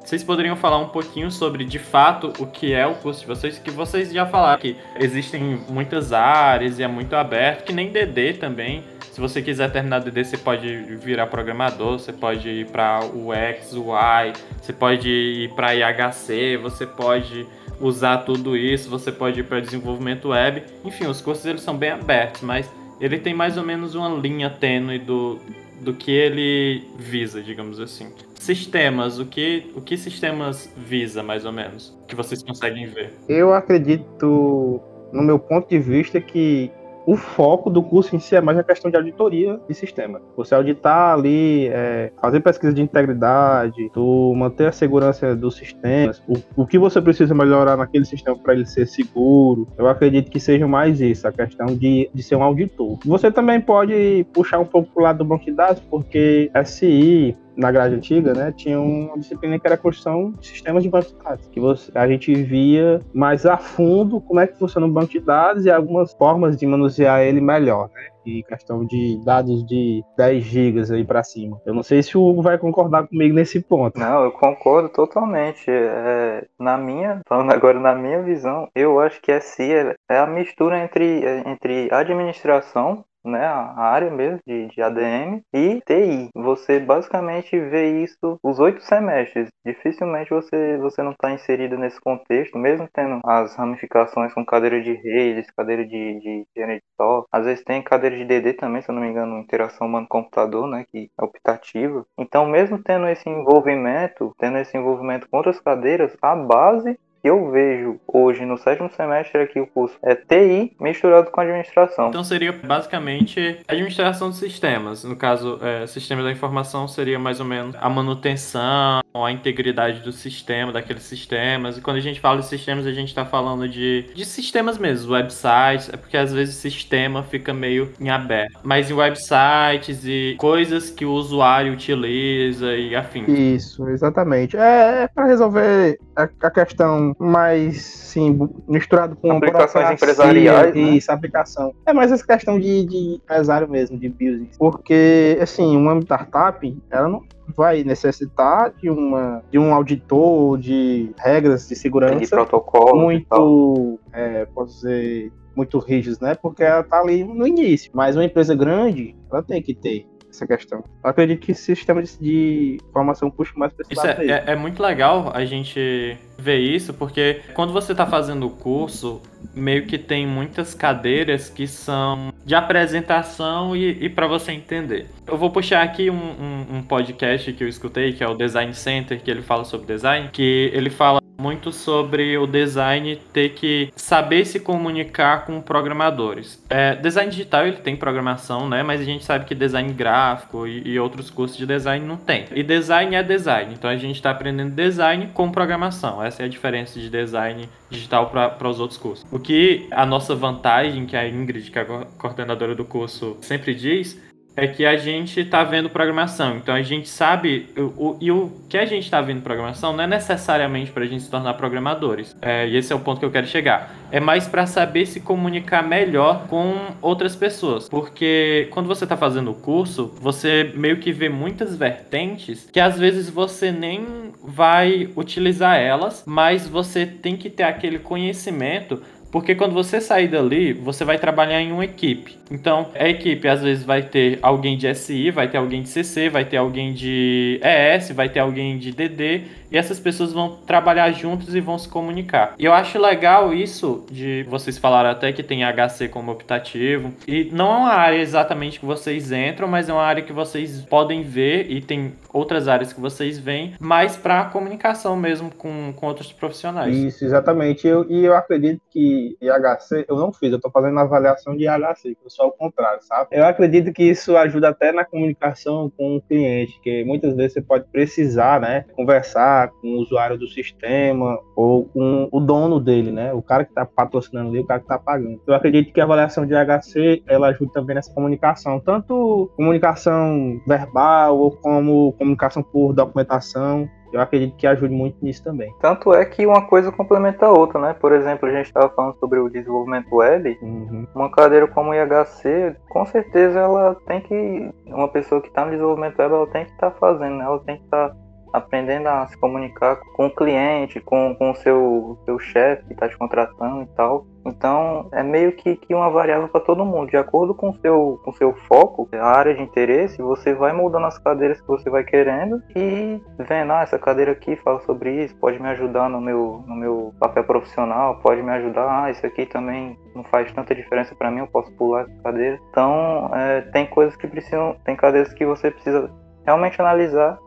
Vocês 0.04 0.24
poderiam 0.24 0.56
falar 0.56 0.78
um 0.78 0.88
pouquinho 0.88 1.30
sobre, 1.30 1.64
de 1.64 1.78
fato, 1.78 2.32
o 2.38 2.46
que 2.46 2.72
é 2.72 2.86
o 2.86 2.94
curso 2.94 3.20
de 3.20 3.26
vocês? 3.26 3.58
Que 3.58 3.70
vocês 3.70 4.12
já 4.12 4.26
falaram 4.26 4.60
que 4.60 4.76
existem 4.98 5.60
muitas 5.68 6.12
áreas 6.12 6.78
e 6.78 6.82
é 6.82 6.88
muito 6.88 7.14
aberto, 7.14 7.64
que 7.64 7.72
nem 7.72 7.90
DD 7.90 8.34
também. 8.34 8.82
Se 9.12 9.20
você 9.20 9.40
quiser 9.40 9.70
terminar 9.70 10.00
DD, 10.00 10.24
você 10.24 10.38
pode 10.38 10.96
virar 10.96 11.26
programador, 11.26 11.98
você 11.98 12.12
pode 12.12 12.48
ir 12.48 12.66
para 12.66 13.04
o 13.14 13.32
X, 13.32 13.74
o 13.74 13.94
Y, 13.94 14.32
você 14.60 14.72
pode 14.72 15.08
ir 15.08 15.50
para 15.54 15.74
IHC, 15.74 16.56
você 16.56 16.86
pode 16.86 17.46
usar 17.80 18.18
tudo 18.18 18.56
isso, 18.56 18.88
você 18.88 19.10
pode 19.10 19.40
ir 19.40 19.44
para 19.44 19.60
desenvolvimento 19.60 20.28
web. 20.28 20.62
Enfim, 20.84 21.06
os 21.06 21.20
cursos 21.20 21.44
eles 21.46 21.62
são 21.62 21.76
bem 21.76 21.90
abertos, 21.90 22.42
mas 22.42 22.70
ele 23.00 23.18
tem 23.18 23.34
mais 23.34 23.56
ou 23.56 23.64
menos 23.64 23.94
uma 23.94 24.08
linha 24.08 24.48
tênue 24.48 24.98
do, 24.98 25.38
do 25.80 25.92
que 25.92 26.10
ele 26.10 26.84
visa, 26.96 27.42
digamos 27.42 27.80
assim. 27.80 28.12
Sistemas, 28.34 29.18
o 29.18 29.26
que, 29.26 29.70
o 29.74 29.80
que 29.80 29.96
sistemas 29.96 30.72
visa, 30.76 31.22
mais 31.22 31.44
ou 31.44 31.52
menos? 31.52 31.96
Que 32.08 32.14
vocês 32.14 32.42
conseguem 32.42 32.86
ver? 32.86 33.12
Eu 33.28 33.52
acredito, 33.52 34.80
no 35.12 35.22
meu 35.22 35.38
ponto 35.38 35.68
de 35.68 35.78
vista, 35.78 36.20
que 36.20 36.70
o 37.06 37.16
foco 37.16 37.70
do 37.70 37.82
curso 37.82 38.14
em 38.14 38.18
si 38.18 38.36
é 38.36 38.40
mais 38.40 38.58
a 38.58 38.62
questão 38.62 38.90
de 38.90 38.96
auditoria 38.96 39.60
de 39.68 39.74
sistema. 39.74 40.20
Você 40.36 40.54
auditar 40.54 41.14
ali, 41.14 41.68
é, 41.68 42.12
fazer 42.20 42.40
pesquisa 42.40 42.72
de 42.72 42.82
integridade, 42.82 43.90
tu 43.92 44.34
manter 44.36 44.68
a 44.68 44.72
segurança 44.72 45.34
dos 45.34 45.56
sistemas, 45.56 46.22
o, 46.28 46.62
o 46.62 46.66
que 46.66 46.78
você 46.78 47.00
precisa 47.00 47.34
melhorar 47.34 47.76
naquele 47.76 48.04
sistema 48.04 48.36
para 48.36 48.54
ele 48.54 48.66
ser 48.66 48.86
seguro. 48.86 49.66
Eu 49.76 49.88
acredito 49.88 50.30
que 50.30 50.40
seja 50.40 50.66
mais 50.66 51.00
isso, 51.00 51.26
a 51.26 51.32
questão 51.32 51.66
de, 51.66 52.10
de 52.12 52.22
ser 52.22 52.36
um 52.36 52.42
auditor. 52.42 52.98
Você 53.04 53.30
também 53.30 53.60
pode 53.60 54.26
puxar 54.32 54.58
um 54.58 54.64
pouco 54.64 54.90
para 54.92 55.00
o 55.00 55.04
lado 55.04 55.18
do 55.18 55.24
banco 55.24 55.44
de 55.44 55.52
dados, 55.52 55.82
porque 55.90 56.50
SI, 56.64 57.36
na 57.56 57.70
grade 57.70 57.94
antiga, 57.94 58.32
né, 58.32 58.52
tinha 58.56 58.80
uma 58.80 59.18
disciplina 59.18 59.58
que 59.58 59.66
era 59.66 59.76
construção 59.76 60.32
de 60.32 60.46
sistemas 60.46 60.82
de 60.82 60.88
banco 60.88 61.08
de 61.08 61.14
dados, 61.14 61.46
que 61.46 61.60
você, 61.60 61.90
a 61.94 62.06
gente 62.08 62.34
via 62.34 63.00
mais 63.12 63.46
a 63.46 63.56
fundo 63.56 64.20
como 64.20 64.40
é 64.40 64.46
que 64.46 64.58
funciona 64.58 64.86
um 64.86 64.92
banco 64.92 65.12
de 65.12 65.20
dados 65.20 65.66
e 65.66 65.70
algumas 65.70 66.12
formas 66.12 66.56
de 66.56 66.66
manusear 66.66 67.20
ele 67.22 67.40
melhor, 67.40 67.90
né? 67.94 68.08
E 68.24 68.42
questão 68.44 68.84
de 68.84 69.20
dados 69.24 69.66
de 69.66 70.04
10 70.16 70.44
gigas 70.44 70.90
aí 70.92 71.04
para 71.04 71.24
cima. 71.24 71.60
Eu 71.66 71.74
não 71.74 71.82
sei 71.82 72.04
se 72.04 72.16
o 72.16 72.24
Hugo 72.24 72.40
vai 72.40 72.56
concordar 72.56 73.08
comigo 73.08 73.34
nesse 73.34 73.60
ponto. 73.60 73.98
Não, 73.98 74.22
eu 74.22 74.30
concordo 74.30 74.88
totalmente. 74.88 75.64
É, 75.68 76.46
na 76.56 76.78
minha, 76.78 77.20
falando 77.26 77.50
agora 77.52 77.80
na 77.80 77.96
minha 77.96 78.22
visão, 78.22 78.68
eu 78.76 79.00
acho 79.00 79.20
que 79.20 79.40
SI 79.40 79.72
é, 79.72 79.94
é 80.08 80.18
a 80.18 80.26
mistura 80.26 80.78
entre, 80.78 81.20
entre 81.44 81.88
administração 81.92 83.04
né, 83.24 83.44
a 83.44 83.80
área 83.80 84.10
mesmo 84.10 84.40
de, 84.46 84.68
de 84.68 84.82
ADM 84.82 85.42
e 85.52 85.80
TI. 85.86 86.30
Você 86.34 86.80
basicamente 86.80 87.58
vê 87.58 88.02
isso 88.02 88.38
os 88.42 88.58
oito 88.58 88.80
semestres. 88.82 89.48
Dificilmente 89.64 90.30
você, 90.30 90.76
você 90.78 91.02
não 91.02 91.12
está 91.12 91.30
inserido 91.30 91.78
nesse 91.78 92.00
contexto, 92.00 92.58
mesmo 92.58 92.88
tendo 92.92 93.20
as 93.24 93.54
ramificações 93.56 94.32
com 94.34 94.44
cadeira 94.44 94.80
de 94.82 94.92
redes, 94.92 95.50
cadeira 95.50 95.84
de, 95.84 96.20
de 96.20 96.46
engenharia 96.56 96.80
de 96.80 96.84
software. 96.96 97.26
Às 97.32 97.44
vezes 97.46 97.64
tem 97.64 97.82
cadeira 97.82 98.16
de 98.16 98.24
DD 98.24 98.54
também, 98.54 98.82
se 98.82 98.90
eu 98.90 98.94
não 98.94 99.02
me 99.02 99.08
engano, 99.08 99.38
interação 99.38 99.86
humano-computador, 99.86 100.66
né, 100.66 100.84
que 100.90 101.10
é 101.18 101.24
optativa. 101.24 102.04
Então, 102.18 102.46
mesmo 102.46 102.82
tendo 102.82 103.08
esse 103.08 103.28
envolvimento, 103.28 104.34
tendo 104.38 104.58
esse 104.58 104.76
envolvimento 104.76 105.28
com 105.28 105.36
outras 105.38 105.60
cadeiras, 105.60 106.16
a 106.20 106.34
base 106.34 106.98
eu 107.22 107.50
vejo 107.50 108.00
hoje 108.06 108.44
no 108.44 108.58
sétimo 108.58 108.90
semestre 108.90 109.42
aqui 109.42 109.60
o 109.60 109.66
curso 109.66 109.96
é 110.02 110.14
TI 110.14 110.74
misturado 110.80 111.30
com 111.30 111.40
administração. 111.40 112.08
Então 112.08 112.24
seria 112.24 112.52
basicamente 112.52 113.60
administração 113.68 114.30
de 114.30 114.36
sistemas. 114.36 115.04
No 115.04 115.14
caso, 115.14 115.58
é, 115.62 115.86
sistema 115.86 116.22
da 116.22 116.32
informação 116.32 116.88
seria 116.88 117.18
mais 117.18 117.38
ou 117.38 117.46
menos 117.46 117.76
a 117.78 117.88
manutenção, 117.88 119.02
a 119.14 119.30
integridade 119.30 120.00
do 120.00 120.10
sistema, 120.10 120.72
daqueles 120.72 121.04
sistemas. 121.04 121.78
E 121.78 121.80
quando 121.80 121.98
a 121.98 122.00
gente 122.00 122.20
fala 122.20 122.40
de 122.40 122.46
sistemas, 122.46 122.86
a 122.86 122.92
gente 122.92 123.08
está 123.08 123.24
falando 123.24 123.68
de, 123.68 124.10
de 124.14 124.24
sistemas 124.24 124.78
mesmo, 124.78 125.12
websites, 125.12 125.90
é 125.92 125.96
porque 125.96 126.16
às 126.16 126.32
vezes 126.32 126.56
o 126.56 126.60
sistema 126.60 127.22
fica 127.22 127.52
meio 127.52 127.92
em 128.00 128.10
aberto. 128.10 128.58
Mas 128.62 128.90
em 128.90 128.94
websites 128.94 130.04
e 130.04 130.34
coisas 130.38 130.90
que 130.90 131.04
o 131.04 131.12
usuário 131.12 131.72
utiliza 131.72 132.74
e 132.74 132.96
afim. 132.96 133.24
Isso, 133.28 133.88
exatamente. 133.88 134.56
É, 134.56 135.04
é 135.04 135.08
para 135.08 135.26
resolver 135.26 135.98
a, 136.16 136.28
a, 136.42 136.50
questão 136.50 137.11
mais, 137.18 137.82
sim, 137.82 138.48
misturado 138.68 139.16
com 139.16 139.32
aplicações 139.32 139.90
empresariais. 139.90 140.74
Né? 140.74 140.80
Isso, 140.80 141.10
aplicação. 141.10 141.72
É 141.86 141.92
mais 141.92 142.12
essa 142.12 142.26
questão 142.26 142.58
de, 142.58 142.84
de 142.84 143.14
empresário 143.16 143.68
mesmo, 143.68 143.98
de 143.98 144.08
business. 144.08 144.56
Porque, 144.58 145.38
assim, 145.40 145.76
uma 145.76 145.98
startup, 146.00 146.76
ela 146.90 147.08
não 147.08 147.22
vai 147.56 147.82
necessitar 147.84 148.72
de 148.80 148.88
uma 148.88 149.42
de 149.50 149.58
um 149.58 149.74
auditor 149.74 150.58
de 150.58 151.12
regras 151.18 151.68
de 151.68 151.74
segurança 151.74 152.14
de 152.14 152.28
protocolo 152.28 153.02
muito 153.02 153.98
é, 154.12 154.46
posso 154.46 154.76
dizer 154.76 155.32
muito 155.54 155.78
rígidos, 155.78 156.18
né? 156.18 156.34
Porque 156.34 156.62
ela 156.62 156.82
tá 156.82 157.00
ali 157.00 157.24
no 157.24 157.46
início. 157.46 157.90
Mas 157.94 158.16
uma 158.16 158.24
empresa 158.24 158.54
grande, 158.54 159.14
ela 159.30 159.42
tem 159.42 159.62
que 159.62 159.74
ter 159.74 160.06
essa 160.32 160.46
questão. 160.46 160.82
Eu 161.04 161.10
acredito 161.10 161.40
que 161.40 161.52
esse 161.52 161.76
sistema 161.76 162.02
de, 162.02 162.18
de 162.18 162.80
formação 162.92 163.30
puxa 163.30 163.52
mais 163.56 163.72
para 163.72 163.84
Isso 163.88 164.06
é, 164.06 164.26
é, 164.26 164.44
é, 164.52 164.56
muito 164.56 164.82
legal 164.82 165.30
a 165.34 165.44
gente 165.44 166.16
ver 166.38 166.58
isso, 166.58 166.92
porque 166.94 167.40
quando 167.54 167.72
você 167.72 167.92
está 167.92 168.06
fazendo 168.06 168.46
o 168.46 168.50
curso, 168.50 169.20
meio 169.54 169.86
que 169.86 169.98
tem 169.98 170.26
muitas 170.26 170.74
cadeiras 170.74 171.48
que 171.48 171.66
são 171.66 172.32
de 172.44 172.54
apresentação 172.54 173.76
e, 173.76 174.04
e 174.04 174.08
para 174.08 174.26
você 174.26 174.52
entender. 174.52 175.06
Eu 175.26 175.36
vou 175.36 175.50
puxar 175.50 175.82
aqui 175.82 176.10
um, 176.10 176.16
um, 176.16 176.76
um 176.78 176.82
podcast 176.82 177.52
que 177.52 177.62
eu 177.62 177.68
escutei, 177.68 178.12
que 178.12 178.24
é 178.24 178.28
o 178.28 178.34
Design 178.34 178.74
Center, 178.74 179.22
que 179.22 179.30
ele 179.30 179.42
fala 179.42 179.64
sobre 179.64 179.86
design, 179.86 180.30
que 180.32 180.70
ele 180.72 180.90
fala 180.90 181.21
muito 181.42 181.72
sobre 181.72 182.38
o 182.38 182.46
design 182.46 183.16
ter 183.32 183.50
que 183.50 183.92
saber 183.96 184.44
se 184.44 184.60
comunicar 184.60 185.44
com 185.44 185.60
programadores. 185.60 186.62
É, 186.70 186.94
design 186.94 187.30
digital 187.30 187.66
ele 187.66 187.78
tem 187.78 187.96
programação, 187.96 188.68
né? 188.68 188.84
Mas 188.84 189.00
a 189.00 189.04
gente 189.04 189.24
sabe 189.24 189.44
que 189.44 189.54
design 189.54 189.92
gráfico 189.92 190.66
e, 190.66 190.92
e 190.92 191.00
outros 191.00 191.28
cursos 191.30 191.56
de 191.56 191.66
design 191.66 192.06
não 192.06 192.16
tem. 192.16 192.44
E 192.54 192.62
design 192.62 193.16
é 193.16 193.22
design, 193.22 193.74
então 193.74 193.90
a 193.90 193.96
gente 193.96 194.16
está 194.16 194.30
aprendendo 194.30 194.74
design 194.74 195.30
com 195.34 195.50
programação. 195.50 196.22
Essa 196.22 196.44
é 196.44 196.46
a 196.46 196.48
diferença 196.48 197.00
de 197.00 197.10
design 197.10 197.68
digital 197.90 198.30
para 198.30 198.68
os 198.68 198.78
outros 198.78 198.98
cursos. 198.98 199.26
O 199.32 199.40
que 199.40 199.88
a 199.90 200.06
nossa 200.06 200.34
vantagem, 200.34 201.04
que 201.06 201.16
a 201.16 201.28
Ingrid, 201.28 201.70
que 201.70 201.78
é 201.78 201.82
a 201.82 202.04
coordenadora 202.16 202.74
do 202.74 202.84
curso, 202.84 203.36
sempre 203.40 203.74
diz, 203.74 204.20
é 204.56 204.66
que 204.66 204.84
a 204.84 204.96
gente 204.96 205.40
está 205.40 205.64
vendo 205.64 205.88
programação. 205.88 206.56
Então 206.56 206.74
a 206.74 206.82
gente 206.82 207.08
sabe. 207.08 207.68
O, 207.76 207.80
o, 207.80 208.18
e 208.20 208.30
o 208.30 208.52
que 208.68 208.76
a 208.76 208.84
gente 208.84 209.04
está 209.04 209.20
vendo 209.20 209.42
programação 209.42 209.92
não 209.92 210.04
é 210.04 210.06
necessariamente 210.06 210.90
para 210.90 211.04
a 211.04 211.06
gente 211.06 211.22
se 211.22 211.30
tornar 211.30 211.54
programadores. 211.54 212.36
É, 212.40 212.68
e 212.68 212.76
esse 212.76 212.92
é 212.92 212.96
o 212.96 213.00
ponto 213.00 213.18
que 213.18 213.24
eu 213.24 213.30
quero 213.30 213.46
chegar. 213.46 213.94
É 214.10 214.20
mais 214.20 214.46
para 214.46 214.66
saber 214.66 215.06
se 215.06 215.20
comunicar 215.20 215.82
melhor 215.82 216.46
com 216.48 216.74
outras 217.00 217.34
pessoas. 217.34 217.88
Porque 217.88 218.68
quando 218.70 218.86
você 218.86 219.04
está 219.04 219.16
fazendo 219.16 219.50
o 219.50 219.54
curso, 219.54 220.12
você 220.20 220.70
meio 220.74 220.98
que 220.98 221.12
vê 221.12 221.28
muitas 221.28 221.76
vertentes 221.76 222.68
que 222.70 222.80
às 222.80 222.98
vezes 222.98 223.30
você 223.30 223.72
nem 223.72 224.32
vai 224.42 225.08
utilizar 225.16 225.78
elas, 225.78 226.24
mas 226.26 226.66
você 226.66 227.06
tem 227.06 227.36
que 227.36 227.48
ter 227.48 227.62
aquele 227.62 227.98
conhecimento 227.98 229.02
porque 229.32 229.54
quando 229.54 229.72
você 229.72 229.98
sair 229.98 230.28
dali, 230.28 230.74
você 230.74 231.06
vai 231.06 231.18
trabalhar 231.18 231.58
em 231.62 231.72
uma 231.72 231.86
equipe. 231.86 232.36
Então, 232.50 232.90
a 232.94 233.08
equipe 233.08 233.48
às 233.48 233.62
vezes 233.62 233.82
vai 233.82 234.02
ter 234.02 234.38
alguém 234.42 234.76
de 234.76 234.94
SI, 234.94 235.30
vai 235.30 235.48
ter 235.48 235.56
alguém 235.56 235.82
de 235.82 235.88
CC, 235.88 236.28
vai 236.28 236.44
ter 236.44 236.58
alguém 236.58 236.92
de 236.92 237.58
ES, 237.64 238.10
vai 238.10 238.28
ter 238.28 238.40
alguém 238.40 238.76
de 238.76 238.92
DD, 238.92 239.40
e 239.72 239.78
essas 239.78 239.98
pessoas 239.98 240.32
vão 240.32 240.56
trabalhar 240.66 241.10
juntos 241.12 241.54
e 241.54 241.60
vão 241.60 241.78
se 241.78 241.88
comunicar. 241.88 242.54
E 242.58 242.64
eu 242.64 242.72
acho 242.72 242.98
legal 243.00 243.54
isso 243.54 244.04
de 244.10 244.44
vocês 244.48 244.76
falaram 244.76 245.10
até 245.10 245.32
que 245.32 245.42
tem 245.42 245.62
HC 245.64 246.08
como 246.08 246.30
optativo, 246.30 247.12
e 247.26 247.48
não 247.52 247.74
é 247.74 247.78
uma 247.78 247.92
área 247.92 248.18
exatamente 248.18 248.78
que 248.78 248.86
vocês 248.86 249.32
entram, 249.32 249.66
mas 249.66 249.88
é 249.88 249.92
uma 249.92 250.02
área 250.02 250.22
que 250.22 250.32
vocês 250.32 250.82
podem 250.82 251.22
ver 251.22 251.70
e 251.70 251.80
tem 251.80 252.12
outras 252.32 252.68
áreas 252.68 252.92
que 252.92 253.00
vocês 253.00 253.38
veem, 253.38 253.74
mais 253.80 254.16
para 254.16 254.44
comunicação 254.44 255.16
mesmo 255.16 255.50
com, 255.54 255.92
com 255.96 256.06
outros 256.06 256.32
profissionais. 256.32 256.94
Isso, 256.94 257.24
exatamente. 257.24 257.86
Eu, 257.86 258.06
e 258.10 258.24
eu 258.24 258.34
acredito 258.34 258.80
que 258.90 259.36
IHC, 259.40 260.06
eu 260.08 260.16
não 260.16 260.32
fiz, 260.32 260.50
eu 260.50 260.56
estou 260.56 260.70
fazendo 260.70 260.98
avaliação 260.98 261.56
de 261.56 261.64
IHC, 261.64 262.16
eu 262.22 262.30
sou 262.30 262.46
ao 262.46 262.52
contrário, 262.52 263.02
sabe? 263.02 263.28
Eu 263.30 263.44
acredito 263.44 263.92
que 263.92 264.02
isso 264.02 264.36
ajuda 264.36 264.68
até 264.68 264.92
na 264.92 265.04
comunicação 265.04 265.90
com 265.96 266.16
o 266.16 266.20
cliente, 266.20 266.78
que 266.82 267.04
muitas 267.04 267.34
vezes 267.34 267.54
você 267.54 267.62
pode 267.62 267.84
precisar, 267.90 268.60
né, 268.60 268.84
conversar 268.94 269.61
com 269.68 269.88
o 269.88 270.00
usuário 270.00 270.38
do 270.38 270.48
sistema 270.48 271.38
ou 271.56 271.84
com 271.86 272.28
o 272.30 272.40
dono 272.40 272.80
dele, 272.80 273.10
né, 273.10 273.32
o 273.32 273.42
cara 273.42 273.64
que 273.64 273.70
está 273.70 273.84
patrocinando 273.84 274.50
ali, 274.50 274.60
o 274.60 274.66
cara 274.66 274.80
que 274.80 274.84
está 274.84 274.98
pagando. 274.98 275.40
Eu 275.46 275.54
acredito 275.54 275.92
que 275.92 276.00
a 276.00 276.04
avaliação 276.04 276.46
de 276.46 276.54
IHC, 276.54 277.22
ela 277.26 277.48
ajuda 277.48 277.72
também 277.72 277.96
nessa 277.96 278.12
comunicação, 278.12 278.80
tanto 278.80 279.50
comunicação 279.56 280.60
verbal 280.66 281.38
ou 281.38 281.50
como 281.50 282.12
comunicação 282.12 282.62
por 282.62 282.92
documentação, 282.92 283.88
eu 284.12 284.20
acredito 284.20 284.56
que 284.56 284.66
ajude 284.66 284.94
muito 284.94 285.16
nisso 285.22 285.42
também. 285.42 285.74
Tanto 285.80 286.12
é 286.12 286.24
que 286.24 286.46
uma 286.46 286.66
coisa 286.66 286.92
complementa 286.92 287.46
a 287.46 287.50
outra, 287.50 287.80
né? 287.80 287.94
Por 287.94 288.12
exemplo, 288.12 288.46
a 288.46 288.52
gente 288.52 288.66
estava 288.66 288.90
falando 288.90 289.16
sobre 289.18 289.38
o 289.38 289.48
desenvolvimento 289.48 290.14
web. 290.14 290.58
Uhum. 290.60 291.06
Uma 291.14 291.30
cadeira 291.30 291.66
como 291.66 291.90
o 291.90 291.94
IHC, 291.94 292.76
com 292.90 293.06
certeza 293.06 293.58
ela 293.58 293.96
tem 294.06 294.20
que. 294.20 294.70
Uma 294.86 295.08
pessoa 295.08 295.40
que 295.40 295.48
está 295.48 295.64
no 295.64 295.70
desenvolvimento 295.70 296.18
web, 296.18 296.34
ela 296.34 296.46
tem 296.48 296.66
que 296.66 296.72
estar 296.72 296.90
tá 296.90 296.98
fazendo, 296.98 297.36
né? 297.36 297.44
ela 297.44 297.58
tem 297.60 297.78
que 297.78 297.84
estar. 297.84 298.10
Tá 298.10 298.16
aprendendo 298.52 299.08
a 299.08 299.26
se 299.26 299.36
comunicar 299.36 299.96
com 300.14 300.26
o 300.26 300.34
cliente, 300.34 301.00
com, 301.00 301.34
com 301.34 301.50
o 301.50 301.56
seu, 301.56 302.18
seu 302.24 302.38
chefe 302.38 302.84
que 302.86 302.92
está 302.92 303.08
te 303.08 303.16
contratando 303.16 303.82
e 303.82 303.86
tal. 303.94 304.26
Então, 304.44 305.08
é 305.12 305.22
meio 305.22 305.52
que, 305.52 305.76
que 305.76 305.94
uma 305.94 306.10
variável 306.10 306.48
para 306.48 306.60
todo 306.60 306.84
mundo. 306.84 307.10
De 307.10 307.16
acordo 307.16 307.54
com 307.54 307.70
o 307.70 307.74
seu, 307.74 308.20
com 308.24 308.32
seu 308.32 308.54
foco, 308.66 309.08
a 309.12 309.24
área 309.24 309.54
de 309.54 309.62
interesse, 309.62 310.20
você 310.20 310.52
vai 310.52 310.72
mudando 310.72 311.06
as 311.06 311.18
cadeiras 311.18 311.60
que 311.60 311.66
você 311.66 311.88
vai 311.88 312.02
querendo 312.02 312.60
e 312.74 313.22
vendo, 313.38 313.72
ah, 313.72 313.82
essa 313.82 313.98
cadeira 313.98 314.32
aqui 314.32 314.56
fala 314.56 314.80
sobre 314.80 315.24
isso, 315.24 315.36
pode 315.36 315.60
me 315.60 315.68
ajudar 315.68 316.08
no 316.08 316.20
meu, 316.20 316.64
no 316.66 316.74
meu 316.74 317.14
papel 317.20 317.44
profissional, 317.44 318.16
pode 318.16 318.42
me 318.42 318.50
ajudar, 318.50 319.04
ah, 319.04 319.10
isso 319.10 319.24
aqui 319.24 319.46
também 319.46 319.96
não 320.14 320.24
faz 320.24 320.52
tanta 320.52 320.74
diferença 320.74 321.14
para 321.14 321.30
mim, 321.30 321.38
eu 321.38 321.46
posso 321.46 321.70
pular 321.72 322.02
essa 322.02 322.22
cadeira. 322.22 322.58
Então, 322.70 323.30
é, 323.34 323.60
tem 323.72 323.86
coisas 323.86 324.16
que 324.16 324.26
precisam, 324.26 324.76
tem 324.84 324.96
cadeiras 324.96 325.32
que 325.32 325.46
você 325.46 325.70
precisa 325.70 326.10
realmente 326.44 326.80
analisar 326.80 327.38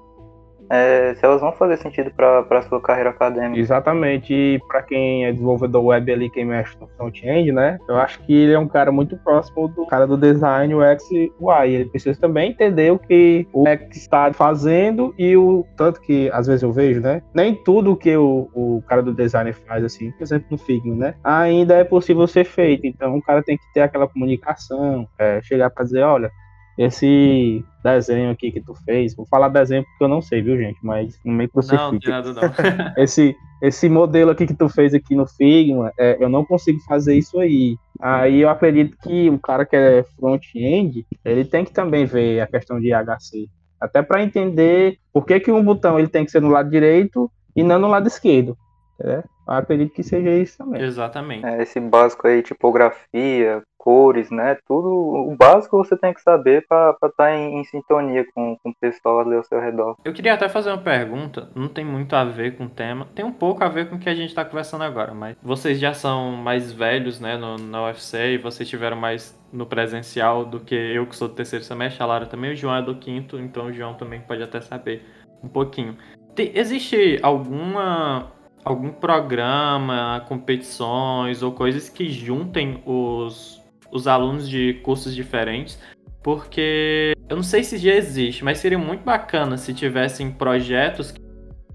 é, 0.70 1.14
se 1.16 1.26
elas 1.26 1.42
vão 1.42 1.52
fazer 1.54 1.78
sentido 1.78 2.12
para 2.12 2.46
a 2.50 2.62
sua 2.64 2.82
carreira 2.82 3.10
acadêmica. 3.10 3.60
Exatamente. 3.60 4.34
E 4.34 4.60
para 4.68 4.82
quem 4.82 5.26
é 5.26 5.32
desenvolvedor 5.32 5.86
web 5.86 6.12
ali, 6.12 6.30
quem 6.30 6.46
mexe 6.46 6.76
no 6.80 6.88
front-end, 6.88 7.52
né? 7.52 7.78
Eu 7.88 7.96
acho 7.98 8.20
que 8.24 8.34
ele 8.34 8.54
é 8.54 8.60
um 8.60 8.68
cara 8.68 8.92
muito 8.92 9.18
próximo 9.18 9.68
do 9.68 9.86
cara 9.86 10.08
do 10.08 10.18
design 10.18 10.74
UX 10.74 11.10
e 11.12 11.32
UI. 11.40 11.74
Ele 11.74 11.86
precisa 11.86 12.20
também 12.20 12.52
entender 12.52 12.92
o 12.92 13.00
que 13.00 13.48
o 13.54 13.64
UX 13.64 13.98
está 13.98 14.32
fazendo 14.34 15.14
e 15.18 15.36
o 15.36 15.66
tanto 15.78 16.02
que 16.02 16.30
às 16.32 16.48
vezes 16.48 16.64
eu 16.64 16.72
vejo, 16.72 17.02
né? 17.02 17.22
Nem 17.34 17.56
tudo 17.56 17.96
que 17.96 18.16
o, 18.16 18.50
o 18.54 18.84
cara 18.88 19.02
do 19.02 19.14
design 19.14 19.52
faz 19.54 19.84
assim, 19.84 20.12
por 20.12 20.24
exemplo, 20.24 20.48
no 20.52 20.58
Figma, 20.58 20.96
né? 20.96 21.16
Ainda 21.24 21.76
é 21.76 21.84
possível 21.84 22.28
ser 22.28 22.46
feito. 22.46 22.86
Então 22.86 23.16
o 23.16 23.22
cara 23.22 23.44
tem 23.44 23.58
que 23.58 23.74
ter 23.74 23.82
aquela 23.82 24.08
comunicação, 24.08 25.08
é, 25.18 25.42
chegar 25.42 25.70
para 25.70 25.84
dizer, 25.84 26.04
olha, 26.04 26.32
esse 26.78 27.64
desenho 27.84 28.32
aqui 28.32 28.52
que 28.52 28.60
tu 28.60 28.74
fez, 28.84 29.16
vou 29.16 29.26
falar 29.26 29.48
desenho 29.50 29.84
porque 29.84 30.04
eu 30.04 30.08
não 30.08 30.22
sei, 30.22 30.42
viu, 30.42 30.58
gente? 30.58 30.78
Mas 30.84 31.18
no 31.24 31.34
meio 31.34 31.50
crucifica. 31.50 31.92
Não, 31.92 32.00
tem 32.00 32.10
nada 32.10 32.34
não. 32.34 32.94
esse, 32.98 33.36
esse 33.62 33.88
modelo 33.88 34.32
aqui 34.32 34.46
que 34.46 34.54
tu 34.54 34.68
fez 34.68 34.94
aqui 34.94 35.16
no 35.16 35.26
Figma, 35.26 35.92
é, 35.98 36.18
eu 36.20 36.28
não 36.28 36.44
consigo 36.44 36.80
fazer 36.82 37.16
isso 37.16 37.40
aí. 37.40 37.78
Aí 38.00 38.42
eu 38.42 38.50
acredito 38.50 38.98
que 38.98 39.30
o 39.30 39.40
cara 39.40 39.66
que 39.66 39.76
é 39.76 40.04
front-end, 40.20 41.06
ele 41.24 41.46
tem 41.46 41.64
que 41.64 41.72
também 41.72 42.06
ver 42.06 42.42
a 42.42 42.48
questão 42.48 42.80
de 42.80 42.92
HC. 42.92 43.48
Até 43.80 44.02
para 44.02 44.24
entender 44.24 44.98
por 45.14 45.26
que, 45.26 45.40
que 45.40 45.52
um 45.52 45.64
botão 45.64 45.98
ele 45.98 46.08
tem 46.08 46.26
que 46.26 46.32
ser 46.32 46.42
no 46.42 46.50
lado 46.50 46.70
direito 46.70 47.32
e 47.56 47.64
não 47.64 47.80
no 47.80 47.88
lado 47.88 48.08
esquerdo. 48.08 48.58
É, 49.00 49.18
eu 49.18 49.24
acredito 49.48 49.94
que 49.94 50.04
seja 50.04 50.32
isso 50.32 50.58
também. 50.58 50.82
Exatamente. 50.82 51.46
É, 51.46 51.62
esse 51.62 51.80
básico 51.80 52.28
aí, 52.28 52.42
tipografia, 52.42 53.62
cores, 53.86 54.32
né? 54.32 54.58
Tudo 54.68 54.90
o 54.90 55.36
básico 55.36 55.78
você 55.78 55.96
tem 55.96 56.12
que 56.12 56.20
saber 56.20 56.66
para 56.68 56.92
estar 56.92 57.10
tá 57.10 57.32
em, 57.32 57.60
em, 57.60 57.64
sintonia 57.66 58.26
com, 58.34 58.58
com 58.58 58.70
o 58.72 58.76
pessoal 58.76 59.20
ali 59.20 59.36
ao 59.36 59.44
seu 59.44 59.60
redor. 59.60 59.96
Eu 60.04 60.12
queria 60.12 60.34
até 60.34 60.50
fazer 60.50 60.72
uma 60.72 60.82
pergunta, 60.82 61.52
não 61.54 61.68
tem 61.68 61.86
muito 61.86 62.16
a 62.16 62.24
ver 62.24 62.58
com 62.58 62.66
o 62.66 62.70
tema, 62.70 63.08
tem 63.14 63.24
um 63.24 63.32
pouco 63.32 63.64
a 63.64 63.70
ver 63.70 63.88
com 63.88 63.96
o 63.96 64.00
que 64.00 64.10
a 64.10 64.16
gente 64.16 64.30
está 64.30 64.44
conversando 64.44 64.84
agora, 64.84 65.14
mas 65.14 65.38
vocês 65.44 65.80
já 65.80 65.94
são 65.94 66.32
mais 66.32 66.72
velhos, 66.72 67.20
né, 67.20 67.38
no, 67.38 67.60
na 67.60 67.86
UFC 67.86 68.34
e 68.34 68.38
vocês 68.40 68.68
tiveram 68.68 68.98
mais 68.98 69.40
no 69.54 69.68
presencial 69.68 70.44
do 70.44 70.60
que 70.60 70.74
eu 70.74 71.06
que 71.06 71.16
sou 71.16 71.28
do 71.28 71.36
terceiro 71.36 71.64
semestre, 71.64 72.02
a 72.02 72.08
Lara 72.08 72.26
também, 72.26 72.54
o 72.54 72.56
João 72.56 72.76
é 72.76 72.82
do 72.82 72.96
quinto, 72.96 73.38
então 73.38 73.68
o 73.68 73.74
João 73.74 73.94
também 73.94 74.20
pode 74.20 74.42
até 74.42 74.60
saber 74.62 75.06
um 75.44 75.48
pouquinho. 75.48 75.96
Tem, 76.34 76.52
existe 76.56 77.20
alguma 77.22 78.32
algum 78.66 78.92
programa, 78.92 80.26
competições 80.28 81.44
ou 81.44 81.52
coisas 81.52 81.88
que 81.88 82.10
juntem 82.10 82.82
os, 82.84 83.62
os 83.92 84.08
alunos 84.08 84.50
de 84.50 84.74
cursos 84.84 85.14
diferentes, 85.14 85.80
porque 86.24 87.14
eu 87.30 87.36
não 87.36 87.44
sei 87.44 87.64
se 87.64 87.78
já 87.78 87.94
existe, 87.94 88.44
mas 88.44 88.58
seria 88.58 88.80
muito 88.80 89.04
bacana 89.04 89.56
se 89.56 89.72
tivessem 89.72 90.32
projetos 90.32 91.14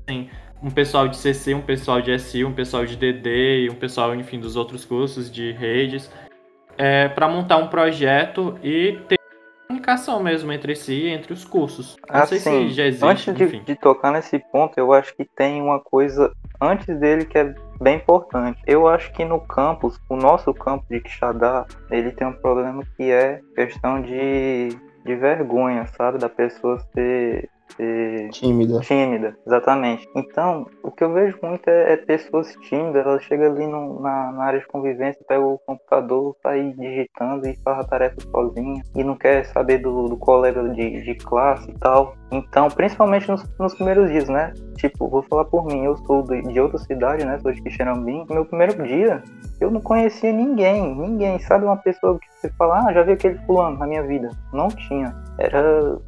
tem 0.05 0.29
um 0.61 0.71
pessoal 0.71 1.07
de 1.07 1.17
CC, 1.17 1.55
um 1.55 1.63
pessoal 1.63 2.03
de 2.03 2.19
SI, 2.19 2.45
um 2.45 2.53
pessoal 2.53 2.85
de 2.85 2.97
DD 2.97 3.69
um 3.71 3.77
pessoal, 3.77 4.15
enfim, 4.15 4.41
dos 4.41 4.57
outros 4.57 4.85
cursos 4.85 5.31
de 5.31 5.53
redes, 5.53 6.11
é, 6.77 7.09
para 7.09 7.29
montar 7.29 7.59
um 7.59 7.69
projeto 7.69 8.59
e 8.63 8.99
ter 9.09 9.20
comunicação 9.81 10.23
mesmo 10.23 10.53
entre 10.53 10.77
si 10.77 11.09
entre 11.09 11.33
os 11.33 11.45
cursos. 11.45 11.97
Não 12.09 12.21
assim, 12.21 12.39
sei 12.39 12.69
se 12.69 12.75
já 12.75 12.85
existe, 12.85 13.05
antes 13.05 13.35
de, 13.35 13.61
de, 13.61 13.75
tocar 13.75 14.13
nesse 14.13 14.39
ponto, 14.39 14.79
eu 14.79 14.93
acho 14.93 15.15
que 15.17 15.25
tem 15.25 15.61
uma 15.61 15.81
coisa 15.81 16.33
antes 16.61 16.87
dele 16.99 17.25
que 17.25 17.39
é 17.39 17.55
bem 17.81 17.97
importante. 17.97 18.61
Eu 18.67 18.87
acho 18.87 19.13
que 19.13 19.25
no 19.25 19.41
campus, 19.41 19.99
o 20.09 20.17
nosso 20.17 20.53
campus 20.55 20.87
de 20.89 21.01
Quixadá, 21.01 21.67
ele 21.91 22.13
tem 22.13 22.27
um 22.27 22.33
problema 22.33 22.83
que 22.97 23.11
é 23.11 23.41
questão 23.55 24.01
de, 24.01 24.69
de 25.05 25.17
vergonha, 25.17 25.87
sabe? 25.87 26.19
Da 26.19 26.29
pessoa 26.29 26.79
ser 26.95 27.49
tímida. 28.31 28.81
Tímida, 28.81 29.37
exatamente. 29.47 30.09
Então, 30.15 30.67
o 30.83 30.91
que 30.91 31.05
eu 31.05 31.13
vejo 31.13 31.39
muito 31.43 31.69
é, 31.69 31.93
é 31.93 31.97
pessoas 31.97 32.55
tímidas, 32.63 33.05
elas 33.07 33.23
chegam 33.25 33.53
ali 33.53 33.67
no, 33.67 34.01
na, 34.01 34.33
na, 34.33 34.45
área 34.45 34.61
de 34.61 34.67
convivência, 34.67 35.25
pegam 35.27 35.55
o 35.55 35.59
computador, 35.59 36.37
tá 36.43 36.51
aí 36.51 36.73
digitando 36.75 37.47
e 37.49 37.57
faz 37.57 37.81
a 37.81 37.85
tarefa 37.85 38.21
sozinha 38.31 38.83
e 38.95 39.05
não 39.05 39.17
quer 39.17 39.45
saber 39.47 39.79
do, 39.79 40.09
do 40.09 40.17
colega 40.17 40.63
de, 40.71 41.03
de 41.03 41.15
classe 41.17 41.71
e 41.71 41.79
tal. 41.79 42.15
Então, 42.31 42.69
principalmente 42.69 43.29
nos, 43.29 43.45
nos, 43.59 43.75
primeiros 43.75 44.11
dias, 44.11 44.29
né? 44.29 44.53
Tipo, 44.77 45.09
vou 45.09 45.23
falar 45.23 45.45
por 45.45 45.67
mim, 45.67 45.85
eu 45.85 45.97
sou 45.99 46.23
de, 46.23 46.43
de 46.43 46.61
outra 46.61 46.79
cidade, 46.79 47.25
né? 47.25 47.39
Sou 47.41 47.53
de 47.53 47.61
Quixeramobim. 47.63 48.25
Meu 48.31 48.45
primeiro 48.45 48.83
dia, 48.83 49.23
eu 49.61 49.71
não 49.71 49.81
conhecia 49.81 50.33
ninguém, 50.33 50.95
ninguém. 50.95 51.39
Sabe 51.41 51.65
uma 51.65 51.77
pessoa 51.77 52.19
que 52.19 52.27
você 52.35 52.49
fala, 52.57 52.87
ah, 52.87 52.93
já 52.93 53.03
vi 53.03 53.13
aquele 53.13 53.39
fulano 53.47 53.79
na 53.79 53.87
minha 53.87 54.03
vida? 54.03 54.31
Não 54.53 54.69
tinha. 54.69 55.15
Era 55.39 55.99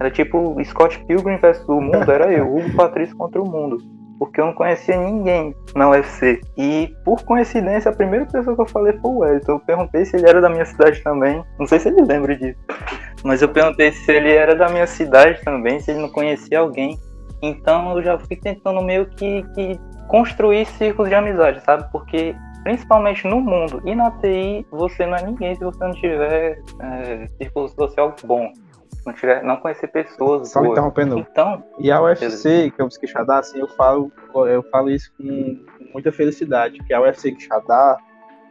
era 0.00 0.10
tipo 0.10 0.56
Scott 0.64 0.98
Pilgrim 1.06 1.38
versus 1.38 1.68
o 1.68 1.80
mundo, 1.80 2.10
era 2.10 2.32
eu, 2.32 2.54
Hugo 2.54 2.74
Patrício 2.76 3.16
contra 3.16 3.42
o 3.42 3.48
mundo. 3.48 3.78
Porque 4.18 4.40
eu 4.40 4.46
não 4.46 4.52
conhecia 4.52 4.96
ninguém 4.96 5.54
na 5.76 5.90
UFC. 5.90 6.40
E 6.56 6.92
por 7.04 7.22
coincidência, 7.24 7.90
a 7.90 7.94
primeira 7.94 8.26
pessoa 8.26 8.56
que 8.56 8.62
eu 8.62 8.66
falei 8.66 8.92
foi 8.94 9.10
o 9.10 9.18
Wellington. 9.18 9.52
Eu 9.52 9.60
perguntei 9.60 10.04
se 10.04 10.16
ele 10.16 10.28
era 10.28 10.40
da 10.40 10.48
minha 10.48 10.64
cidade 10.64 11.00
também. 11.02 11.44
Não 11.56 11.68
sei 11.68 11.78
se 11.78 11.88
ele 11.88 12.02
lembra 12.02 12.36
disso. 12.36 12.58
Mas 13.22 13.42
eu 13.42 13.48
perguntei 13.48 13.92
se 13.92 14.10
ele 14.10 14.32
era 14.32 14.56
da 14.56 14.68
minha 14.68 14.88
cidade 14.88 15.40
também, 15.44 15.78
se 15.78 15.92
ele 15.92 16.00
não 16.00 16.08
conhecia 16.08 16.58
alguém. 16.58 16.98
Então 17.40 17.96
eu 17.96 18.02
já 18.02 18.18
fui 18.18 18.34
tentando 18.36 18.82
meio 18.82 19.06
que, 19.06 19.44
que 19.54 19.78
construir 20.08 20.66
círculos 20.66 21.08
de 21.08 21.14
amizade, 21.14 21.62
sabe? 21.62 21.84
Porque 21.92 22.34
principalmente 22.64 23.26
no 23.26 23.40
mundo 23.40 23.80
e 23.84 23.94
na 23.94 24.10
TI, 24.10 24.66
você 24.70 25.06
não 25.06 25.16
é 25.16 25.22
ninguém 25.22 25.54
se 25.54 25.62
você 25.62 25.78
não 25.84 25.92
tiver 25.92 26.60
é, 26.80 27.26
círculo 27.38 27.68
social 27.68 28.14
bom 28.24 28.52
não, 29.04 29.12
tiver, 29.12 29.42
não 29.42 29.56
conhecer 29.56 29.88
pessoas. 29.88 30.50
Só 30.50 30.60
me 30.60 30.70
interrompendo. 30.70 31.18
Então, 31.18 31.62
e 31.78 31.90
a 31.90 32.00
UFC, 32.00 32.70
que 32.70 32.80
é 32.80 32.84
o 32.84 32.88
Quixadá, 32.88 33.38
assim, 33.38 33.58
eu 33.58 33.68
falo, 33.68 34.12
eu 34.48 34.62
falo 34.64 34.90
isso 34.90 35.12
com 35.16 35.58
muita 35.92 36.12
felicidade, 36.12 36.78
que 36.78 36.92
a 36.92 37.00
UFC 37.00 37.32
Quixadá 37.32 37.98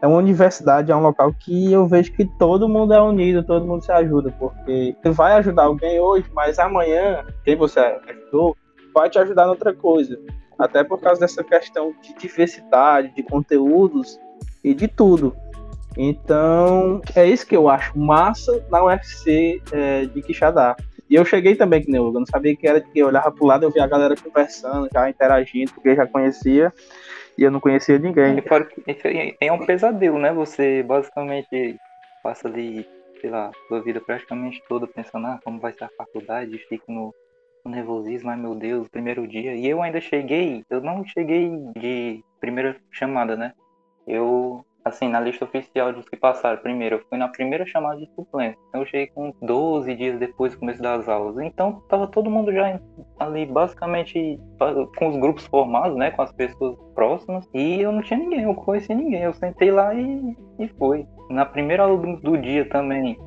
é 0.01 0.07
uma 0.07 0.17
universidade, 0.17 0.91
é 0.91 0.95
um 0.95 1.01
local 1.01 1.33
que 1.33 1.71
eu 1.71 1.85
vejo 1.87 2.11
que 2.13 2.25
todo 2.25 2.69
mundo 2.69 2.93
é 2.93 3.01
unido, 3.01 3.43
todo 3.43 3.65
mundo 3.65 3.83
se 3.83 3.91
ajuda, 3.91 4.31
porque 4.37 4.95
você 5.01 5.09
vai 5.09 5.33
ajudar 5.33 5.63
alguém 5.63 5.99
hoje, 5.99 6.29
mas 6.33 6.59
amanhã, 6.59 7.25
quem 7.43 7.55
você 7.55 7.79
ajudou, 7.79 8.55
vai 8.93 9.09
te 9.09 9.17
ajudar 9.19 9.45
em 9.45 9.49
outra 9.49 9.73
coisa. 9.73 10.19
Até 10.57 10.83
por 10.83 10.99
causa 10.99 11.21
dessa 11.21 11.43
questão 11.43 11.93
de 12.01 12.13
diversidade, 12.15 13.13
de 13.13 13.23
conteúdos 13.23 14.19
e 14.63 14.73
de 14.73 14.87
tudo. 14.87 15.35
Então, 15.97 17.01
é 17.15 17.25
isso 17.25 17.45
que 17.45 17.57
eu 17.57 17.67
acho 17.67 17.97
massa 17.97 18.63
na 18.69 18.83
UFC 18.83 19.61
é, 19.71 20.05
de 20.05 20.21
Quixadá. 20.21 20.75
E 21.09 21.15
eu 21.15 21.25
cheguei 21.25 21.55
também 21.55 21.81
que 21.81 21.89
nem 21.89 21.99
eu, 21.99 22.11
não 22.11 22.25
sabia 22.25 22.55
que 22.55 22.67
era 22.67 22.81
que 22.81 22.99
eu 22.99 23.07
olhava 23.07 23.31
pro 23.31 23.45
lado, 23.45 23.63
eu 23.63 23.71
via 23.71 23.83
a 23.83 23.87
galera 23.87 24.15
conversando, 24.15 24.89
já 24.93 25.09
interagindo, 25.09 25.71
porque 25.73 25.89
eu 25.89 25.95
já 25.95 26.05
conhecia 26.05 26.71
e 27.37 27.43
eu 27.43 27.49
não 27.49 27.59
conhecia 27.59 27.97
ninguém. 27.97 28.43
É 29.39 29.51
um 29.51 29.65
pesadelo, 29.65 30.19
né? 30.19 30.33
Você 30.33 30.83
basicamente 30.83 31.77
passa 32.21 32.47
ali, 32.47 32.85
sei 33.21 33.29
lá, 33.29 33.51
sua 33.67 33.81
vida 33.81 34.01
praticamente 34.01 34.61
toda 34.67 34.85
pensando, 34.85 35.27
ah, 35.27 35.39
como 35.43 35.59
vai 35.59 35.71
ser 35.71 35.85
a 35.85 35.89
faculdade, 35.97 36.57
fica 36.67 36.83
no, 36.89 37.13
no 37.63 37.71
nervosismo, 37.71 38.29
ai 38.29 38.37
meu 38.37 38.53
Deus, 38.53 38.87
primeiro 38.89 39.25
dia. 39.25 39.55
E 39.55 39.65
eu 39.65 39.81
ainda 39.81 40.01
cheguei, 40.01 40.63
eu 40.69 40.81
não 40.81 41.05
cheguei 41.05 41.49
de 41.77 42.21
primeira 42.41 42.75
chamada, 42.91 43.37
né? 43.37 43.53
Eu 44.05 44.65
assim, 44.87 45.07
na 45.07 45.19
lista 45.19 45.45
oficial 45.45 45.93
dos 45.93 46.07
que 46.07 46.17
passaram, 46.17 46.61
primeiro, 46.61 46.95
eu 46.95 47.05
fui 47.07 47.17
na 47.17 47.27
primeira 47.27 47.65
chamada 47.65 47.99
de 47.99 48.09
suplência. 48.15 48.59
Então 48.69 48.81
eu 48.81 48.87
cheguei 48.87 49.07
com 49.07 49.33
12 49.41 49.95
dias 49.95 50.19
depois 50.19 50.53
do 50.53 50.59
começo 50.59 50.81
das 50.81 51.07
aulas. 51.07 51.37
Então 51.39 51.81
tava 51.89 52.07
todo 52.07 52.29
mundo 52.29 52.51
já 52.51 52.79
ali 53.19 53.45
basicamente 53.45 54.39
com 54.97 55.09
os 55.09 55.17
grupos 55.17 55.45
formados, 55.47 55.97
né, 55.97 56.11
com 56.11 56.21
as 56.21 56.31
pessoas 56.31 56.77
próximas, 56.93 57.47
e 57.53 57.81
eu 57.81 57.91
não 57.91 58.01
tinha 58.01 58.19
ninguém, 58.19 58.43
eu 58.43 58.55
conheci 58.55 58.93
ninguém. 58.93 59.21
Eu 59.21 59.33
sentei 59.33 59.71
lá 59.71 59.93
e, 59.93 60.35
e 60.59 60.67
foi. 60.79 61.05
Na 61.29 61.45
primeira 61.45 61.83
aula 61.83 61.97
do, 61.97 62.17
do 62.17 62.37
dia 62.37 62.67
também, 62.69 63.17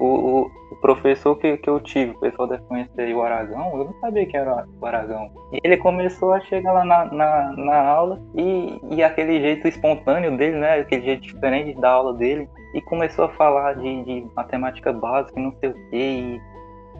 o, 0.00 0.50
o, 0.70 0.76
professor 0.76 1.36
que, 1.36 1.56
que 1.56 1.70
eu 1.70 1.80
tive, 1.80 2.12
o 2.12 2.20
pessoal 2.20 2.48
deve 2.48 2.62
conhecer 2.64 3.14
o 3.14 3.22
Aragão, 3.22 3.78
eu 3.78 3.84
não 3.84 3.94
sabia 4.00 4.26
que 4.26 4.36
era 4.36 4.66
o 4.80 4.86
Aragão. 4.86 5.30
Ele 5.62 5.76
começou 5.76 6.32
a 6.32 6.40
chegar 6.40 6.72
lá 6.72 6.84
na, 6.84 7.04
na, 7.06 7.52
na 7.56 7.76
aula 7.76 8.20
e, 8.34 8.80
e 8.90 9.02
aquele 9.02 9.40
jeito 9.40 9.68
espontâneo 9.68 10.36
dele, 10.36 10.58
né? 10.58 10.80
Aquele 10.80 11.02
jeito 11.02 11.22
diferente 11.22 11.80
da 11.80 11.90
aula 11.90 12.12
dele, 12.14 12.48
e 12.74 12.80
começou 12.82 13.26
a 13.26 13.28
falar 13.30 13.74
de, 13.74 14.04
de 14.04 14.26
matemática 14.34 14.92
básica 14.92 15.38
e 15.38 15.42
não 15.42 15.52
sei 15.60 15.70
o 15.70 15.74
que, 15.74 15.96
e 15.96 16.40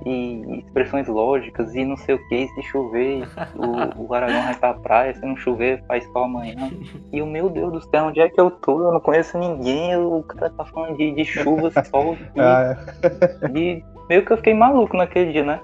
expressões 0.04 1.08
lógicas 1.08 1.74
e 1.74 1.84
não 1.84 1.96
sei 1.96 2.14
o 2.14 2.28
que, 2.28 2.46
se 2.48 2.62
chover, 2.62 3.26
o, 3.56 4.06
o 4.06 4.14
Aragão 4.14 4.42
vai 4.42 4.54
pra 4.54 4.74
praia, 4.74 5.14
se 5.14 5.24
não 5.24 5.36
chover, 5.36 5.82
faz 5.86 6.04
sol 6.12 6.24
amanhã. 6.24 6.70
E 7.12 7.22
o 7.22 7.26
meu 7.26 7.48
Deus 7.48 7.72
do 7.72 7.80
céu, 7.80 8.06
onde 8.06 8.20
é 8.20 8.28
que 8.28 8.40
eu 8.40 8.50
tô? 8.50 8.84
Eu 8.84 8.92
não 8.92 9.00
conheço 9.00 9.38
ninguém, 9.38 9.96
o 9.96 10.22
cara 10.22 10.50
tá 10.50 10.64
falando 10.66 10.96
de, 10.96 11.12
de 11.12 11.24
chuva, 11.24 11.70
sol, 11.84 12.16
e, 12.34 12.40
ah, 12.40 12.76
é. 13.02 13.58
e 13.58 13.84
meio 14.08 14.24
que 14.24 14.32
eu 14.32 14.36
fiquei 14.36 14.54
maluco 14.54 14.96
naquele 14.96 15.32
dia, 15.32 15.44
né? 15.44 15.60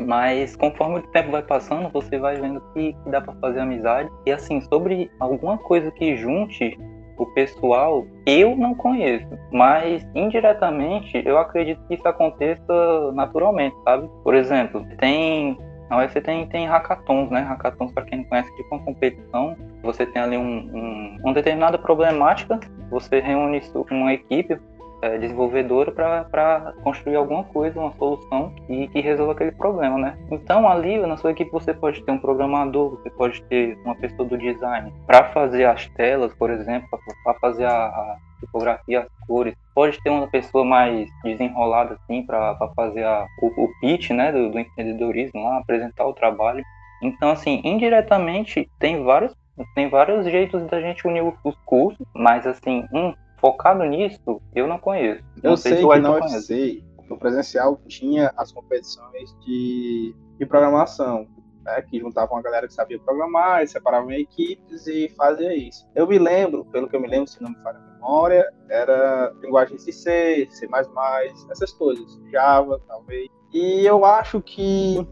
Mas 0.00 0.54
conforme 0.54 1.00
o 1.00 1.02
tempo 1.08 1.32
vai 1.32 1.42
passando, 1.42 1.90
você 1.90 2.18
vai 2.18 2.40
vendo 2.40 2.60
que, 2.72 2.92
que 2.92 3.10
dá 3.10 3.20
para 3.20 3.34
fazer 3.34 3.60
amizade. 3.60 4.08
E 4.24 4.32
assim, 4.32 4.60
sobre 4.60 5.10
alguma 5.18 5.58
coisa 5.58 5.90
que 5.90 6.16
junte 6.16 6.78
o 7.18 7.26
pessoal 7.26 8.06
eu 8.24 8.56
não 8.56 8.74
conheço, 8.74 9.26
mas 9.52 10.06
indiretamente 10.14 11.22
eu 11.24 11.38
acredito 11.38 11.80
que 11.88 11.94
isso 11.94 12.06
aconteça 12.06 13.12
naturalmente, 13.12 13.76
sabe? 13.84 14.08
Por 14.22 14.34
exemplo, 14.34 14.86
tem 14.98 15.58
na 15.90 15.98
UFC 15.98 16.20
tem, 16.20 16.46
tem 16.48 16.66
hackathons, 16.66 17.30
né? 17.30 17.40
Hackathons, 17.40 17.92
para 17.92 18.04
quem 18.04 18.18
não 18.18 18.24
conhece, 18.26 18.54
tipo 18.56 18.74
uma 18.74 18.84
competição. 18.84 19.56
Você 19.82 20.04
tem 20.04 20.20
ali 20.20 20.36
um, 20.36 20.42
um, 20.42 21.16
uma 21.24 21.32
determinada 21.32 21.78
problemática, 21.78 22.60
você 22.90 23.20
reúne 23.20 23.62
uma 23.90 24.12
equipe 24.12 24.58
é, 25.02 25.18
desenvolvedora 25.18 25.92
para 25.92 26.72
construir 26.82 27.16
alguma 27.16 27.44
coisa, 27.44 27.78
uma 27.78 27.92
solução 27.92 28.52
e 28.68 28.88
que 28.88 29.00
resolva 29.00 29.32
aquele 29.32 29.52
problema, 29.52 29.98
né? 29.98 30.18
Então 30.30 30.68
ali 30.68 30.98
na 30.98 31.16
sua 31.16 31.30
equipe 31.30 31.50
você 31.50 31.72
pode 31.72 32.02
ter 32.02 32.10
um 32.10 32.18
programador, 32.18 32.90
você 32.90 33.10
pode 33.10 33.42
ter 33.44 33.78
uma 33.84 33.94
pessoa 33.94 34.28
do 34.28 34.36
design 34.36 34.92
para 35.06 35.24
fazer 35.32 35.64
as 35.64 35.86
telas, 35.90 36.34
por 36.34 36.50
exemplo, 36.50 36.88
para 37.24 37.34
fazer 37.34 37.64
a, 37.64 37.86
a 37.86 38.16
tipografia, 38.40 39.00
as 39.00 39.26
cores. 39.26 39.54
Pode 39.74 40.00
ter 40.02 40.10
uma 40.10 40.26
pessoa 40.26 40.64
mais 40.64 41.08
desenrolada 41.22 41.94
assim 41.94 42.24
para 42.24 42.56
fazer 42.74 43.04
a, 43.04 43.26
o, 43.40 43.64
o 43.64 43.68
pitch, 43.80 44.10
né, 44.10 44.32
do, 44.32 44.50
do 44.50 44.58
empreendedorismo 44.58 45.42
lá, 45.44 45.58
apresentar 45.58 46.06
o 46.06 46.12
trabalho. 46.12 46.64
Então 47.02 47.30
assim, 47.30 47.60
indiretamente 47.64 48.68
tem 48.78 49.02
vários 49.04 49.36
tem 49.74 49.88
vários 49.88 50.24
jeitos 50.24 50.64
da 50.66 50.80
gente 50.80 51.04
unir 51.04 51.24
os 51.42 51.56
cursos, 51.64 52.06
mas 52.14 52.46
assim, 52.46 52.86
um 52.92 53.12
focado 53.38 53.84
nisso, 53.84 54.40
eu 54.54 54.66
não 54.66 54.78
conheço. 54.78 55.22
Eu 55.42 55.50
não 55.50 55.56
sei, 55.56 55.76
sei 55.76 55.88
que 55.88 55.98
na 55.98 56.12
UFC, 56.12 56.84
no 57.08 57.18
presencial, 57.18 57.80
tinha 57.86 58.32
as 58.36 58.52
competições 58.52 59.34
de, 59.40 60.14
de 60.38 60.46
programação, 60.46 61.26
né, 61.64 61.82
que 61.82 61.98
juntavam 61.98 62.36
a 62.36 62.42
galera 62.42 62.66
que 62.66 62.74
sabia 62.74 62.98
programar, 62.98 63.62
e 63.62 63.68
separavam 63.68 64.10
equipes 64.12 64.86
e 64.86 65.08
fazia 65.16 65.54
isso. 65.54 65.86
Eu 65.94 66.06
me 66.06 66.18
lembro, 66.18 66.64
pelo 66.66 66.88
que 66.88 66.96
eu 66.96 67.00
me 67.00 67.08
lembro, 67.08 67.28
se 67.28 67.42
não 67.42 67.50
me 67.50 67.56
falha 67.62 67.78
a 67.78 67.94
memória, 67.94 68.52
era 68.68 69.32
linguagem 69.40 69.78
C, 69.78 69.92
C++, 69.92 70.68
essas 71.50 71.72
coisas, 71.72 72.20
Java, 72.30 72.80
talvez. 72.86 73.28
E 73.52 73.86
eu 73.86 74.04
acho 74.04 74.40
que, 74.42 75.06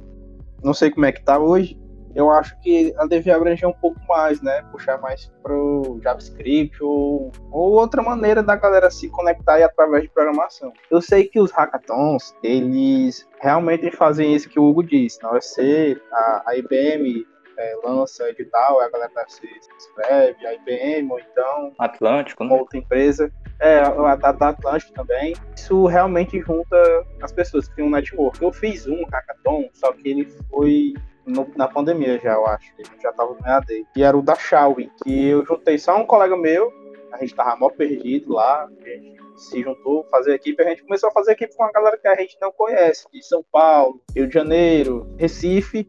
não 0.62 0.74
sei 0.74 0.90
como 0.90 1.06
é 1.06 1.12
que 1.12 1.22
tá 1.22 1.38
hoje, 1.38 1.78
eu 2.16 2.30
acho 2.30 2.58
que 2.60 2.94
ela 2.96 3.06
devia 3.06 3.36
abranger 3.36 3.68
um 3.68 3.74
pouco 3.74 4.00
mais, 4.08 4.40
né? 4.40 4.62
Puxar 4.72 4.98
mais 4.98 5.30
pro 5.42 6.00
JavaScript 6.02 6.82
ou, 6.82 7.30
ou 7.52 7.72
outra 7.72 8.02
maneira 8.02 8.42
da 8.42 8.56
galera 8.56 8.90
se 8.90 9.10
conectar 9.10 9.62
através 9.62 10.04
de 10.04 10.08
programação. 10.08 10.72
Eu 10.90 11.02
sei 11.02 11.24
que 11.24 11.38
os 11.38 11.52
hackathons, 11.52 12.34
eles 12.42 13.28
realmente 13.38 13.90
fazem 13.90 14.34
isso 14.34 14.48
que 14.48 14.58
o 14.58 14.64
Hugo 14.64 14.82
disse. 14.82 15.22
Na 15.22 15.32
UFC, 15.32 16.00
a, 16.10 16.42
a 16.46 16.56
IBM 16.56 17.26
é, 17.58 17.76
lança 17.84 18.28
edital, 18.30 18.80
a 18.80 18.88
galera 18.88 19.12
se 19.28 19.46
inscreve, 19.76 20.46
a 20.46 20.54
IBM, 20.54 21.12
ou 21.12 21.20
então. 21.20 21.72
Atlântico, 21.78 22.44
né? 22.44 22.54
Outra 22.54 22.78
empresa. 22.78 23.30
É, 23.60 23.80
a 23.80 24.16
da, 24.16 24.32
da 24.32 24.48
Atlântico 24.48 24.94
também. 24.94 25.34
Isso 25.54 25.84
realmente 25.84 26.40
junta 26.40 27.06
as 27.20 27.30
pessoas, 27.30 27.68
que 27.68 27.76
tem 27.76 27.84
um 27.84 27.90
network. 27.90 28.42
Eu 28.42 28.52
fiz 28.52 28.86
um 28.86 29.04
hackathon, 29.04 29.68
só 29.74 29.92
que 29.92 30.08
ele 30.08 30.24
foi 30.50 30.94
no, 31.26 31.46
na 31.56 31.68
pandemia 31.68 32.18
já, 32.18 32.34
eu 32.34 32.46
acho. 32.46 32.72
Eu 32.78 32.84
já 33.02 33.12
tava 33.12 33.34
no 33.34 33.46
EAD. 33.46 33.86
E 33.96 34.02
era 34.02 34.16
o 34.16 34.22
da 34.22 34.34
Xiaomi, 34.34 34.90
que 35.02 35.28
eu 35.28 35.44
juntei 35.44 35.78
só 35.78 35.96
um 35.96 36.06
colega 36.06 36.36
meu, 36.36 36.72
a 37.12 37.18
gente 37.18 37.34
tava 37.34 37.56
mó 37.56 37.68
perdido 37.68 38.32
lá, 38.32 38.64
a 38.64 38.88
gente 38.88 39.16
se 39.36 39.62
juntou, 39.62 40.04
fazer 40.10 40.34
equipe, 40.34 40.62
a 40.62 40.68
gente 40.68 40.82
começou 40.82 41.10
a 41.10 41.12
fazer 41.12 41.32
equipe 41.32 41.54
com 41.54 41.62
uma 41.62 41.72
galera 41.72 41.98
que 41.98 42.08
a 42.08 42.14
gente 42.14 42.36
não 42.40 42.50
conhece, 42.50 43.06
de 43.12 43.22
São 43.22 43.44
Paulo, 43.52 44.00
Rio 44.14 44.26
de 44.26 44.32
Janeiro, 44.32 45.14
Recife, 45.18 45.86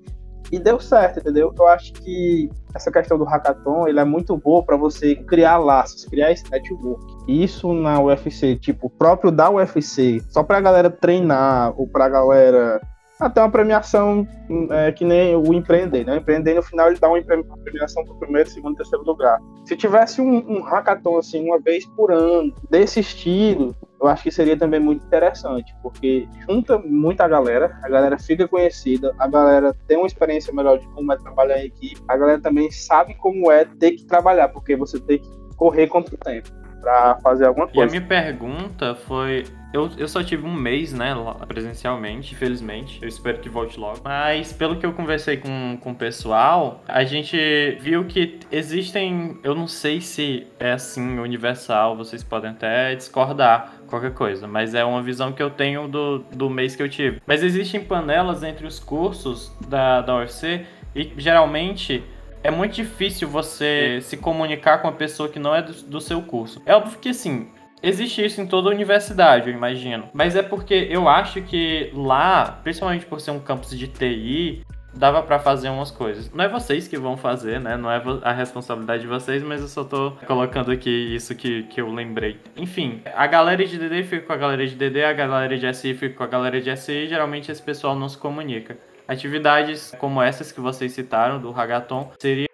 e 0.52 0.60
deu 0.60 0.80
certo, 0.80 1.20
entendeu? 1.20 1.54
Eu 1.58 1.68
acho 1.68 1.94
que 1.94 2.50
essa 2.74 2.92
questão 2.92 3.18
do 3.18 3.26
hackathon 3.26 3.88
ele 3.88 4.00
é 4.00 4.06
muito 4.06 4.38
boa 4.38 4.64
para 4.64 4.78
você 4.78 5.16
criar 5.16 5.58
laços, 5.58 6.06
criar 6.06 6.32
esse 6.32 6.50
network. 6.50 7.06
Isso 7.28 7.74
na 7.74 8.02
UFC, 8.02 8.56
tipo, 8.56 8.90
próprio 8.90 9.32
da 9.32 9.50
UFC, 9.50 10.22
só 10.30 10.44
pra 10.44 10.62
galera 10.62 10.90
treinar 10.90 11.74
ou 11.78 11.88
pra 11.88 12.08
galera 12.08 12.80
até 13.20 13.42
uma 13.42 13.50
premiação 13.50 14.28
é, 14.72 14.92
que 14.92 15.04
nem 15.04 15.36
o 15.36 15.54
empreender, 15.54 16.06
né? 16.06 16.14
O 16.14 16.18
empreender 16.18 16.54
no 16.54 16.62
final 16.62 16.88
ele 16.88 17.00
dá 17.00 17.10
uma 17.10 17.22
premiação 17.64 18.04
para 18.04 18.14
o 18.14 18.20
primeiro, 18.20 18.50
segundo, 18.50 18.76
terceiro 18.76 19.04
lugar. 19.04 19.40
Se 19.66 19.76
tivesse 19.76 20.22
um, 20.22 20.38
um 20.48 20.62
hackathon 20.62 21.18
assim 21.18 21.44
uma 21.46 21.60
vez 21.60 21.86
por 21.86 22.12
ano 22.12 22.54
desse 22.70 23.00
estilo, 23.00 23.76
eu 24.00 24.08
acho 24.08 24.24
que 24.24 24.32
seria 24.32 24.56
também 24.56 24.80
muito 24.80 25.06
interessante, 25.06 25.76
porque 25.82 26.28
junta 26.48 26.78
muita 26.78 27.28
galera, 27.28 27.78
a 27.84 27.90
galera 27.90 28.18
fica 28.20 28.48
conhecida, 28.48 29.14
a 29.18 29.28
galera 29.28 29.76
tem 29.88 29.98
uma 29.98 30.08
experiência 30.08 30.54
melhor 30.54 30.78
de 30.78 30.88
como 30.90 31.12
é 31.12 31.18
trabalhar 31.18 31.60
em 31.60 31.66
equipe, 31.66 32.02
a 32.08 32.16
galera 32.16 32.40
também 32.40 32.70
sabe 32.72 33.16
como 33.16 33.52
é 33.52 33.66
ter 33.66 33.92
que 33.92 34.06
trabalhar, 34.06 34.50
porque 34.50 34.76
você 34.76 35.00
tem 35.00 35.20
que 35.20 35.30
correr 35.56 35.88
contra 35.88 36.14
o 36.14 36.18
tempo 36.18 36.50
para 36.80 37.18
fazer 37.18 37.46
alguma 37.48 37.68
coisa. 37.68 37.82
E 37.82 37.84
a 37.84 38.00
minha 38.00 38.08
pergunta 38.08 38.96
foi 38.96 39.44
eu, 39.74 39.90
eu 39.98 40.08
só 40.08 40.24
tive 40.24 40.46
um 40.46 40.54
mês, 40.54 40.94
né, 40.94 41.14
presencialmente, 41.48 42.34
infelizmente. 42.34 43.00
Eu 43.02 43.08
espero 43.08 43.40
que 43.40 43.50
volte 43.50 43.80
logo. 43.80 44.00
Mas 44.04 44.54
pelo 44.54 44.78
que 44.78 44.86
eu 44.86 44.94
conversei 44.94 45.38
com, 45.38 45.78
com 45.80 45.92
o 45.92 45.96
pessoal, 45.96 46.84
a 46.88 47.04
gente 47.04 47.38
viu 47.80 48.06
que 48.06 48.40
existem. 48.52 49.38
Eu 49.44 49.54
não 49.54 49.68
sei 49.68 50.00
se 50.02 50.48
é 50.60 50.72
assim 50.72 51.20
universal, 51.20 51.98
vocês 51.98 52.24
podem 52.24 52.52
até 52.52 52.96
discordar 52.96 53.74
qualquer 53.88 54.14
coisa, 54.14 54.48
mas 54.48 54.74
é 54.74 54.84
uma 54.84 55.02
visão 55.02 55.32
que 55.32 55.42
eu 55.42 55.50
tenho 55.50 55.88
do, 55.88 56.20
do 56.20 56.50
mês 56.50 56.76
que 56.76 56.84
eu 56.84 56.90
tive. 56.90 57.22
Mas 57.26 57.44
existem 57.44 57.84
panelas 57.84 58.44
entre 58.44 58.66
os 58.66 58.80
cursos 58.80 59.56
da, 59.68 60.02
da 60.02 60.18
UFC 60.18 60.66
e 60.96 61.12
geralmente 61.18 62.04
é 62.44 62.52
muito 62.52 62.76
difícil 62.76 63.28
você 63.28 64.00
se 64.02 64.18
comunicar 64.18 64.80
com 64.80 64.88
uma 64.88 64.94
pessoa 64.94 65.28
que 65.30 65.40
não 65.40 65.54
é 65.56 65.62
do, 65.62 65.74
do 65.74 66.02
seu 66.02 66.22
curso. 66.22 66.62
É 66.66 66.74
óbvio 66.74 67.00
que 67.00 67.10
assim, 67.10 67.50
Existe 67.82 68.26
isso 68.26 68.42
em 68.42 68.48
toda 68.48 68.70
a 68.70 68.74
universidade, 68.74 69.50
eu 69.50 69.56
imagino. 69.56 70.10
Mas 70.14 70.36
é 70.36 70.42
porque 70.42 70.88
eu 70.90 71.08
acho 71.08 71.42
que 71.42 71.92
lá, 71.94 72.60
principalmente 72.64 73.06
por 73.06 73.22
ser 73.22 73.32
um 73.32 73.40
campus 73.40 73.78
de 73.78 73.88
TI, 73.88 74.64
dava 74.98 75.22
para 75.22 75.40
fazer 75.40 75.70
umas 75.70 75.92
coisas. 75.92 76.32
Não 76.34 76.44
é 76.44 76.50
vocês 76.50 76.88
que 76.88 76.98
vão 76.98 77.16
fazer, 77.16 77.60
né? 77.60 77.78
Não 77.78 77.90
é 77.90 78.02
a 78.24 78.32
responsabilidade 78.34 79.04
de 79.04 79.08
vocês, 79.08 79.44
mas 79.44 79.62
eu 79.62 79.68
só 79.68 79.84
tô 79.84 80.12
colocando 80.26 80.72
aqui 80.72 80.90
isso 80.90 81.36
que, 81.36 81.64
que 81.64 81.80
eu 81.80 81.92
lembrei. 81.92 82.40
Enfim, 82.56 83.02
a 83.16 83.28
galera 83.28 83.64
de 83.66 83.78
DD 83.78 84.04
fica 84.04 84.26
com 84.26 84.34
a 84.34 84.38
galera 84.38 84.66
de 84.66 84.76
DD, 84.76 85.04
a 85.04 85.14
galera 85.14 85.58
de 85.58 85.74
SI 85.74 85.94
fica 85.94 86.16
com 86.16 86.24
a 86.24 86.28
galera 86.28 86.60
de 86.60 86.76
SI, 86.76 87.08
geralmente 87.08 87.52
esse 87.52 87.62
pessoal 87.62 87.96
não 87.96 88.10
se 88.10 88.18
comunica. 88.18 88.78
Atividades 89.08 89.94
como 90.00 90.22
essas 90.22 90.52
que 90.52 90.60
vocês 90.60 90.92
citaram 90.92 91.40
do 91.40 91.50
Hagaton 91.58 92.12
seria 92.20 92.47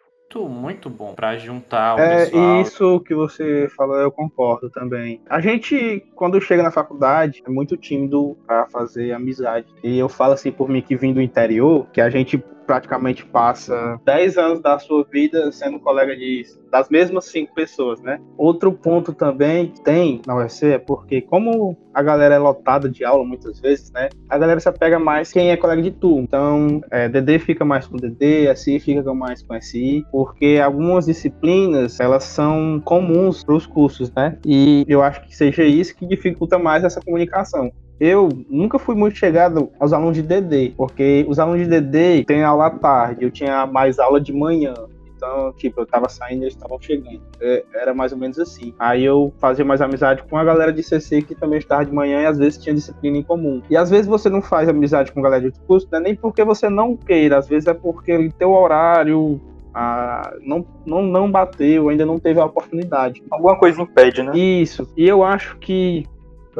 muito, 0.64 0.90
bom 0.90 1.14
para 1.14 1.36
juntar 1.38 1.96
o 1.96 2.00
é, 2.00 2.26
pessoal. 2.26 2.62
Isso 2.62 3.00
que 3.02 3.14
você 3.14 3.68
falou, 3.76 3.98
eu 3.98 4.12
concordo 4.12 4.70
também. 4.70 5.22
A 5.30 5.42
gente, 5.42 6.06
quando 6.16 6.40
chega 6.40 6.64
na 6.64 6.72
faculdade, 6.72 7.44
é 7.46 7.50
muito 7.50 7.76
tímido 7.76 8.38
para 8.48 8.66
fazer 8.68 9.12
amizade. 9.12 9.68
E 9.84 10.00
eu 10.00 10.08
falo 10.08 10.34
assim 10.34 10.52
por 10.52 10.70
mim 10.70 10.82
que 10.82 10.96
vim 10.96 11.14
do 11.14 11.22
interior, 11.22 11.88
que 11.92 12.00
a 12.00 12.10
gente 12.10 12.42
praticamente 12.66 13.26
passa 13.26 14.00
10 14.06 14.38
anos 14.38 14.62
da 14.62 14.80
sua 14.80 15.04
vida 15.04 15.52
sendo 15.52 15.80
colega 15.80 16.16
de, 16.16 16.44
das 16.72 16.90
mesmas 16.90 17.26
cinco 17.26 17.54
pessoas, 17.54 18.02
né? 18.02 18.20
Outro 18.38 18.72
ponto 18.72 19.14
também 19.14 19.68
que 19.68 19.82
tem 19.82 20.22
na 20.26 20.36
UFC 20.36 20.74
é 20.74 20.78
porque, 20.78 21.22
como 21.22 21.78
a 21.94 22.02
galera 22.02 22.36
é 22.36 22.40
lotada 22.40 22.90
de 22.90 23.06
aula 23.06 23.24
muitas 23.24 23.60
vezes, 23.60 23.92
né? 23.92 24.10
A 24.28 24.38
galera 24.38 24.60
se 24.60 24.68
apega 24.68 24.98
mais 24.98 25.32
quem 25.32 25.52
é 25.52 25.58
colega 25.58 25.82
de 25.82 25.92
turma. 25.92 26.24
Então, 26.24 26.82
é, 26.90 27.08
DD 27.08 27.40
fica 27.40 27.64
mais 27.64 27.86
com 27.86 27.98
DD, 27.98 28.54
SI 28.56 28.80
fica 28.80 29.14
mais 29.14 29.44
com 29.44 29.60
SI, 29.62 30.06
porque 30.12 30.60
algumas 30.64 31.06
disciplinas, 31.06 32.00
elas 32.00 32.24
são 32.24 32.82
comuns 32.84 33.44
para 33.44 33.56
os 33.56 33.66
cursos, 33.66 34.12
né? 34.14 34.38
E 34.46 34.86
eu 34.88 35.02
acho 35.02 35.22
que 35.22 35.36
seja 35.36 35.64
isso 35.64 35.96
que 35.96 36.06
dificulta 36.06 36.58
mais 36.58 36.84
essa 36.84 37.00
comunicação. 37.02 37.72
Eu 38.06 38.28
nunca 38.50 38.78
fui 38.78 38.96
muito 38.96 39.18
chegado 39.18 39.72
aos 39.80 39.94
alunos 39.94 40.18
de 40.18 40.22
DD, 40.22 40.74
porque 40.76 41.26
os 41.26 41.40
alunos 41.40 41.62
de 41.62 41.70
DD 41.70 42.26
têm 42.26 42.44
aula 42.44 42.66
à 42.66 42.70
tarde, 42.70 43.24
eu 43.24 43.32
tinha 43.32 43.66
mais 43.66 43.98
aula 43.98 44.20
de 44.20 44.34
manhã. 44.34 44.74
Então, 45.16 45.54
tipo, 45.54 45.80
eu 45.80 45.86
tava 45.86 46.10
saindo 46.10 46.42
e 46.42 46.44
eles 46.44 46.54
estavam 46.54 46.78
chegando. 46.82 47.22
É, 47.40 47.64
era 47.74 47.94
mais 47.94 48.12
ou 48.12 48.18
menos 48.18 48.38
assim. 48.38 48.74
Aí 48.78 49.06
eu 49.06 49.32
fazia 49.40 49.64
mais 49.64 49.80
amizade 49.80 50.22
com 50.24 50.38
a 50.38 50.44
galera 50.44 50.74
de 50.74 50.84
CC 50.84 51.22
que 51.22 51.34
também 51.34 51.60
estava 51.60 51.86
de 51.86 51.94
manhã 51.94 52.24
e 52.24 52.26
às 52.26 52.38
vezes 52.38 52.62
tinha 52.62 52.76
disciplina 52.76 53.20
em 53.20 53.24
comum. 53.24 53.62
E 53.70 53.78
às 53.78 53.90
vezes 53.90 54.06
você 54.06 54.30
não 54.30 54.42
faz 54.42 54.68
amizade 54.68 55.10
com 55.14 55.22
a 55.22 55.24
galera 55.24 55.40
de 55.40 55.48
outro 55.48 55.62
curso, 55.62 55.88
não 55.90 56.00
é 56.00 56.02
nem 56.02 56.14
porque 56.14 56.44
você 56.44 56.68
não 56.68 56.98
queira, 56.98 57.38
às 57.38 57.48
vezes 57.48 57.68
é 57.68 57.74
porque 57.74 58.30
teu 58.38 58.52
horário 58.52 59.40
ah, 59.74 60.36
não, 60.42 60.66
não, 60.86 61.02
não 61.04 61.32
bateu, 61.32 61.88
ainda 61.88 62.06
não 62.06 62.20
teve 62.20 62.42
a 62.42 62.46
oportunidade. 62.46 63.24
Alguma 63.32 63.58
coisa 63.58 63.82
impede, 63.82 64.22
né? 64.24 64.38
Isso. 64.38 64.92
E 64.98 65.08
eu 65.08 65.24
acho 65.24 65.58
que 65.60 66.06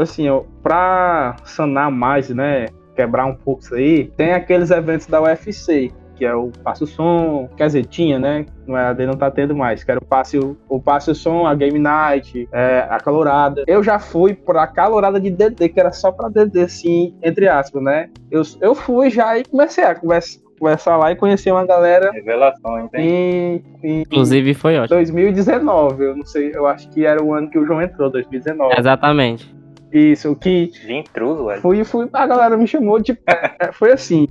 assim, 0.02 0.30
ó, 0.30 0.44
pra 0.62 1.36
sanar 1.44 1.92
mais, 1.92 2.30
né, 2.30 2.68
quebrar 2.96 3.26
um 3.26 3.36
pouco 3.36 3.62
isso 3.62 3.76
aí, 3.76 4.06
tem 4.18 4.34
aqueles 4.34 4.72
eventos 4.72 5.08
da 5.08 5.22
UFC, 5.22 5.92
que 6.16 6.26
é 6.26 6.34
o 6.34 6.52
Passo 6.64 6.86
Som, 6.86 7.50
quer 7.58 7.68
dizer, 7.68 7.86
tinha, 7.86 8.20
né? 8.20 8.46
No 8.68 8.78
EAD 8.78 9.06
não 9.06 9.16
tá 9.16 9.32
tendo 9.32 9.56
mais, 9.56 9.84
que 9.84 9.92
era 9.92 10.00
o 10.00 10.06
Passe, 10.06 10.38
o 10.38 10.80
Passe 10.80 11.14
Som, 11.16 11.46
a 11.46 11.56
Game 11.56 11.80
Night, 11.80 12.48
é, 12.52 12.88
a 12.90 13.00
Calorada. 13.00 13.64
Eu 13.68 13.84
já 13.84 14.00
fui 14.00 14.34
pra 14.34 14.68
Calorada 14.68 15.20
de 15.20 15.30
DD, 15.30 15.70
que 15.70 15.80
era 15.80 15.92
só 15.92 16.12
pra 16.12 16.30
DD, 16.30 16.62
assim, 16.62 17.16
entre 17.22 17.48
aspas, 17.48 17.82
né? 17.82 18.10
Eu, 18.30 18.44
eu 18.62 18.76
fui 18.76 19.10
já 19.10 19.38
e 19.38 19.44
comecei 19.44 19.84
a 19.84 19.96
conversar, 19.96 20.40
conversar 20.60 20.98
lá 20.98 21.12
e 21.12 21.16
conhecer 21.16 21.52
uma 21.52 21.66
galera. 21.66 22.12
Revelação, 22.12 22.90
em, 22.94 23.64
em, 23.84 24.02
Inclusive 24.02 24.54
foi 24.54 24.78
ótimo. 24.78 24.98
2019, 24.98 26.04
eu 26.06 26.16
não 26.16 26.26
sei, 26.26 26.52
eu 26.54 26.68
acho 26.68 26.90
que 26.90 27.06
era 27.06 27.22
o 27.24 27.34
ano 27.34 27.50
que 27.50 27.58
o 27.58 27.66
João 27.66 27.82
entrou, 27.82 28.10
2019. 28.10 28.76
Exatamente. 28.78 29.54
Isso, 29.94 30.36
que. 30.36 30.68
De 30.68 30.94
intruso, 30.94 31.46
velho. 31.46 31.62
Fui, 31.62 31.84
fui, 31.84 32.10
a 32.12 32.26
galera 32.26 32.58
me 32.58 32.66
chamou 32.66 33.00
de. 33.00 33.16
É, 33.28 33.72
foi 33.72 33.92
assim. 33.92 34.28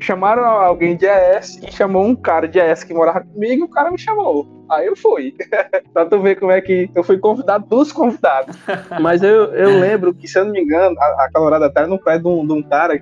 Chamaram 0.00 0.44
alguém 0.44 0.96
de 0.96 1.06
ES 1.06 1.62
e 1.62 1.70
chamou 1.70 2.04
um 2.04 2.16
cara 2.16 2.48
de 2.48 2.58
ES 2.58 2.84
que 2.84 2.94
morava 2.94 3.20
comigo 3.20 3.62
e 3.62 3.64
o 3.64 3.68
cara 3.68 3.90
me 3.90 3.98
chamou. 3.98 4.64
Aí 4.70 4.86
eu 4.86 4.96
fui. 4.96 5.34
pra 5.92 6.06
tu 6.06 6.18
ver 6.20 6.36
como 6.36 6.52
é 6.52 6.60
que. 6.62 6.90
Eu 6.94 7.04
fui 7.04 7.18
convidado 7.18 7.66
dos 7.68 7.92
convidados. 7.92 8.56
Mas 9.00 9.22
eu, 9.22 9.52
eu 9.52 9.78
lembro 9.78 10.14
que, 10.14 10.26
se 10.26 10.38
eu 10.38 10.46
não 10.46 10.52
me 10.52 10.62
engano, 10.62 10.96
a, 10.98 11.24
a 11.24 11.30
calorada 11.30 11.66
até 11.66 11.86
no 11.86 11.98
pé 11.98 12.18
de 12.18 12.26
um, 12.26 12.46
de 12.46 12.52
um 12.54 12.62
cara, 12.62 12.98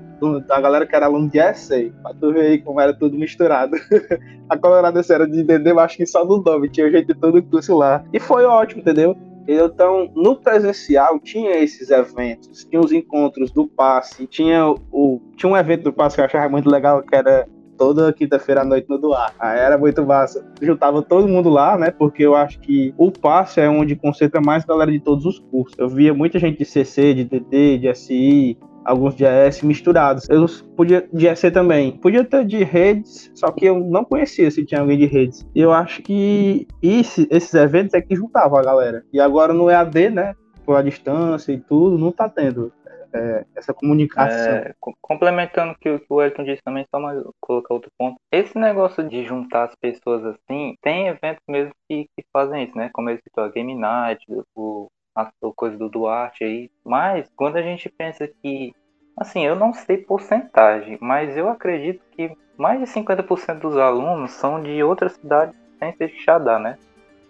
da 0.48 0.60
galera 0.60 0.84
que 0.84 0.96
era 0.96 1.06
aluno 1.06 1.30
de 1.30 1.38
essay. 1.38 1.92
Pra 2.02 2.12
tu 2.14 2.32
ver 2.32 2.46
aí 2.46 2.58
como 2.58 2.80
era 2.80 2.92
tudo 2.92 3.16
misturado. 3.16 3.76
a 4.50 4.58
colorada 4.58 5.00
era 5.08 5.26
de 5.26 5.44
DD, 5.44 5.70
acho 5.78 5.96
que 5.96 6.06
só 6.06 6.24
no 6.24 6.42
nome, 6.42 6.68
tinha 6.68 6.90
gente 6.90 7.06
de 7.06 7.14
todo 7.14 7.38
o 7.38 7.42
curso 7.42 7.76
lá. 7.76 8.04
E 8.12 8.18
foi 8.18 8.44
ótimo, 8.44 8.80
entendeu? 8.80 9.16
Então, 9.46 10.10
no 10.14 10.36
presencial 10.36 11.18
tinha 11.18 11.56
esses 11.58 11.90
eventos, 11.90 12.64
tinha 12.64 12.80
os 12.80 12.92
encontros 12.92 13.50
do 13.50 13.66
passe, 13.66 14.26
tinha 14.26 14.66
o 14.68 15.20
tinha 15.36 15.50
um 15.50 15.56
evento 15.56 15.84
do 15.84 15.92
passe 15.92 16.16
que 16.16 16.20
eu 16.20 16.26
achava 16.26 16.48
muito 16.48 16.70
legal, 16.70 17.02
que 17.02 17.14
era 17.14 17.46
toda 17.76 18.12
quinta-feira 18.12 18.60
à 18.60 18.64
noite 18.64 18.88
no 18.88 18.96
Doar. 18.96 19.34
Aí 19.40 19.58
era 19.58 19.76
muito 19.76 20.04
massa. 20.06 20.46
Juntava 20.60 21.02
todo 21.02 21.26
mundo 21.26 21.48
lá, 21.48 21.76
né? 21.76 21.90
Porque 21.90 22.22
eu 22.22 22.34
acho 22.34 22.60
que 22.60 22.94
o 22.96 23.10
passe 23.10 23.60
é 23.60 23.68
onde 23.68 23.96
concentra 23.96 24.40
mais 24.40 24.64
galera 24.64 24.92
de 24.92 25.00
todos 25.00 25.26
os 25.26 25.40
cursos. 25.40 25.76
Eu 25.76 25.88
via 25.88 26.14
muita 26.14 26.38
gente 26.38 26.58
de 26.58 26.64
CC, 26.64 27.12
de 27.14 27.24
DD, 27.24 27.78
de 27.78 27.94
SI, 27.94 28.56
alguns 28.84 29.14
AS 29.20 29.62
misturados. 29.62 30.28
Eu 30.28 30.46
podia 30.76 31.08
de 31.12 31.26
EC 31.26 31.52
também. 31.52 31.92
Podia 31.98 32.24
ter 32.24 32.44
de 32.44 32.62
redes, 32.64 33.30
só 33.34 33.50
que 33.50 33.66
eu 33.66 33.78
não 33.80 34.04
conhecia 34.04 34.50
se 34.50 34.64
tinha 34.64 34.80
alguém 34.80 34.98
de 34.98 35.06
redes. 35.06 35.46
E 35.54 35.60
eu 35.60 35.72
acho 35.72 36.02
que 36.02 36.66
esse, 36.82 37.26
esses 37.30 37.54
eventos 37.54 37.94
é 37.94 38.00
que 38.00 38.14
juntavam 38.14 38.58
a 38.58 38.62
galera. 38.62 39.04
E 39.12 39.20
agora 39.20 39.52
no 39.52 39.70
EAD, 39.70 40.10
né? 40.10 40.34
Por 40.64 40.76
a 40.76 40.82
distância 40.82 41.52
e 41.52 41.58
tudo, 41.58 41.98
não 41.98 42.12
tá 42.12 42.28
tendo 42.28 42.72
é, 43.12 43.44
essa 43.54 43.74
comunicação. 43.74 44.52
É, 44.52 44.74
complementando 45.00 45.72
o 45.72 45.78
que, 45.78 46.00
o 46.08 46.22
Elton 46.22 46.44
disse 46.44 46.62
também, 46.62 46.86
só 46.90 47.00
mais 47.00 47.22
colocar 47.40 47.74
outro 47.74 47.90
ponto. 47.98 48.16
Esse 48.30 48.58
negócio 48.58 49.06
de 49.08 49.24
juntar 49.24 49.64
as 49.64 49.74
pessoas 49.76 50.24
assim, 50.24 50.74
tem 50.80 51.08
eventos 51.08 51.42
mesmo 51.48 51.72
que, 51.88 52.06
que 52.16 52.24
fazem 52.32 52.64
isso, 52.64 52.76
né? 52.76 52.90
Como 52.92 53.10
ele 53.10 53.20
citou, 53.22 53.44
a 53.44 53.48
Game 53.48 53.74
Night, 53.74 54.24
o 54.54 54.88
a 55.14 55.30
coisa 55.54 55.76
do 55.76 55.88
Duarte 55.88 56.44
aí. 56.44 56.70
Mas 56.84 57.30
quando 57.36 57.56
a 57.56 57.62
gente 57.62 57.88
pensa 57.88 58.26
que, 58.26 58.74
assim, 59.16 59.44
eu 59.44 59.54
não 59.54 59.72
sei 59.72 59.98
porcentagem, 59.98 60.98
mas 61.00 61.36
eu 61.36 61.48
acredito 61.48 62.02
que 62.12 62.36
mais 62.56 62.80
de 62.80 62.86
50% 62.86 63.60
dos 63.60 63.76
alunos 63.76 64.32
são 64.32 64.62
de 64.62 64.82
outras 64.82 65.12
cidades 65.12 65.54
sem 65.78 65.92
ser 65.96 66.08
Xadá, 66.10 66.58
né? 66.58 66.78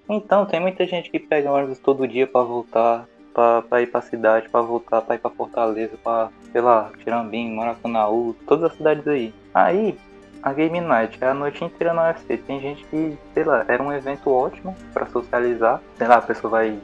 Então 0.09 0.45
tem 0.45 0.61
muita 0.61 0.87
gente 0.87 1.11
que 1.11 1.19
pega 1.19 1.51
ônibus 1.51 1.79
todo 1.79 2.07
dia 2.07 2.27
para 2.27 2.43
voltar, 2.43 3.07
para 3.33 3.81
ir 3.81 3.87
para 3.87 4.03
cidade, 4.03 4.49
para 4.49 4.61
voltar, 4.61 5.01
para 5.01 5.15
ir 5.15 5.19
para 5.19 5.31
Fortaleza, 5.31 5.97
para, 6.03 6.31
sei 6.51 6.61
lá, 6.61 6.91
Tirambim, 6.99 7.55
Maracanaú, 7.55 8.35
todas 8.47 8.73
as 8.73 8.77
cidades 8.77 9.07
aí. 9.09 9.33
Aí 9.55 9.97
a 10.43 10.53
Game 10.53 10.81
Night 10.81 11.19
é 11.21 11.29
a 11.29 11.35
noite 11.35 11.65
inteira 11.65 11.95
na 11.95 12.09
UFC. 12.09 12.37
Tem 12.37 12.61
gente 12.61 12.85
que, 12.87 13.17
sei 13.33 13.45
lá, 13.45 13.65
era 13.69 13.83
um 13.83 13.93
evento 13.93 14.29
ótimo 14.31 14.75
para 14.93 15.07
socializar. 15.07 15.81
Sei 15.97 16.07
lá, 16.07 16.17
a 16.17 16.23
pessoa 16.23 16.51
vai 16.51 16.79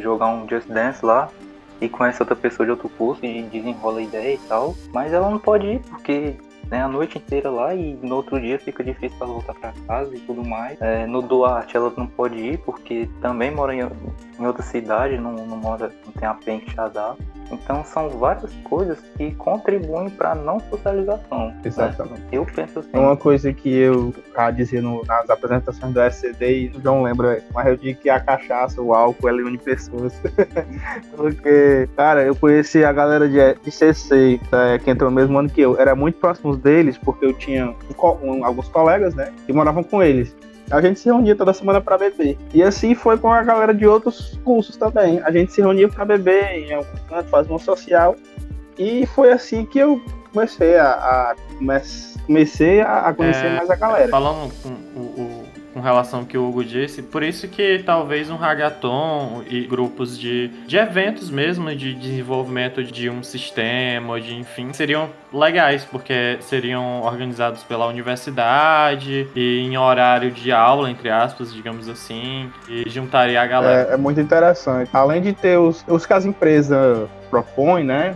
jogar 0.00 0.28
um 0.28 0.48
Just 0.48 0.68
Dance 0.68 1.04
lá 1.04 1.28
e 1.80 1.88
conhece 1.88 2.22
outra 2.22 2.36
pessoa 2.36 2.64
de 2.66 2.70
outro 2.70 2.88
curso 2.88 3.24
e 3.24 3.42
desenrola 3.42 4.02
ideia 4.02 4.34
e 4.34 4.38
tal. 4.48 4.74
Mas 4.92 5.12
ela 5.12 5.30
não 5.30 5.38
pode 5.38 5.66
ir 5.66 5.80
porque 5.80 6.36
né, 6.70 6.82
a 6.82 6.88
noite 6.88 7.18
inteira 7.18 7.50
lá 7.50 7.74
e 7.74 7.94
no 8.02 8.16
outro 8.16 8.40
dia 8.40 8.58
fica 8.58 8.82
difícil 8.82 9.16
para 9.18 9.26
voltar 9.26 9.54
para 9.54 9.72
casa 9.86 10.14
e 10.14 10.20
tudo 10.20 10.44
mais. 10.44 10.80
É, 10.80 11.06
no 11.06 11.22
Duarte 11.22 11.76
ela 11.76 11.92
não 11.96 12.06
pode 12.06 12.36
ir 12.36 12.58
porque 12.58 13.08
também 13.20 13.50
mora 13.50 13.74
em, 13.74 13.80
em 13.80 14.46
outra 14.46 14.62
cidade, 14.62 15.18
não, 15.18 15.32
não 15.32 15.56
mora, 15.56 15.92
não 16.04 16.12
tem 16.12 16.28
a 16.28 16.34
PEN 16.34 16.60
que 16.60 16.74
dar. 16.74 17.16
Então 17.54 17.84
são 17.84 18.08
várias 18.10 18.52
coisas 18.64 18.98
que 19.16 19.32
contribuem 19.32 20.10
para 20.10 20.34
não 20.34 20.60
socialização. 20.60 21.48
Né? 21.48 21.60
Exatamente. 21.64 22.20
Né? 22.20 22.28
Eu 22.32 22.46
penso 22.46 22.80
assim. 22.80 22.90
Uma 22.94 23.16
coisa 23.16 23.52
que 23.52 23.72
eu 23.74 24.14
dizia 24.54 24.82
no, 24.82 25.04
nas 25.04 25.28
apresentações 25.30 25.92
do 25.92 26.00
SCD 26.00 26.58
e 26.58 26.68
o 26.76 26.80
João 26.80 27.02
lembra, 27.02 27.42
mas 27.52 27.66
eu 27.66 27.76
digo 27.76 28.00
que 28.00 28.10
a 28.10 28.20
cachaça, 28.20 28.80
o 28.80 28.94
álcool, 28.94 29.28
ela 29.28 29.42
une 29.42 29.58
pessoas. 29.58 30.12
Porque, 31.16 31.88
cara, 31.96 32.24
eu 32.24 32.34
conheci 32.34 32.84
a 32.84 32.92
galera 32.92 33.28
de, 33.28 33.70
CC, 33.70 34.40
tá, 34.50 34.78
que 34.78 34.90
entrou 34.90 35.10
no 35.10 35.16
mesmo 35.16 35.38
ano 35.38 35.48
que 35.48 35.60
eu. 35.60 35.78
Era 35.78 35.94
muito 35.94 36.18
próximo 36.18 36.56
deles, 36.56 36.96
porque 36.96 37.24
eu 37.24 37.32
tinha 37.32 37.66
um, 37.70 37.76
um, 38.22 38.44
alguns 38.44 38.68
colegas, 38.68 39.14
né, 39.14 39.32
que 39.46 39.52
moravam 39.52 39.82
com 39.82 40.02
eles. 40.02 40.34
A 40.70 40.80
gente 40.80 41.00
se 41.00 41.06
reunia 41.06 41.36
toda 41.36 41.52
semana 41.52 41.80
para 41.80 41.98
beber. 41.98 42.38
E 42.52 42.62
assim 42.62 42.94
foi 42.94 43.18
com 43.18 43.32
a 43.32 43.42
galera 43.42 43.74
de 43.74 43.86
outros 43.86 44.38
cursos 44.44 44.76
também. 44.76 45.20
A 45.22 45.30
gente 45.30 45.52
se 45.52 45.60
reunia 45.60 45.88
para 45.88 46.04
beber 46.04 46.44
em 46.52 46.72
algum 46.72 46.96
canto, 47.08 47.28
fazer 47.28 47.52
um 47.52 47.58
social. 47.58 48.16
E 48.78 49.06
foi 49.06 49.30
assim 49.30 49.64
que 49.64 49.78
eu 49.78 50.00
comecei 50.32 50.76
a, 50.76 50.90
a 50.90 51.34
comecei 52.26 52.80
a, 52.80 53.12
conhecer 53.12 53.46
é, 53.46 53.56
mais 53.56 53.70
a 53.70 53.76
galera. 53.76 54.08
Falando 54.08 54.52
com 54.62 54.68
o, 54.68 55.02
o 55.02 55.33
com 55.74 55.80
relação 55.80 56.20
ao 56.20 56.24
que 56.24 56.38
o 56.38 56.48
Hugo 56.48 56.64
disse. 56.64 57.02
Por 57.02 57.24
isso 57.24 57.48
que 57.48 57.82
talvez 57.84 58.30
um 58.30 58.36
hackathon 58.36 59.42
e 59.48 59.66
grupos 59.66 60.16
de, 60.16 60.48
de 60.66 60.76
eventos 60.76 61.28
mesmo, 61.28 61.74
de 61.74 61.92
desenvolvimento 61.92 62.82
de 62.84 63.10
um 63.10 63.24
sistema, 63.24 64.20
de 64.20 64.36
enfim, 64.36 64.72
seriam 64.72 65.10
legais, 65.32 65.84
porque 65.84 66.38
seriam 66.40 67.02
organizados 67.02 67.64
pela 67.64 67.86
universidade 67.86 69.26
e 69.34 69.60
em 69.60 69.76
horário 69.76 70.30
de 70.30 70.52
aula, 70.52 70.88
entre 70.88 71.10
aspas, 71.10 71.52
digamos 71.52 71.88
assim, 71.88 72.50
e 72.68 72.88
juntaria 72.88 73.42
a 73.42 73.46
galera. 73.46 73.90
É, 73.90 73.94
é 73.94 73.96
muito 73.96 74.20
interessante. 74.20 74.88
Além 74.92 75.20
de 75.20 75.32
ter 75.32 75.58
os, 75.58 75.84
os 75.88 76.06
que 76.06 76.12
as 76.12 76.24
empresas 76.24 77.08
propõem, 77.28 77.82
né? 77.82 78.14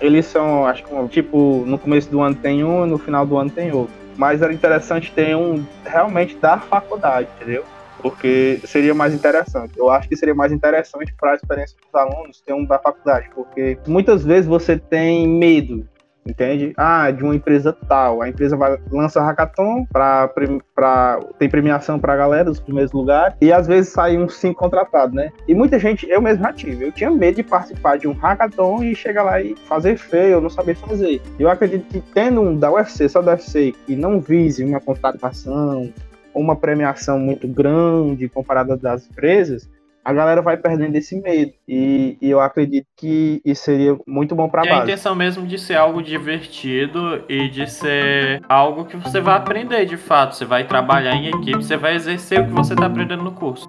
Eles 0.00 0.26
são, 0.26 0.66
acho 0.66 0.82
que, 0.82 1.08
tipo, 1.08 1.62
no 1.66 1.78
começo 1.78 2.10
do 2.10 2.20
ano 2.20 2.34
tem 2.34 2.64
um, 2.64 2.84
no 2.84 2.98
final 2.98 3.24
do 3.24 3.38
ano 3.38 3.48
tem 3.48 3.72
outro 3.72 4.05
mas 4.16 4.42
era 4.42 4.52
interessante 4.52 5.12
ter 5.12 5.36
um 5.36 5.64
realmente 5.84 6.36
da 6.36 6.58
faculdade, 6.58 7.28
entendeu? 7.36 7.64
Porque 8.00 8.60
seria 8.64 8.94
mais 8.94 9.14
interessante. 9.14 9.72
Eu 9.76 9.90
acho 9.90 10.08
que 10.08 10.16
seria 10.16 10.34
mais 10.34 10.52
interessante 10.52 11.14
para 11.18 11.32
a 11.32 11.34
experiência 11.34 11.76
dos 11.82 11.94
alunos 11.94 12.40
ter 12.40 12.52
um 12.52 12.64
da 12.64 12.78
faculdade, 12.78 13.30
porque 13.34 13.78
muitas 13.86 14.24
vezes 14.24 14.46
você 14.46 14.78
tem 14.78 15.26
medo 15.26 15.86
entende? 16.26 16.72
Ah, 16.76 17.10
de 17.10 17.22
uma 17.22 17.34
empresa 17.34 17.72
tal. 17.88 18.22
A 18.22 18.28
empresa 18.28 18.56
vai 18.56 18.76
lança 18.90 19.20
hackathon 19.20 19.86
para 19.92 21.20
tem 21.38 21.48
premiação 21.48 21.98
para 21.98 22.12
a 22.12 22.16
galera 22.16 22.44
dos 22.44 22.60
primeiros 22.60 22.92
lugares 22.92 23.36
e 23.40 23.52
às 23.52 23.66
vezes 23.66 23.92
sai 23.92 24.16
um 24.16 24.28
sim 24.28 24.52
contratado, 24.52 25.14
né? 25.14 25.30
E 25.46 25.54
muita 25.54 25.78
gente, 25.78 26.08
eu 26.08 26.20
mesmo 26.20 26.42
já 26.42 26.52
tive, 26.52 26.86
eu 26.86 26.92
tinha 26.92 27.10
medo 27.10 27.36
de 27.36 27.42
participar 27.42 27.98
de 27.98 28.08
um 28.08 28.12
hackathon 28.12 28.82
e 28.82 28.94
chegar 28.94 29.22
lá 29.22 29.40
e 29.40 29.54
fazer 29.66 29.96
feio, 29.96 30.32
eu 30.32 30.40
não 30.40 30.50
sabia 30.50 30.74
fazer. 30.74 31.20
Eu 31.38 31.48
acredito 31.48 31.86
que 31.88 32.00
tendo 32.12 32.40
um 32.40 32.56
da 32.56 32.70
UFC, 32.72 33.08
só 33.08 33.22
da 33.22 33.32
UFC, 33.32 33.74
que 33.86 33.94
não 33.94 34.20
vise 34.20 34.64
uma 34.64 34.80
contratação, 34.80 35.92
uma 36.34 36.54
premiação 36.54 37.18
muito 37.18 37.48
grande 37.48 38.28
comparada 38.28 38.76
das 38.76 39.08
empresas, 39.08 39.68
a 40.06 40.12
galera 40.12 40.40
vai 40.40 40.56
perdendo 40.56 40.94
esse 40.94 41.20
medo. 41.20 41.52
E, 41.66 42.16
e 42.22 42.30
eu 42.30 42.38
acredito 42.38 42.86
que 42.96 43.42
isso 43.44 43.64
seria 43.64 43.98
muito 44.06 44.36
bom 44.36 44.48
para 44.48 44.62
a 44.62 44.64
base. 44.64 44.80
a 44.80 44.84
intenção 44.84 45.16
mesmo 45.16 45.44
de 45.44 45.58
ser 45.58 45.74
algo 45.74 46.00
divertido 46.00 47.24
e 47.28 47.48
de 47.48 47.68
ser 47.68 48.40
algo 48.48 48.84
que 48.84 48.96
você 48.96 49.20
vai 49.20 49.36
aprender 49.36 49.84
de 49.84 49.96
fato. 49.96 50.36
Você 50.36 50.44
vai 50.44 50.62
trabalhar 50.62 51.16
em 51.16 51.26
equipe, 51.26 51.56
você 51.56 51.76
vai 51.76 51.96
exercer 51.96 52.40
o 52.40 52.46
que 52.46 52.52
você 52.52 52.74
está 52.74 52.86
aprendendo 52.86 53.24
no 53.24 53.32
curso. 53.32 53.68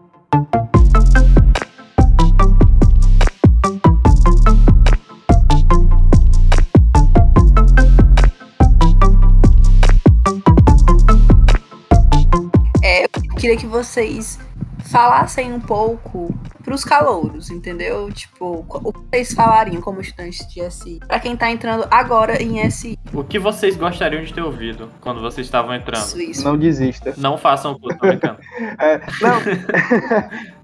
É, 12.83 13.05
eu 13.05 13.35
queria 13.39 13.57
que 13.57 13.65
vocês 13.65 14.37
falassem 14.89 15.53
um 15.53 15.59
pouco 15.59 16.33
para 16.67 16.75
os 16.75 16.83
calouros, 16.83 17.49
entendeu? 17.49 18.11
Tipo, 18.11 18.65
o 18.67 18.91
que 18.91 18.99
vocês 19.09 19.33
falariam 19.33 19.81
como 19.81 20.01
estudantes 20.01 20.45
de 20.49 20.69
SI? 20.69 20.99
Para 21.07 21.17
quem 21.17 21.33
tá 21.33 21.49
entrando 21.49 21.87
agora 21.89 22.43
em 22.43 22.69
SI. 22.69 22.99
O 23.13 23.23
que 23.23 23.39
vocês 23.39 23.77
gostariam 23.77 24.21
de 24.21 24.33
ter 24.33 24.41
ouvido 24.41 24.89
quando 24.99 25.21
vocês 25.21 25.47
estavam 25.47 25.73
entrando? 25.73 26.03
Isso, 26.03 26.19
isso. 26.19 26.43
Não 26.43 26.57
desista. 26.57 27.13
Não 27.15 27.37
façam 27.37 27.71
o 27.71 27.79
curso, 27.79 27.97
brincando. 27.97 28.39
é, 28.81 28.99
não. 29.21 29.39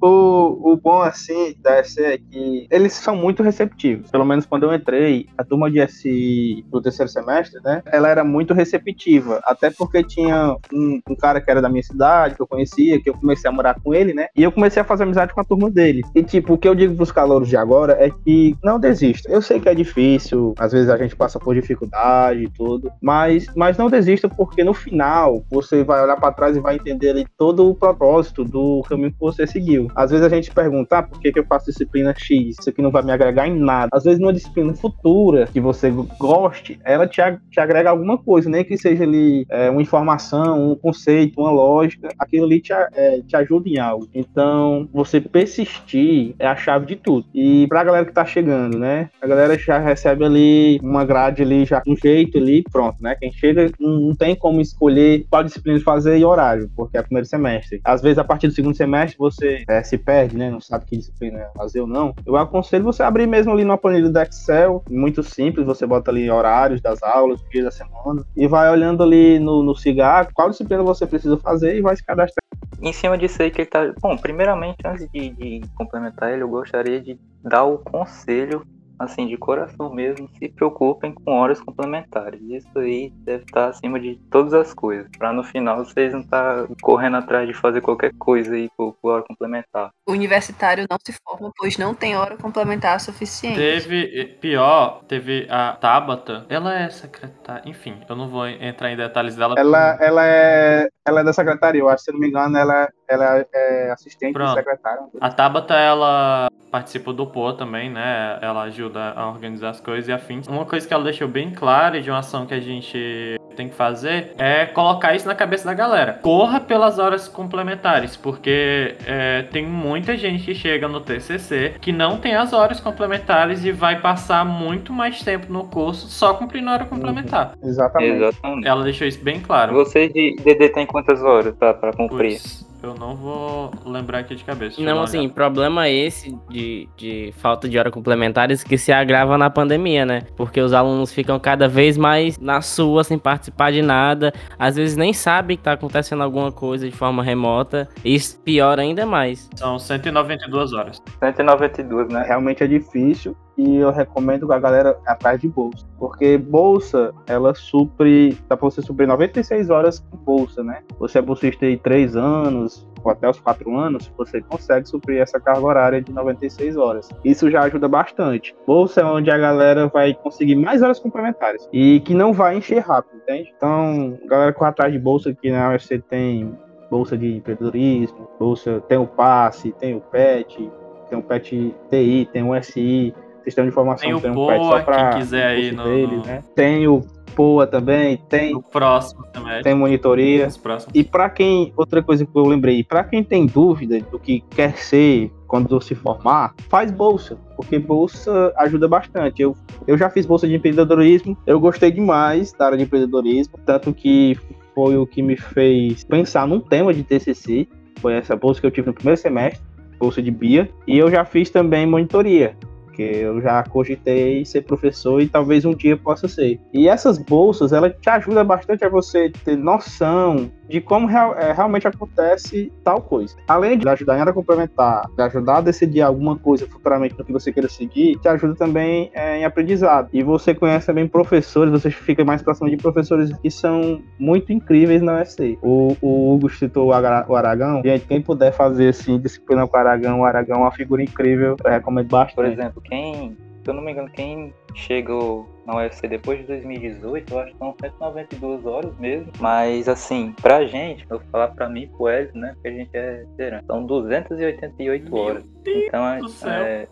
o, 0.09 0.73
o 0.73 0.75
bom, 0.75 1.01
assim, 1.01 1.55
da 1.61 1.81
SI 1.81 2.03
é 2.03 2.17
que 2.17 2.67
eles 2.69 2.91
são 2.91 3.15
muito 3.15 3.41
receptivos. 3.41 4.11
Pelo 4.11 4.25
menos 4.25 4.45
quando 4.45 4.63
eu 4.63 4.73
entrei, 4.73 5.29
a 5.37 5.43
turma 5.45 5.71
de 5.71 5.87
SI 5.87 6.65
pro 6.69 6.81
terceiro 6.81 7.09
semestre, 7.09 7.61
né? 7.63 7.81
Ela 7.85 8.09
era 8.09 8.25
muito 8.25 8.53
receptiva. 8.53 9.39
Até 9.45 9.71
porque 9.71 10.03
tinha 10.03 10.57
um, 10.73 10.99
um 11.07 11.15
cara 11.15 11.39
que 11.39 11.49
era 11.49 11.61
da 11.61 11.69
minha 11.69 11.83
cidade, 11.83 12.35
que 12.35 12.41
eu 12.41 12.47
conhecia, 12.47 13.01
que 13.01 13.09
eu 13.09 13.13
comecei 13.13 13.49
a 13.49 13.53
morar 13.53 13.79
com 13.79 13.93
ele, 13.93 14.13
né? 14.13 14.27
E 14.35 14.43
eu 14.43 14.51
comecei 14.51 14.81
a 14.81 14.85
fazer 14.85 15.03
amizade 15.03 15.33
com 15.33 15.39
a 15.39 15.45
turma 15.45 15.71
dele. 15.71 15.92
E, 16.15 16.23
tipo, 16.23 16.53
o 16.53 16.57
que 16.57 16.67
eu 16.67 16.75
digo 16.75 16.95
pros 16.95 17.11
calouros 17.11 17.47
de 17.47 17.57
agora 17.57 17.93
é 17.99 18.09
que 18.09 18.55
não 18.63 18.79
desista. 18.79 19.31
Eu 19.31 19.41
sei 19.41 19.59
que 19.59 19.69
é 19.69 19.75
difícil, 19.75 20.53
às 20.57 20.71
vezes 20.71 20.89
a 20.89 20.97
gente 20.97 21.15
passa 21.15 21.39
por 21.39 21.55
dificuldade 21.55 22.43
e 22.43 22.49
tudo, 22.49 22.91
mas, 23.01 23.47
mas 23.55 23.77
não 23.77 23.89
desista 23.89 24.27
porque 24.27 24.63
no 24.63 24.73
final 24.73 25.43
você 25.49 25.83
vai 25.83 26.01
olhar 26.03 26.17
para 26.17 26.33
trás 26.33 26.55
e 26.55 26.59
vai 26.59 26.75
entender 26.75 27.09
ali 27.09 27.25
todo 27.37 27.69
o 27.69 27.75
propósito 27.75 28.43
do 28.43 28.81
caminho 28.87 29.11
que 29.11 29.19
você 29.19 29.45
seguiu. 29.45 29.87
Às 29.95 30.11
vezes 30.11 30.25
a 30.25 30.29
gente 30.29 30.51
pergunta, 30.51 30.99
ah, 30.99 31.03
por 31.03 31.19
que, 31.19 31.31
que 31.31 31.39
eu 31.39 31.45
faço 31.45 31.67
disciplina 31.67 32.13
X? 32.17 32.57
Isso 32.59 32.69
aqui 32.69 32.81
não 32.81 32.91
vai 32.91 33.03
me 33.03 33.11
agregar 33.11 33.47
em 33.47 33.57
nada. 33.57 33.89
Às 33.91 34.03
vezes 34.03 34.19
numa 34.19 34.33
disciplina 34.33 34.73
futura 34.73 35.47
que 35.51 35.59
você 35.59 35.91
goste, 36.19 36.79
ela 36.83 37.07
te, 37.07 37.21
te 37.49 37.59
agrega 37.59 37.89
alguma 37.89 38.17
coisa, 38.17 38.49
nem 38.49 38.63
que 38.63 38.77
seja 38.77 39.03
ali 39.03 39.45
é, 39.49 39.69
uma 39.69 39.81
informação, 39.81 40.71
um 40.71 40.75
conceito, 40.75 41.39
uma 41.39 41.51
lógica, 41.51 42.09
aquilo 42.17 42.45
ali 42.45 42.59
te, 42.59 42.73
é, 42.73 43.21
te 43.21 43.35
ajuda 43.35 43.69
em 43.69 43.79
algo. 43.79 44.07
Então, 44.13 44.87
você 44.93 45.19
persistir 45.19 45.82
assistir 45.83 46.35
é 46.39 46.47
a 46.47 46.55
chave 46.55 46.85
de 46.85 46.95
tudo. 46.95 47.25
E 47.33 47.67
pra 47.67 47.83
galera 47.83 48.05
que 48.05 48.11
tá 48.11 48.25
chegando, 48.25 48.79
né? 48.79 49.09
A 49.21 49.27
galera 49.27 49.57
já 49.57 49.77
recebe 49.77 50.25
ali 50.25 50.79
uma 50.81 51.05
grade 51.05 51.41
ali, 51.41 51.65
já 51.65 51.81
um 51.87 51.95
jeito 51.95 52.37
ali, 52.37 52.63
pronto, 52.71 53.01
né? 53.01 53.15
Quem 53.15 53.31
chega 53.31 53.69
não 53.79 54.15
tem 54.15 54.35
como 54.35 54.61
escolher 54.61 55.25
qual 55.29 55.43
disciplina 55.43 55.79
fazer 55.79 56.17
e 56.17 56.25
horário, 56.25 56.69
porque 56.75 56.97
é 56.97 57.01
primeiro 57.01 57.27
semestre. 57.27 57.81
Às 57.83 58.01
vezes, 58.01 58.17
a 58.17 58.23
partir 58.23 58.47
do 58.47 58.53
segundo 58.53 58.75
semestre, 58.75 59.17
você 59.17 59.63
é, 59.67 59.83
se 59.83 59.97
perde, 59.97 60.37
né? 60.37 60.49
Não 60.49 60.61
sabe 60.61 60.85
que 60.85 60.97
disciplina 60.97 61.47
fazer 61.55 61.81
ou 61.81 61.87
não. 61.87 62.15
Eu 62.25 62.35
aconselho 62.35 62.83
você 62.83 63.03
abrir 63.03 63.27
mesmo 63.27 63.51
ali 63.51 63.63
numa 63.63 63.77
planilha 63.77 64.09
do 64.09 64.19
Excel, 64.19 64.83
muito 64.89 65.21
simples, 65.23 65.65
você 65.65 65.85
bota 65.85 66.11
ali 66.11 66.29
horários 66.29 66.81
das 66.81 67.01
aulas, 67.03 67.43
dias 67.51 67.65
da 67.65 67.71
semana, 67.71 68.23
e 68.35 68.47
vai 68.47 68.71
olhando 68.71 69.03
ali 69.03 69.39
no, 69.39 69.63
no 69.63 69.75
cigarro 69.75 70.29
qual 70.33 70.49
disciplina 70.49 70.83
você 70.83 71.05
precisa 71.05 71.37
fazer 71.37 71.77
e 71.77 71.81
vai 71.81 71.95
se 71.95 72.03
cadastrar. 72.03 72.43
Em 72.81 72.91
cima 72.93 73.17
disso 73.17 73.41
aí 73.41 73.51
que 73.51 73.61
ele 73.61 73.69
tá. 73.69 73.93
Bom, 74.01 74.17
primeiramente, 74.17 74.77
antes 74.85 75.07
de, 75.13 75.29
de 75.29 75.61
complementar 75.75 76.31
ele, 76.31 76.43
eu 76.43 76.49
gostaria 76.49 77.01
de 77.01 77.17
dar 77.43 77.63
o 77.63 77.77
conselho 77.77 78.65
assim, 79.03 79.27
de 79.27 79.37
coração 79.37 79.93
mesmo, 79.93 80.29
se 80.37 80.49
preocupem 80.49 81.13
com 81.13 81.31
horas 81.33 81.59
complementares. 81.59 82.41
Isso 82.41 82.79
aí 82.79 83.11
deve 83.17 83.43
estar 83.43 83.67
acima 83.67 83.99
de 83.99 84.15
todas 84.29 84.53
as 84.53 84.73
coisas, 84.73 85.07
para 85.17 85.31
no 85.33 85.43
final 85.43 85.83
vocês 85.83 86.13
não 86.13 86.21
estar 86.21 86.63
tá 86.63 86.73
correndo 86.81 87.17
atrás 87.17 87.47
de 87.47 87.53
fazer 87.53 87.81
qualquer 87.81 88.13
coisa 88.17 88.55
aí 88.55 88.69
por, 88.77 88.93
por, 89.01 89.11
hora 89.11 89.23
complementar. 89.27 89.91
O 90.07 90.11
universitário 90.11 90.85
não 90.89 90.97
se 91.03 91.13
forma, 91.23 91.51
pois 91.57 91.77
não 91.77 91.93
tem 91.93 92.15
hora 92.15 92.37
complementar 92.37 92.99
suficiente. 92.99 93.55
Teve, 93.55 94.25
pior, 94.39 95.03
teve 95.07 95.47
a 95.49 95.73
Tabata, 95.73 96.45
ela 96.49 96.73
é 96.73 96.89
secretária, 96.89 97.69
enfim, 97.69 98.01
eu 98.07 98.15
não 98.15 98.29
vou 98.29 98.47
entrar 98.47 98.91
em 98.91 98.97
detalhes 98.97 99.35
dela. 99.35 99.55
Ela, 99.57 99.97
ela, 99.99 100.25
é, 100.25 100.87
ela 101.05 101.21
é 101.21 101.23
da 101.23 101.33
secretaria, 101.33 101.81
eu 101.81 101.89
acho, 101.89 102.05
se 102.05 102.11
não 102.11 102.19
me 102.19 102.27
engano, 102.27 102.57
ela, 102.57 102.89
ela 103.13 103.45
é 103.53 103.91
assistente 103.91 104.33
Pronto. 104.33 104.53
secretária. 104.53 105.03
A 105.19 105.29
Tabata, 105.29 105.73
ela 105.75 106.47
participa 106.71 107.13
do 107.13 107.27
PO 107.27 107.53
também, 107.53 107.89
né? 107.89 108.39
Ela 108.41 108.63
ajuda 108.63 109.13
a 109.15 109.29
organizar 109.29 109.69
as 109.69 109.79
coisas 109.79 110.07
e 110.07 110.11
afins. 110.11 110.47
Uma 110.47 110.65
coisa 110.65 110.87
que 110.87 110.93
ela 110.93 111.03
deixou 111.03 111.27
bem 111.27 111.51
clara 111.51 112.01
de 112.01 112.09
uma 112.09 112.19
ação 112.19 112.47
que 112.47 112.53
a 112.53 112.59
gente 112.59 113.37
tem 113.55 113.69
que 113.69 113.75
fazer 113.75 114.33
é 114.39 114.65
colocar 114.65 115.15
isso 115.15 115.27
na 115.27 115.35
cabeça 115.35 115.65
da 115.65 115.73
galera. 115.75 116.13
Corra 116.21 116.59
pelas 116.59 116.97
horas 116.97 117.27
complementares, 117.27 118.17
porque 118.17 118.95
é, 119.05 119.43
tem 119.43 119.65
muita 119.65 120.17
gente 120.17 120.45
que 120.45 120.55
chega 120.55 120.87
no 120.87 120.99
TCC 120.99 121.75
que 121.79 121.91
não 121.91 122.17
tem 122.17 122.35
as 122.35 122.53
horas 122.53 122.79
complementares 122.79 123.63
e 123.63 123.71
vai 123.71 124.01
passar 124.01 124.43
muito 124.43 124.91
mais 124.91 125.21
tempo 125.21 125.53
no 125.53 125.65
curso 125.65 126.07
só 126.07 126.33
cumprindo 126.33 126.71
hora 126.71 126.85
complementar. 126.85 127.53
Uhum. 127.61 127.69
Exatamente. 127.69 128.15
Exatamente. 128.15 128.67
Ela 128.67 128.83
deixou 128.83 129.07
isso 129.07 129.23
bem 129.23 129.39
claro. 129.39 129.73
Vocês 129.73 130.11
de 130.11 130.35
DD 130.43 130.69
tem 130.69 130.87
quantas 130.87 131.21
horas 131.21 131.55
pra, 131.55 131.73
pra 131.73 131.93
cumprir? 131.93 132.39
Puts, 132.39 132.72
eu 132.83 132.93
não 132.93 133.15
vou 133.15 133.71
lembrar 133.85 134.19
aqui 134.19 134.35
de 134.35 134.43
cabeça. 134.43 134.81
Não, 134.81 135.01
assim, 135.01 135.19
olhada. 135.19 135.33
problema 135.33 135.89
esse 135.89 136.37
de, 136.49 136.89
de 136.97 137.33
falta 137.37 137.67
de 137.67 137.79
horas 137.79 137.93
complementares 137.93 138.61
que 138.61 138.77
se 138.77 138.91
agrava 138.91 139.37
na 139.37 139.49
pandemia, 139.49 140.05
né? 140.05 140.23
Porque 140.35 140.59
os 140.59 140.73
alunos 140.73 141.13
ficam 141.13 141.39
cada 141.39 141.67
vez 141.67 141.97
mais 141.97 142.37
na 142.37 142.61
sua, 142.61 143.03
sem 143.03 143.17
participar 143.17 143.71
de 143.71 143.81
nada. 143.81 144.33
Às 144.59 144.75
vezes 144.75 144.97
nem 144.97 145.13
sabem 145.13 145.55
que 145.55 145.63
tá 145.63 145.71
acontecendo 145.71 146.23
alguma 146.23 146.51
coisa 146.51 146.89
de 146.89 146.95
forma 146.95 147.23
remota. 147.23 147.87
Isso 148.03 148.39
piora 148.41 148.81
ainda 148.81 149.05
mais. 149.05 149.49
São 149.55 149.79
192 149.79 150.73
horas. 150.73 151.01
192, 151.19 152.09
né? 152.09 152.23
Realmente 152.27 152.63
é 152.63 152.67
difícil 152.67 153.35
e 153.57 153.77
eu 153.77 153.91
recomendo 153.91 154.51
a 154.51 154.59
galera 154.59 154.97
atrás 155.05 155.39
de 155.39 155.47
bolsa. 155.47 155.85
Porque 155.97 156.37
bolsa, 156.37 157.13
ela 157.27 157.53
supre, 157.53 158.37
dá 158.49 158.57
pra 158.57 158.69
você 158.69 158.81
suprir 158.81 159.07
96 159.07 159.69
horas 159.69 159.99
com 159.99 160.17
bolsa, 160.17 160.63
né? 160.63 160.81
Você 160.99 161.19
é 161.19 161.21
bolsista 161.21 161.69
de 161.69 161.77
3 161.77 162.15
anos, 162.15 162.87
ou 163.03 163.11
até 163.11 163.29
os 163.29 163.39
4 163.39 163.77
anos, 163.77 164.11
você 164.17 164.41
consegue 164.41 164.87
suprir 164.87 165.21
essa 165.21 165.39
carga 165.39 165.65
horária 165.65 166.01
de 166.01 166.11
96 166.11 166.77
horas. 166.77 167.09
Isso 167.23 167.49
já 167.51 167.61
ajuda 167.63 167.87
bastante. 167.87 168.55
Bolsa 168.65 169.01
é 169.01 169.05
onde 169.05 169.29
a 169.29 169.37
galera 169.37 169.87
vai 169.87 170.13
conseguir 170.13 170.55
mais 170.55 170.81
horas 170.81 170.99
complementares 170.99 171.67
e 171.71 171.99
que 172.01 172.13
não 172.13 172.33
vai 172.33 172.57
encher 172.57 172.79
rápido, 172.79 173.17
entende? 173.17 173.53
Então, 173.55 174.17
galera 174.25 174.53
corre 174.53 174.69
atrás 174.69 174.91
de 174.91 174.99
bolsa 174.99 175.33
que 175.33 175.51
na 175.51 175.69
UFC 175.69 175.99
tem 175.99 176.57
bolsa 176.89 177.17
de 177.17 177.37
empreendedorismo, 177.37 178.29
bolsa 178.39 178.81
tem 178.87 178.97
o 178.97 179.07
passe, 179.07 179.71
tem 179.73 179.95
o 179.95 179.99
PET, 179.99 180.71
tem 181.09 181.17
o 181.17 181.23
PET 181.23 181.75
TI, 181.89 182.29
tem 182.31 182.43
o 182.43 182.61
SI, 182.61 183.13
sistema 183.43 183.67
de 183.67 183.71
informação 183.71 184.05
Tem 184.07 184.15
o 184.15 184.21
tem 184.21 184.31
um 184.31 184.63
só 184.63 184.79
pra 184.81 185.09
quem 185.11 185.19
quiser 185.21 185.45
aí 185.47 185.71
no- 185.71 185.83
deles, 185.83 186.17
no- 186.19 186.25
né? 186.25 186.43
Tem 186.55 186.87
o 186.87 187.01
POA 187.35 187.65
também, 187.65 188.17
tem, 188.29 188.53
No 188.53 188.61
próximo 188.61 189.25
semestre. 189.33 189.63
tem 189.63 189.73
monitoria. 189.73 190.47
E 190.93 191.03
para 191.03 191.29
quem, 191.31 191.73
outra 191.75 192.01
coisa 192.03 192.23
que 192.25 192.31
eu 192.37 192.43
lembrei, 192.45 192.83
para 192.83 193.03
quem 193.03 193.23
tem 193.23 193.45
dúvida 193.47 193.99
do 194.11 194.19
que 194.19 194.41
quer 194.51 194.77
ser 194.77 195.31
quando 195.47 195.79
se 195.81 195.95
formar, 195.95 196.53
faz 196.69 196.91
bolsa, 196.91 197.37
porque 197.55 197.79
bolsa 197.79 198.53
ajuda 198.57 198.87
bastante. 198.87 199.41
Eu, 199.41 199.55
eu 199.87 199.97
já 199.97 200.09
fiz 200.09 200.25
bolsa 200.27 200.47
de 200.47 200.55
empreendedorismo, 200.55 201.35
eu 201.47 201.59
gostei 201.59 201.91
demais 201.91 202.53
da 202.53 202.65
área 202.67 202.77
de 202.77 202.83
empreendedorismo, 202.83 203.55
tanto 203.65 203.93
que 203.93 204.37
foi 204.75 204.95
o 204.97 205.05
que 205.07 205.21
me 205.21 205.35
fez 205.35 206.03
pensar 206.03 206.47
num 206.47 206.59
tema 206.59 206.93
de 206.93 207.03
TCC, 207.03 207.67
foi 207.99 208.13
essa 208.13 208.35
bolsa 208.35 208.59
que 208.61 208.67
eu 208.67 208.71
tive 208.71 208.87
no 208.87 208.93
primeiro 208.93 209.19
semestre, 209.19 209.61
bolsa 209.99 210.21
de 210.21 210.29
BIA, 210.31 210.69
e 210.87 210.97
eu 210.99 211.09
já 211.09 211.23
fiz 211.25 211.49
também 211.49 211.85
monitoria. 211.85 212.55
Porque 212.93 213.01
eu 213.01 213.41
já 213.41 213.63
cogitei 213.63 214.45
ser 214.45 214.61
professor 214.61 215.19
e 215.19 215.27
talvez 215.27 215.65
um 215.65 215.73
dia 215.73 215.97
possa 215.97 216.27
ser. 216.27 216.59
E 216.71 216.87
essas 216.87 217.17
bolsas, 217.17 217.73
ela 217.73 217.89
te 217.89 218.07
ajuda 218.07 218.43
bastante 218.43 218.85
a 218.85 218.89
você 218.89 219.31
ter 219.43 219.57
noção 219.57 220.51
de 220.69 220.79
como 220.79 221.07
real- 221.07 221.35
é, 221.37 221.51
realmente 221.51 221.87
acontece 221.87 222.71
tal 222.83 223.01
coisa. 223.01 223.35
Além 223.47 223.77
de 223.77 223.87
ajudar 223.87 224.17
em 224.17 224.21
área 224.21 224.33
complementar, 224.33 225.03
de 225.15 225.21
ajudar 225.23 225.57
a 225.57 225.61
decidir 225.61 226.01
alguma 226.01 226.37
coisa 226.37 226.67
futuramente 226.67 227.15
no 227.17 227.25
que 227.25 227.33
você 227.33 227.51
queira 227.51 227.67
seguir, 227.67 228.17
te 228.19 228.27
ajuda 228.27 228.55
também 228.55 229.11
é, 229.13 229.39
em 229.39 229.45
aprendizado. 229.45 230.09
E 230.13 230.23
você 230.23 230.53
conhece 230.53 230.87
também 230.87 231.07
professores, 231.07 231.71
você 231.71 231.89
fica 231.91 232.23
mais 232.23 232.41
próximo 232.41 232.69
de 232.69 232.77
professores 232.77 233.35
que 233.37 233.51
são 233.51 234.01
muito 234.17 234.53
incríveis 234.53 235.01
na 235.01 235.21
USC. 235.21 235.57
O, 235.61 235.97
o 236.01 236.33
Hugo 236.33 236.49
citou 236.49 236.87
o 236.87 236.93
o 236.93 237.35
Aragão. 237.35 237.81
Gente, 237.83 238.05
quem 238.05 238.21
puder 238.21 238.53
fazer 238.53 238.89
assim, 238.89 239.19
disciplina 239.19 239.67
com 239.67 239.75
o 239.75 239.79
Aragão, 239.79 240.21
o 240.21 240.25
Aragão 240.25 240.57
é 240.57 240.59
uma 240.61 240.71
figura 240.71 241.03
incrível, 241.03 241.55
eu 241.63 241.71
recomendo 241.71 242.07
bastante. 242.07 242.35
Por 242.35 242.45
exemplo, 242.45 242.81
quem, 242.85 243.37
se 243.63 243.69
eu 243.69 243.73
não 243.73 243.81
me 243.81 243.91
engano, 243.91 244.09
quem 244.09 244.53
chegou 244.75 245.47
na 245.65 245.77
UFC 245.77 246.07
depois 246.07 246.39
de 246.39 246.47
2018, 246.47 247.33
eu 247.33 247.39
acho 247.39 247.51
que 247.51 247.57
são 247.57 247.75
192 247.79 248.65
horas 248.65 248.97
mesmo. 248.97 249.31
Mas 249.39 249.87
assim, 249.87 250.33
pra 250.41 250.65
gente, 250.65 251.05
eu 251.09 251.19
vou 251.19 251.27
falar 251.31 251.49
pra 251.49 251.69
mim, 251.69 251.87
pro 251.87 252.07
Hélio, 252.07 252.31
né? 252.35 252.53
Porque 252.53 252.67
a 252.67 252.71
gente 252.71 252.89
é 252.93 253.17
veterano, 253.17 253.63
são 253.65 253.85
288 253.85 255.11
Meu 255.11 255.21
horas. 255.21 255.45
Então 255.65 256.05
é, 256.05 256.19
é, 256.49 256.87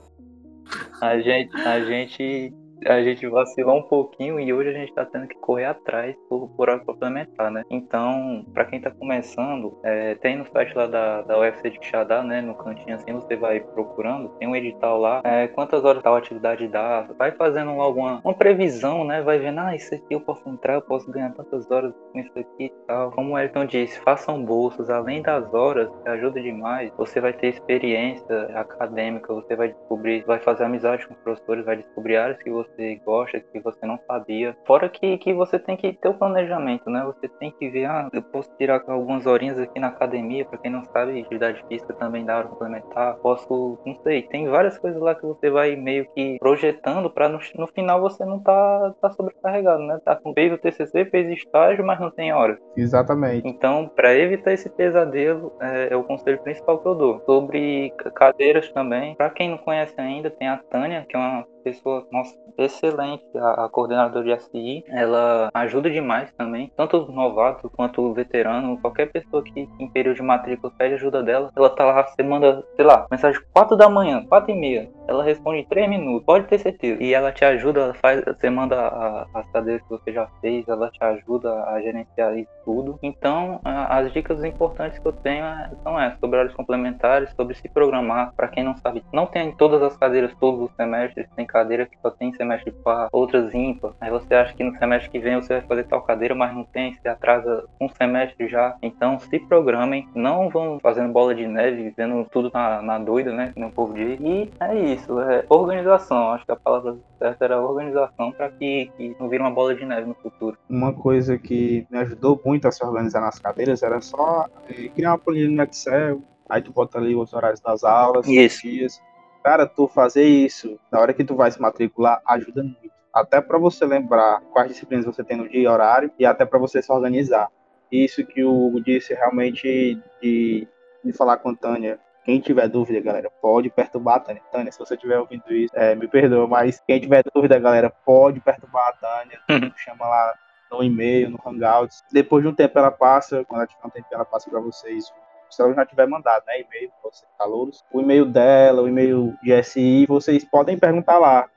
a 1.01 1.19
gente, 1.19 1.55
a 1.57 1.79
gente, 1.83 2.53
a 2.85 3.01
gente 3.01 3.27
vacilou 3.27 3.77
um 3.77 3.83
pouquinho 3.83 4.39
e 4.39 4.51
hoje 4.53 4.69
a 4.69 4.73
gente 4.73 4.93
tá 4.93 5.05
tendo 5.05 5.27
que 5.27 5.35
correr 5.35 5.65
atrás 5.65 6.15
por, 6.27 6.49
por 6.49 6.69
hora 6.69 6.79
complementar, 6.79 7.51
né? 7.51 7.63
Então, 7.69 8.45
pra 8.53 8.65
quem 8.65 8.81
tá 8.81 8.91
começando, 8.91 9.77
é, 9.83 10.15
tem 10.15 10.37
no 10.37 10.45
site 10.51 10.73
lá 10.75 10.87
da, 10.87 11.21
da 11.21 11.39
UFC 11.39 11.69
de 11.69 11.79
Quixadá, 11.79 12.23
né? 12.23 12.41
No 12.41 12.55
cantinho 12.55 12.95
assim, 12.95 13.13
você 13.13 13.35
vai 13.35 13.59
procurando, 13.59 14.29
tem 14.39 14.47
um 14.47 14.55
edital 14.55 14.99
lá, 14.99 15.21
é, 15.23 15.47
quantas 15.47 15.83
horas 15.83 16.01
tal 16.01 16.15
atividade 16.15 16.67
dá, 16.67 17.07
vai 17.17 17.31
fazendo 17.31 17.71
alguma 17.71 18.21
uma 18.23 18.33
previsão, 18.33 19.03
né? 19.03 19.21
Vai 19.21 19.39
vendo, 19.39 19.59
ah, 19.59 19.75
isso 19.75 19.93
aqui 19.93 20.13
eu 20.13 20.21
posso 20.21 20.47
entrar, 20.49 20.75
eu 20.75 20.81
posso 20.81 21.09
ganhar 21.11 21.31
tantas 21.33 21.69
horas 21.69 21.93
com 22.11 22.19
isso 22.19 22.31
aqui 22.37 22.65
e 22.65 22.73
tal. 22.87 23.11
Como 23.11 23.33
o 23.33 23.39
Elton 23.39 23.65
disse, 23.65 23.99
façam 23.99 24.43
bolsas, 24.43 24.89
além 24.89 25.21
das 25.21 25.53
horas, 25.53 25.89
que 26.03 26.09
ajuda 26.09 26.41
demais, 26.41 26.91
você 26.97 27.19
vai 27.19 27.33
ter 27.33 27.47
experiência 27.47 28.43
acadêmica, 28.55 29.33
você 29.33 29.55
vai 29.55 29.69
descobrir, 29.69 30.23
vai 30.25 30.39
fazer 30.39 30.63
amizade 30.63 31.07
com 31.07 31.13
os 31.13 31.19
professores, 31.19 31.65
vai 31.65 31.77
descobrir 31.77 32.17
áreas 32.17 32.41
que 32.41 32.49
você 32.49 32.70
gosta, 33.05 33.39
que 33.39 33.59
você 33.59 33.85
não 33.85 33.97
sabia. 34.07 34.55
Fora 34.65 34.89
que, 34.89 35.17
que 35.17 35.33
você 35.33 35.59
tem 35.59 35.77
que 35.77 35.93
ter 35.93 36.09
o 36.09 36.13
planejamento, 36.17 36.89
né? 36.89 37.03
Você 37.05 37.27
tem 37.39 37.51
que 37.51 37.69
ver, 37.69 37.85
ah, 37.85 38.09
eu 38.13 38.21
posso 38.23 38.49
tirar 38.57 38.81
algumas 38.87 39.25
horinhas 39.25 39.59
aqui 39.59 39.79
na 39.79 39.87
academia, 39.87 40.45
pra 40.45 40.57
quem 40.59 40.71
não 40.71 40.83
sabe, 40.85 41.19
atividade 41.19 41.63
física 41.67 41.93
também 41.93 42.25
dá 42.25 42.37
hora 42.37 42.47
complementar. 42.47 43.15
Posso, 43.17 43.79
não 43.85 43.95
sei, 44.03 44.23
tem 44.23 44.47
várias 44.47 44.77
coisas 44.77 45.01
lá 45.01 45.15
que 45.15 45.25
você 45.25 45.49
vai 45.49 45.75
meio 45.75 46.05
que 46.13 46.37
projetando 46.39 47.09
pra 47.09 47.29
no, 47.29 47.39
no 47.55 47.67
final 47.67 48.01
você 48.01 48.25
não 48.25 48.41
tá, 48.41 48.93
tá 49.01 49.11
sobrecarregado, 49.11 49.83
né? 49.83 49.99
Tá 50.03 50.15
com 50.15 50.33
fez 50.33 50.51
o 50.53 50.57
TCC, 50.57 51.05
fez 51.05 51.29
estágio, 51.37 51.85
mas 51.85 51.99
não 51.99 52.11
tem 52.11 52.33
horas. 52.33 52.57
Exatamente. 52.75 53.43
Então, 53.43 53.89
para 53.95 54.13
evitar 54.15 54.53
esse 54.53 54.69
pesadelo, 54.69 55.51
é, 55.61 55.93
é 55.93 55.95
o 55.95 56.03
conselho 56.03 56.41
principal 56.43 56.79
que 56.79 56.87
eu 56.87 56.95
dou. 56.95 57.21
Sobre 57.25 57.91
ca- 57.97 58.11
cadeiras 58.11 58.71
também, 58.71 59.15
para 59.15 59.29
quem 59.31 59.49
não 59.49 59.57
conhece 59.57 59.93
ainda, 59.99 60.29
tem 60.29 60.47
a 60.47 60.57
Tânia, 60.69 61.05
que 61.09 61.15
é 61.15 61.19
uma 61.19 61.45
pessoa, 61.63 62.05
nossa, 62.11 62.35
excelente, 62.57 63.23
a, 63.37 63.65
a 63.65 63.69
coordenadora 63.69 64.23
de 64.25 64.31
SI. 64.41 64.83
Ela 64.87 65.49
ajuda 65.53 65.89
demais 65.89 66.31
também, 66.33 66.71
tanto 66.75 66.97
os 66.97 67.13
novatos 67.13 67.69
quanto 67.75 68.01
o 68.01 68.13
veterano, 68.13 68.77
qualquer 68.81 69.11
pessoa 69.11 69.43
que 69.43 69.67
em 69.79 69.89
período 69.89 70.17
de 70.17 70.21
matrícula 70.23 70.71
pede 70.77 70.95
ajuda 70.95 71.23
dela, 71.23 71.51
ela 71.55 71.69
tá 71.69 71.85
lá, 71.85 72.03
você 72.03 72.23
manda, 72.23 72.63
sei 72.75 72.85
lá, 72.85 73.07
mensagem 73.09 73.41
4 73.53 73.75
da 73.75 73.89
manhã, 73.89 74.25
4 74.27 74.51
e 74.51 74.55
meia. 74.55 74.89
Ela 75.07 75.23
responde 75.23 75.59
em 75.59 75.65
3 75.65 75.89
minutos, 75.89 76.25
pode 76.25 76.47
ter 76.47 76.57
certeza. 76.59 77.01
E 77.03 77.13
ela 77.13 77.31
te 77.31 77.43
ajuda, 77.43 77.81
ela 77.81 77.93
faz, 77.95 78.23
você 78.23 78.49
manda 78.49 79.27
as 79.33 79.49
cadeiras 79.51 79.81
que 79.83 79.89
você 79.89 80.13
já 80.13 80.27
fez, 80.39 80.67
ela 80.67 80.89
te 80.89 81.03
ajuda 81.03 81.63
a 81.65 81.81
gerenciar 81.81 82.37
isso 82.37 82.49
tudo. 82.63 82.97
Então, 83.03 83.59
a- 83.63 83.97
as 83.97 84.13
dicas 84.13 84.41
importantes 84.43 84.99
que 84.99 85.05
eu 85.07 85.11
tenho 85.11 85.43
é- 85.43 85.71
são 85.83 85.99
essas, 85.99 86.19
sobre 86.19 86.37
horários 86.37 86.55
complementares, 86.55 87.31
sobre 87.35 87.55
se 87.55 87.67
programar. 87.69 88.33
Para 88.35 88.47
quem 88.47 88.63
não 88.63 88.75
sabe, 88.77 89.03
não 89.11 89.25
tem 89.25 89.51
todas 89.55 89.81
as 89.81 89.97
cadeiras 89.97 90.33
todos 90.39 90.69
os 90.69 90.75
semestres, 90.75 91.27
tem 91.35 91.45
cadeira 91.51 91.85
que 91.85 91.97
só 92.01 92.09
tem 92.09 92.33
semestre 92.33 92.71
par, 92.71 93.09
outras 93.11 93.53
ímpar. 93.53 93.93
Aí 93.99 94.09
você 94.09 94.33
acha 94.33 94.53
que 94.53 94.63
no 94.63 94.77
semestre 94.77 95.09
que 95.09 95.19
vem 95.19 95.35
você 95.35 95.55
vai 95.55 95.61
fazer 95.61 95.83
tal 95.83 96.01
cadeira, 96.01 96.33
mas 96.33 96.53
não 96.53 96.63
tem, 96.63 96.93
se 96.93 97.07
atrasa 97.07 97.65
um 97.79 97.89
semestre 97.89 98.47
já. 98.47 98.75
Então, 98.81 99.19
se 99.19 99.39
programem, 99.39 100.07
não 100.15 100.49
vão 100.49 100.79
fazendo 100.79 101.11
bola 101.11 101.35
de 101.35 101.47
neve, 101.47 101.93
vendo 101.95 102.25
tudo 102.31 102.51
na, 102.53 102.81
na 102.81 102.97
doida, 102.97 103.31
né? 103.31 103.51
Como 103.53 103.67
o 103.67 103.71
povo 103.71 103.93
diz. 103.93 104.19
E 104.19 104.49
é 104.59 104.75
isso, 104.75 105.19
é 105.19 105.45
organização. 105.49 106.31
Acho 106.31 106.45
que 106.45 106.51
a 106.51 106.55
palavra 106.55 106.97
certa 107.17 107.45
era 107.45 107.61
organização 107.61 108.31
para 108.31 108.49
que, 108.49 108.91
que 108.97 109.15
não 109.19 109.29
vire 109.29 109.41
uma 109.41 109.51
bola 109.51 109.75
de 109.75 109.85
neve 109.85 110.07
no 110.07 110.15
futuro. 110.15 110.57
Uma 110.69 110.93
coisa 110.93 111.37
que 111.37 111.85
me 111.89 111.99
ajudou 111.99 112.39
muito 112.43 112.67
a 112.67 112.71
se 112.71 112.83
organizar 112.83 113.21
nas 113.21 113.39
cadeiras 113.39 113.83
era 113.83 114.01
só 114.01 114.47
eh, 114.69 114.89
criar 114.89 115.11
uma 115.11 115.19
planilha 115.19 115.49
no 115.49 115.63
Excel, 115.63 116.21
aí 116.49 116.61
tu 116.61 116.71
bota 116.71 116.97
ali 116.97 117.15
os 117.15 117.33
horários 117.33 117.59
das 117.59 117.83
aulas, 117.83 118.27
Isso. 118.27 118.55
os 118.55 118.61
dias. 118.61 119.01
Cara, 119.43 119.65
tu 119.65 119.87
fazer 119.87 120.23
isso 120.23 120.79
na 120.91 120.99
hora 120.99 121.13
que 121.13 121.23
tu 121.23 121.35
vai 121.35 121.49
se 121.51 121.59
matricular 121.61 122.21
ajuda 122.25 122.63
muito. 122.63 122.91
Até 123.13 123.41
para 123.41 123.57
você 123.57 123.85
lembrar 123.85 124.41
quais 124.53 124.69
disciplinas 124.69 125.05
você 125.05 125.23
tem 125.23 125.35
no 125.35 125.49
dia 125.49 125.61
e 125.61 125.67
horário 125.67 126.11
e 126.17 126.25
até 126.25 126.45
para 126.45 126.59
você 126.59 126.81
se 126.81 126.91
organizar. 126.91 127.49
Isso 127.91 128.25
que 128.25 128.43
o 128.43 128.67
Hugo 128.67 128.81
disse 128.81 129.13
realmente 129.13 130.01
de, 130.21 130.67
de 131.03 131.13
falar 131.13 131.37
com 131.37 131.49
a 131.49 131.55
Tânia. 131.55 131.99
Quem 132.23 132.39
tiver 132.39 132.67
dúvida, 132.69 133.01
galera, 133.01 133.29
pode 133.41 133.69
perturbar 133.69 134.17
a 134.17 134.19
Tânia. 134.19 134.41
Tânia, 134.51 134.71
se 134.71 134.79
você 134.79 134.93
estiver 134.93 135.19
ouvindo 135.19 135.51
isso, 135.51 135.73
é, 135.75 135.95
me 135.95 136.07
perdoa, 136.07 136.47
mas 136.47 136.79
quem 136.87 136.99
tiver 136.99 137.23
dúvida, 137.33 137.59
galera, 137.59 137.89
pode 138.05 138.39
perturbar 138.39 138.89
a 138.89 138.93
Tânia. 138.93 139.39
Chama 139.75 140.07
lá 140.07 140.33
no 140.71 140.83
e-mail, 140.83 141.31
no 141.31 141.39
Hangouts. 141.43 142.03
Depois 142.11 142.43
de 142.43 142.49
um 142.49 142.55
tempo 142.55 142.77
ela 142.77 142.91
passa, 142.91 143.43
quando 143.43 143.61
ela 143.61 143.67
tiver 143.67 143.85
um 143.85 143.89
tempo 143.89 144.07
ela 144.11 144.23
passa 144.23 144.49
para 144.49 144.59
vocês. 144.59 145.11
Se 145.51 145.61
ela 145.61 145.73
já 145.73 145.85
tiver 145.85 146.07
mandado, 146.07 146.43
né, 146.47 146.61
e-mail, 146.61 146.89
pra 147.01 147.11
vocês, 147.11 147.29
calouros, 147.37 147.83
o 147.91 148.01
e-mail 148.01 148.25
dela, 148.25 148.81
o 148.81 148.87
e-mail 148.87 149.35
de 149.43 149.51
SI, 149.63 150.05
vocês 150.07 150.43
podem 150.45 150.77
perguntar 150.77 151.19
lá. 151.19 151.49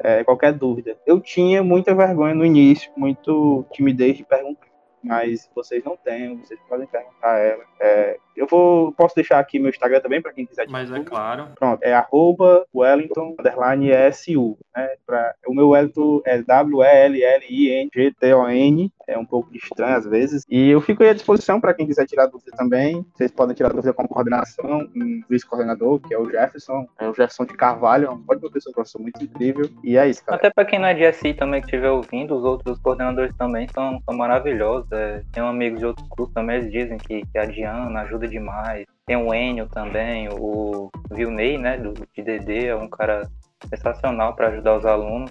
é, 0.00 0.24
qualquer 0.24 0.52
dúvida. 0.52 0.98
Eu 1.06 1.20
tinha 1.20 1.62
muita 1.62 1.94
vergonha 1.94 2.34
no 2.34 2.44
início, 2.44 2.90
muito 2.96 3.64
timidez 3.72 4.16
de 4.16 4.24
perguntar, 4.24 4.66
mas 5.02 5.48
vocês 5.54 5.84
não 5.84 5.96
têm, 5.96 6.36
vocês 6.38 6.58
podem 6.68 6.86
perguntar 6.86 7.30
a 7.34 7.38
ela. 7.38 7.64
É, 7.80 8.18
eu 8.36 8.46
vou, 8.46 8.92
posso 8.92 9.14
deixar 9.14 9.38
aqui 9.38 9.58
meu 9.58 9.70
Instagram 9.70 10.00
também 10.00 10.20
para 10.20 10.32
quem 10.32 10.44
quiser. 10.46 10.66
Mas 10.68 10.90
é 10.90 11.00
claro. 11.00 11.48
Pronto, 11.58 11.82
é 11.82 11.94
arroba 11.94 12.66
Wellington 12.74 13.36
underline 13.38 13.90
SU. 14.12 14.58
Né, 14.74 14.96
pra, 15.06 15.34
o 15.46 15.54
meu 15.54 15.68
Wellington 15.70 16.20
é 16.24 16.42
W-E-L-L-I-N-G-T-O-N. 16.42 18.92
É 19.06 19.18
um 19.18 19.26
pouco 19.26 19.54
estranho 19.54 19.96
às 19.96 20.06
vezes. 20.06 20.46
E 20.48 20.70
eu 20.70 20.80
fico 20.80 21.02
aí 21.02 21.10
à 21.10 21.12
disposição 21.12 21.60
para 21.60 21.74
quem 21.74 21.86
quiser 21.86 22.06
tirar 22.06 22.24
dúvida 22.26 22.50
também. 22.56 23.04
Vocês 23.14 23.30
podem 23.30 23.54
tirar 23.54 23.68
dúvida 23.68 23.92
com 23.92 24.08
coordenação, 24.08 24.88
um 24.96 25.22
vice-coordenador, 25.28 26.00
que 26.00 26.14
é 26.14 26.18
o 26.18 26.24
Jefferson. 26.28 26.88
É 26.98 27.06
o 27.06 27.12
Jefferson 27.12 27.44
de 27.44 27.54
Carvalho, 27.54 28.06
é 28.06 28.10
um 28.10 28.24
ótimo 28.26 28.40
professor, 28.40 28.72
professor 28.72 28.98
muito 29.00 29.22
incrível. 29.22 29.68
E 29.82 29.98
é 29.98 30.08
isso, 30.08 30.24
cara. 30.24 30.38
Até 30.38 30.48
para 30.50 30.64
quem 30.64 30.78
não 30.78 30.88
é 30.88 30.94
de 30.94 31.12
SI 31.12 31.34
também 31.34 31.60
que 31.60 31.66
estiver 31.66 31.90
ouvindo, 31.90 32.34
os 32.34 32.44
outros 32.44 32.78
coordenadores 32.78 33.36
também 33.36 33.68
são, 33.74 34.00
são 34.04 34.16
maravilhosos. 34.16 34.90
É, 34.92 35.22
tem 35.32 35.42
um 35.42 35.48
amigo 35.48 35.76
de 35.76 35.84
outros 35.84 36.08
cursos 36.08 36.32
também, 36.34 36.56
eles 36.56 36.72
dizem 36.72 36.96
que, 36.96 37.26
que 37.26 37.38
a 37.38 37.44
Diana 37.44 38.00
ajuda 38.00 38.23
demais. 38.28 38.86
Tem 39.06 39.16
o 39.16 39.34
Enio 39.34 39.68
também, 39.68 40.28
o 40.30 40.90
Vilney, 41.10 41.58
né, 41.58 41.76
do, 41.76 41.92
de 41.92 42.22
DD, 42.22 42.66
é 42.66 42.76
um 42.76 42.88
cara 42.88 43.28
sensacional 43.68 44.34
para 44.34 44.48
ajudar 44.48 44.76
os 44.76 44.86
alunos. 44.86 45.30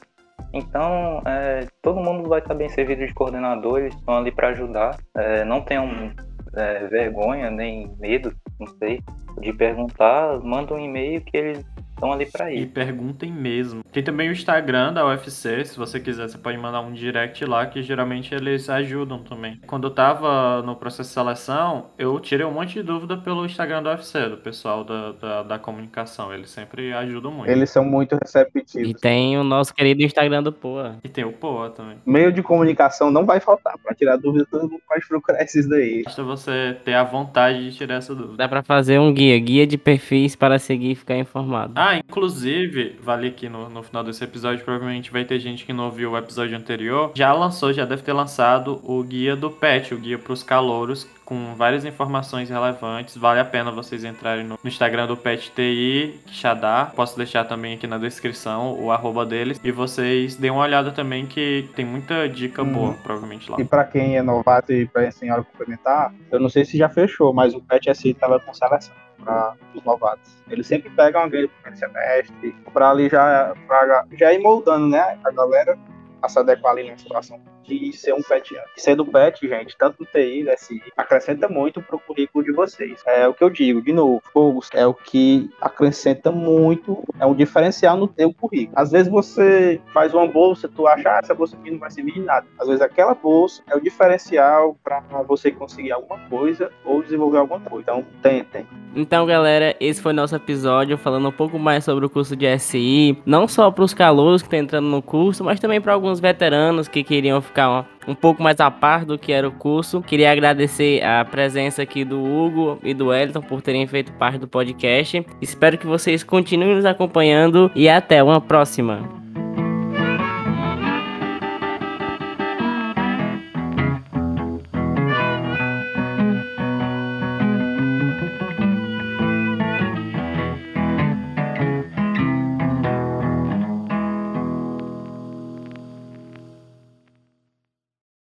Então, 0.54 1.22
é, 1.26 1.66
todo 1.82 2.00
mundo 2.00 2.30
vai 2.30 2.40
estar 2.40 2.54
bem 2.54 2.70
servido 2.70 3.06
de 3.06 3.14
coordenadores, 3.14 3.96
estão 3.96 4.18
ali 4.18 4.32
para 4.32 4.50
ajudar. 4.50 4.98
É, 5.16 5.44
não 5.44 5.62
tenham 5.62 6.12
é, 6.56 6.88
vergonha 6.88 7.50
nem 7.50 7.92
medo, 8.00 8.32
não 8.60 8.68
sei, 8.78 9.02
de 9.40 9.52
perguntar, 9.52 10.40
manda 10.42 10.74
um 10.74 10.80
e-mail 10.80 11.22
que 11.22 11.36
eles 11.36 11.73
estão 12.04 12.12
ali 12.12 12.26
para 12.26 12.52
ir. 12.52 12.62
E 12.62 12.66
perguntem 12.66 13.32
mesmo. 13.32 13.84
Tem 13.92 14.04
também 14.04 14.30
o 14.30 14.32
Instagram 14.32 14.94
da 14.94 15.06
UFC, 15.06 15.66
se 15.66 15.78
você 15.78 16.00
quiser, 16.00 16.28
você 16.28 16.38
pode 16.38 16.58
mandar 16.58 16.82
um 16.82 16.92
direct 16.92 17.44
lá, 17.46 17.66
que 17.66 17.82
geralmente 17.82 18.36
eles 18.36 18.70
ajudam 18.70 19.24
também. 19.24 19.60
Quando 19.66 19.88
eu 19.88 19.92
tava 19.92 20.62
no 20.64 20.76
processo 20.76 21.10
de 21.10 21.14
seleção, 21.14 21.88
eu 21.98 22.20
tirei 22.20 22.46
um 22.46 22.52
monte 22.52 22.74
de 22.74 22.84
dúvida 22.84 23.18
pelo 23.18 23.46
Instagram 23.46 23.82
do 23.82 23.90
UFC, 23.90 24.30
do 24.30 24.38
pessoal 24.38 24.84
da, 24.84 25.12
da, 25.14 25.44
da 25.44 25.60
comunicação. 25.60 26.34
Eles 26.34 26.50
sempre 26.50 26.92
ajudam 26.94 27.32
muito. 27.32 27.50
Eles 27.50 27.70
são 27.70 27.86
muito 27.86 28.18
receptivos. 28.22 28.90
E 28.90 28.94
tem 28.94 29.38
o 29.38 29.44
nosso 29.44 29.74
querido 29.74 30.04
Instagram 30.04 30.44
do 30.44 30.52
Poa. 30.52 30.98
E 31.04 31.10
tem 31.10 31.24
o 31.24 31.32
Poa 31.32 31.70
também. 31.70 31.98
Meio 32.06 32.32
de 32.32 32.42
comunicação 32.44 33.10
não 33.10 33.26
vai 33.26 33.40
faltar. 33.40 33.74
Pra 33.84 33.94
tirar 33.94 34.18
dúvida, 34.18 34.46
todo 34.50 34.70
mundo 34.70 34.82
pode 34.88 35.08
procurar 35.08 35.42
esses 35.42 35.68
daí. 35.68 36.04
Basta 36.04 36.24
você 36.24 36.78
ter 36.84 36.94
a 36.94 37.04
vontade 37.04 37.70
de 37.70 37.78
tirar 37.78 37.96
essa 37.96 38.14
dúvida. 38.14 38.38
Dá 38.38 38.48
pra 38.48 38.64
fazer 38.64 39.00
um 39.00 39.14
guia, 39.14 39.38
guia 39.40 39.66
de 39.66 39.78
perfis 39.78 40.36
para 40.36 40.60
seguir 40.60 40.92
e 40.92 40.96
ficar 40.96 41.18
informado. 41.18 41.74
Ah, 41.76 41.93
inclusive, 41.98 42.98
vale 43.02 43.28
aqui 43.28 43.50
no, 43.50 43.70
no 43.70 43.84
final 43.84 44.04
desse 44.04 44.24
episódio, 44.24 44.64
provavelmente 44.64 45.12
vai 45.12 45.26
ter 45.26 45.40
gente 45.40 45.66
que 45.66 45.74
não 45.74 45.86
ouviu 45.86 46.12
o 46.12 46.18
episódio 46.18 46.58
anterior. 46.58 47.12
Já 47.16 47.34
lançou, 47.34 47.74
já 47.74 47.86
deve 47.86 48.02
ter 48.02 48.14
lançado 48.14 48.82
o 48.84 49.04
guia 49.04 49.36
do 49.36 49.50
PET, 49.50 49.94
o 49.94 49.98
guia 49.98 50.18
para 50.18 50.34
os 50.34 50.44
calouros, 50.44 51.08
com 51.26 51.56
várias 51.56 51.86
informações 51.86 52.50
relevantes. 52.50 53.18
Vale 53.18 53.40
a 53.40 53.46
pena 53.46 53.72
vocês 53.72 54.04
entrarem 54.04 54.46
no, 54.46 54.60
Instagram 54.64 55.08
do 55.08 55.18
PET 55.18 55.52
TI, 55.52 56.20
Xadar. 56.28 56.94
Posso 56.96 57.18
deixar 57.18 57.46
também 57.46 57.76
aqui 57.76 57.88
na 57.88 57.98
descrição 57.98 58.80
o 58.80 58.92
arroba 58.92 59.26
deles. 59.26 59.60
E 59.64 59.72
vocês 59.72 60.36
deem 60.36 60.52
uma 60.52 60.64
olhada 60.64 60.92
também 60.92 61.26
que 61.26 61.70
tem 61.76 61.86
muita 61.86 62.28
dica 62.28 62.64
hum. 62.64 62.74
boa, 62.74 62.94
provavelmente 63.04 63.50
lá. 63.50 63.58
E 63.60 63.64
para 63.64 63.84
quem 63.84 64.18
é 64.18 64.22
novato 64.22 64.72
e 64.72 64.86
para 64.86 65.08
a 65.08 65.12
senhora 65.12 65.44
complementar, 65.44 66.14
eu 66.32 66.40
não 66.40 66.50
sei 66.50 66.66
se 66.66 66.78
já 66.78 66.90
fechou, 66.90 67.34
mas 67.34 67.54
o 67.54 67.62
PET 67.62 67.94
SI 67.96 68.10
estava 68.12 68.40
com 68.40 68.54
seleção 68.54 68.94
para 69.24 69.56
os 69.74 69.84
novatos. 69.84 70.32
Eles 70.50 70.68
sempre 70.68 70.90
pegam 70.92 71.22
alguém 71.22 71.44
do 71.44 71.50
primeiro 71.50 71.78
semestre 71.78 72.56
para 72.74 72.90
ali 72.90 73.10
já, 73.10 73.54
pra, 73.68 74.06
já 74.14 74.34
ir 74.34 74.40
moldando, 74.40 74.90
né? 74.90 75.18
A 75.24 75.32
galera 75.32 75.78
a 76.24 76.30
se 76.30 76.40
adequar 76.40 76.72
ali 76.72 76.90
na 76.90 76.98
situação 76.98 77.40
de 77.64 77.94
ser 77.94 78.14
um 78.14 78.22
pet 78.22 78.56
antes. 78.56 78.84
Sendo 78.84 79.06
pet, 79.06 79.48
gente, 79.48 79.76
tanto 79.78 79.98
no 80.00 80.06
TI, 80.06 80.44
né, 80.44 80.56
se 80.58 80.82
acrescenta 80.96 81.48
muito 81.48 81.82
pro 81.82 82.00
currículo 82.00 82.44
de 82.44 82.52
vocês. 82.52 83.02
É 83.06 83.28
o 83.28 83.34
que 83.34 83.44
eu 83.44 83.50
digo, 83.50 83.82
de 83.82 83.92
novo, 83.92 84.22
fogos 84.32 84.70
é 84.74 84.86
o 84.88 84.94
que 84.94 85.50
acrescenta 85.62 86.32
muito, 86.32 87.04
é 87.20 87.26
um 87.26 87.36
diferencial 87.36 87.98
no 87.98 88.08
teu 88.08 88.34
currículo. 88.34 88.78
Às 88.78 88.92
vezes 88.92 89.12
você 89.12 89.82
faz 89.94 90.14
uma 90.14 90.28
bolsa, 90.28 90.70
tu 90.70 90.88
acha, 90.88 91.10
ah, 91.10 91.20
essa 91.22 91.34
bolsa 91.34 91.58
aqui 91.58 91.72
não 91.72 91.80
vai 91.80 91.92
servir 91.92 92.14
de 92.14 92.22
nada. 92.22 92.46
Às 92.60 92.68
vezes 92.68 92.82
aquela 92.82 93.14
bolsa 93.14 93.62
é 93.70 93.76
o 93.76 93.82
diferencial 93.82 94.78
para 94.84 95.02
você 95.28 95.52
conseguir 95.52 95.92
alguma 95.92 96.20
coisa 96.30 96.72
ou 96.86 97.04
desenvolver 97.04 97.38
alguma 97.38 97.60
coisa. 97.60 97.84
Então, 97.84 98.06
tentem. 98.22 98.66
Então, 98.96 99.26
galera, 99.26 99.76
esse 99.80 100.02
foi 100.02 100.14
nosso 100.14 100.36
episódio 100.36 100.98
falando 100.98 101.28
um 101.28 101.32
pouco 101.32 101.58
mais 101.58 101.84
sobre 101.84 102.06
o 102.06 102.10
curso 102.10 102.36
de 102.36 102.46
SI, 102.60 103.18
não 103.26 103.48
só 103.48 103.72
para 103.72 103.84
os 103.84 103.94
calouros 103.94 104.42
que 104.42 104.48
estão 104.48 104.60
entrando 104.60 104.88
no 104.88 105.02
curso, 105.02 105.44
mas 105.44 105.60
também 105.60 105.82
para 105.82 105.94
alguns 105.94 106.13
veteranos 106.20 106.88
que 106.88 107.04
queriam 107.04 107.42
ficar 107.42 107.88
um 108.08 108.16
pouco 108.16 108.42
mais 108.44 108.60
a 108.60 108.70
par 108.70 109.06
do 109.06 109.18
que 109.18 109.32
era 109.32 109.48
o 109.48 109.52
curso. 109.52 110.02
Queria 110.02 110.32
agradecer 110.32 111.04
a 111.04 111.24
presença 111.24 111.82
aqui 111.82 112.04
do 112.04 112.22
Hugo 112.22 112.80
e 112.84 112.94
do 112.94 113.08
Wellington 113.08 113.42
por 113.42 113.62
terem 113.62 113.88
feito 113.88 114.12
parte 114.14 114.38
do 114.38 114.48
podcast. 114.48 115.26
Espero 115.42 115.78
que 115.78 115.88
vocês 115.88 116.24
continuem 116.24 116.76
nos 116.76 116.86
acompanhando 116.86 117.72
e 117.76 117.88
até 117.88 118.22
uma 118.22 118.42
próxima. 118.42 119.23